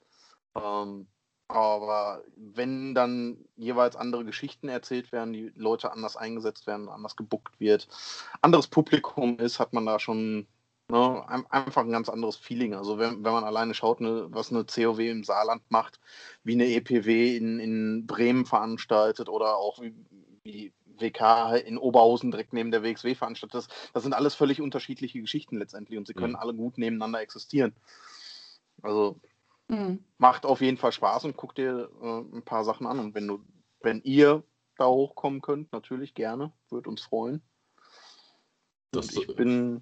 Ähm, 0.56 1.08
aber 1.48 2.22
wenn 2.36 2.94
dann 2.94 3.46
jeweils 3.56 3.96
andere 3.96 4.26
Geschichten 4.26 4.68
erzählt 4.68 5.14
werden, 5.14 5.32
die 5.32 5.54
Leute 5.56 5.94
anders 5.94 6.18
eingesetzt 6.18 6.68
werden, 6.68 6.90
anders 6.90 7.16
gebuckt 7.16 7.62
wird, 7.62 7.88
anderes 8.42 8.68
Publikum 8.68 9.40
ist, 9.40 9.62
hat 9.62 9.72
man 9.72 9.86
da 9.86 10.00
schon 10.00 10.48
Ne, 10.92 11.24
einfach 11.52 11.84
ein 11.84 11.92
ganz 11.92 12.10
anderes 12.10 12.36
Feeling. 12.36 12.74
Also 12.74 12.98
wenn, 12.98 13.24
wenn 13.24 13.32
man 13.32 13.44
alleine 13.44 13.76
schaut, 13.76 14.02
ne, 14.02 14.26
was 14.32 14.52
eine 14.52 14.66
COW 14.66 14.98
im 14.98 15.24
Saarland 15.24 15.62
macht, 15.70 16.00
wie 16.44 16.54
eine 16.54 16.66
EPW 16.66 17.38
in, 17.38 17.60
in 17.60 18.08
Bremen 18.08 18.48
veranstaltet 18.48 19.30
oder 19.30 19.58
auch 19.58 19.80
wie, 19.84 19.94
wie 20.42 20.74
WK 21.00 21.62
in 21.64 21.78
Oberhausen 21.78 22.32
direkt 22.32 22.54
neben 22.54 22.72
der 22.72 22.82
WXW 22.82 23.14
veranstaltet, 23.14 23.54
das, 23.54 23.68
das 23.94 24.02
sind 24.02 24.14
alles 24.14 24.34
völlig 24.34 24.62
unterschiedliche 24.62 25.22
Geschichten 25.22 25.60
letztendlich 25.60 26.00
und 26.00 26.08
sie 26.08 26.16
können 26.16 26.34
mhm. 26.34 26.40
alle 26.40 26.56
gut 26.56 26.80
nebeneinander 26.80 27.22
existieren. 27.22 27.76
Also 28.82 29.20
mhm. 29.68 30.04
macht 30.18 30.44
auf 30.44 30.60
jeden 30.60 30.78
Fall 30.78 30.92
Spaß 30.92 31.26
und 31.26 31.38
guck 31.38 31.54
dir 31.54 31.92
äh, 32.02 32.38
ein 32.38 32.44
paar 32.44 32.64
Sachen 32.64 32.88
an. 32.88 32.98
Und 32.98 33.14
wenn 33.14 33.28
du, 33.28 33.44
wenn 33.82 34.02
ihr 34.02 34.42
da 34.76 34.88
hochkommen 34.88 35.42
könnt, 35.42 35.72
natürlich 35.72 36.16
gerne, 36.16 36.52
würde 36.72 36.90
uns 36.90 37.02
freuen. 37.02 37.44
Das, 38.90 39.16
ich 39.16 39.28
bin 39.36 39.82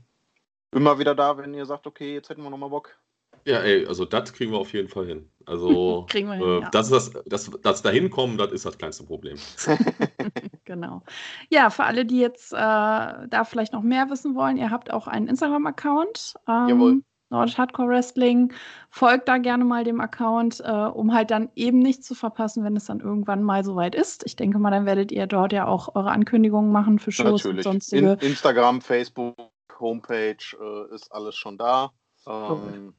immer 0.72 1.00
wieder 1.00 1.16
da, 1.16 1.38
wenn 1.38 1.54
ihr 1.54 1.66
sagt, 1.66 1.88
okay, 1.88 2.14
jetzt 2.14 2.30
hätten 2.30 2.44
wir 2.44 2.50
nochmal 2.50 2.70
Bock. 2.70 2.98
Ja, 3.46 3.60
ey, 3.60 3.86
also 3.86 4.04
das 4.04 4.34
kriegen 4.34 4.52
wir 4.52 4.60
auf 4.60 4.74
jeden 4.74 4.90
Fall 4.90 5.06
hin. 5.06 5.30
Also 5.46 6.06
kriegen 6.10 6.28
wir 6.28 6.36
hin, 6.36 6.44
äh, 6.44 6.60
ja. 6.62 6.70
das, 6.70 6.90
das, 6.90 7.12
das, 7.26 7.50
das 7.62 7.82
dahin 7.82 8.10
kommen, 8.10 8.38
das 8.38 8.52
ist 8.52 8.66
das 8.66 8.78
kleinste 8.78 9.06
Problem. 9.06 9.38
genau. 10.66 11.02
Ja, 11.50 11.70
für 11.70 11.86
alle, 11.86 12.06
die 12.06 12.20
jetzt 12.20 12.52
äh, 12.52 12.58
da 12.58 13.44
vielleicht 13.46 13.72
noch 13.74 13.84
mehr 13.84 14.10
wissen 14.10 14.36
wollen, 14.36 14.58
ihr 14.58 14.70
habt 14.70 14.92
auch 14.92 15.08
einen 15.08 15.28
Instagram-Account. 15.28 16.36
Ähm, 16.48 16.68
Jawohl. 16.68 17.02
Nordisch 17.30 17.58
Hardcore 17.58 17.90
Wrestling. 17.90 18.54
Folgt 18.90 19.28
da 19.28 19.38
gerne 19.38 19.66
mal 19.66 19.84
dem 19.84 20.00
Account, 20.00 20.62
äh, 20.64 20.72
um 20.72 21.14
halt 21.14 21.32
dann 21.32 21.50
eben 21.56 21.80
nichts 21.80 22.08
zu 22.08 22.16
verpassen, 22.16 22.64
wenn 22.64 22.76
es 22.78 22.86
dann 22.86 23.02
irgendwann 23.02 23.44
mal 23.44 23.66
soweit 23.66 23.96
ist. 23.96 24.26
Ich 24.26 24.36
denke 24.36 24.60
mal, 24.60 24.72
dann 24.72 24.86
werdet 24.86 25.12
ihr 25.12 25.28
dort 25.28 25.52
ja 25.52 25.68
auch 25.68 25.96
eure 25.96 26.12
Ankündigungen 26.12 26.72
machen 26.72 27.00
für 27.00 27.12
Shows 27.12 27.44
Natürlich. 27.44 27.66
und 27.66 27.74
sonstige. 27.74 28.12
In 28.14 28.30
Instagram, 28.30 28.82
Facebook, 28.82 29.36
Homepage 29.80 30.38
äh, 30.60 30.94
ist 30.94 31.12
alles 31.12 31.36
schon 31.36 31.58
da. 31.58 31.92
Ähm, 32.26 32.94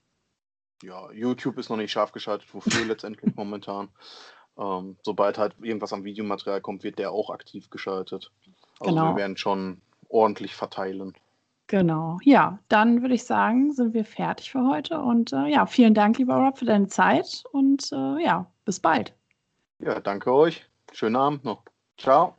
ja, 0.83 1.11
YouTube 1.13 1.59
ist 1.59 1.71
noch 1.71 1.77
nicht 1.77 1.93
scharf 1.93 2.13
geschaltet, 2.13 2.53
wofür 2.53 2.85
letztendlich 2.85 3.35
momentan. 3.37 3.89
Ähm, 4.59 4.97
sobald 5.03 5.39
halt 5.39 5.55
irgendwas 5.61 5.93
am 5.93 6.05
Videomaterial 6.05 6.61
kommt, 6.61 6.83
wird 6.83 6.99
der 6.99 7.13
auch 7.13 7.31
aktiv 7.31 7.71
geschaltet. 7.71 8.31
Also 8.81 8.95
genau. 8.95 9.13
wir 9.13 9.17
werden 9.17 9.37
schon 9.37 9.81
ordentlich 10.09 10.55
verteilen. 10.55 11.15
Genau. 11.69 12.19
Ja, 12.23 12.59
dann 12.69 13.03
würde 13.03 13.15
ich 13.15 13.25
sagen, 13.25 13.73
sind 13.73 13.93
wir 13.93 14.05
fertig 14.05 14.51
für 14.51 14.67
heute. 14.67 15.01
Und 15.01 15.33
äh, 15.33 15.49
ja, 15.49 15.67
vielen 15.67 15.95
Dank, 15.95 16.19
lieber 16.19 16.37
Rob, 16.37 16.59
für 16.59 16.65
deine 16.65 16.89
Zeit. 16.89 17.45
Und 17.53 17.93
äh, 17.93 18.25
ja, 18.25 18.51
bis 18.65 18.81
bald. 18.81 19.15
Ja, 19.79 20.01
danke 20.01 20.33
euch. 20.33 20.67
Schönen 20.93 21.17
Abend 21.17 21.45
noch. 21.45 21.63
Ciao. 21.99 22.38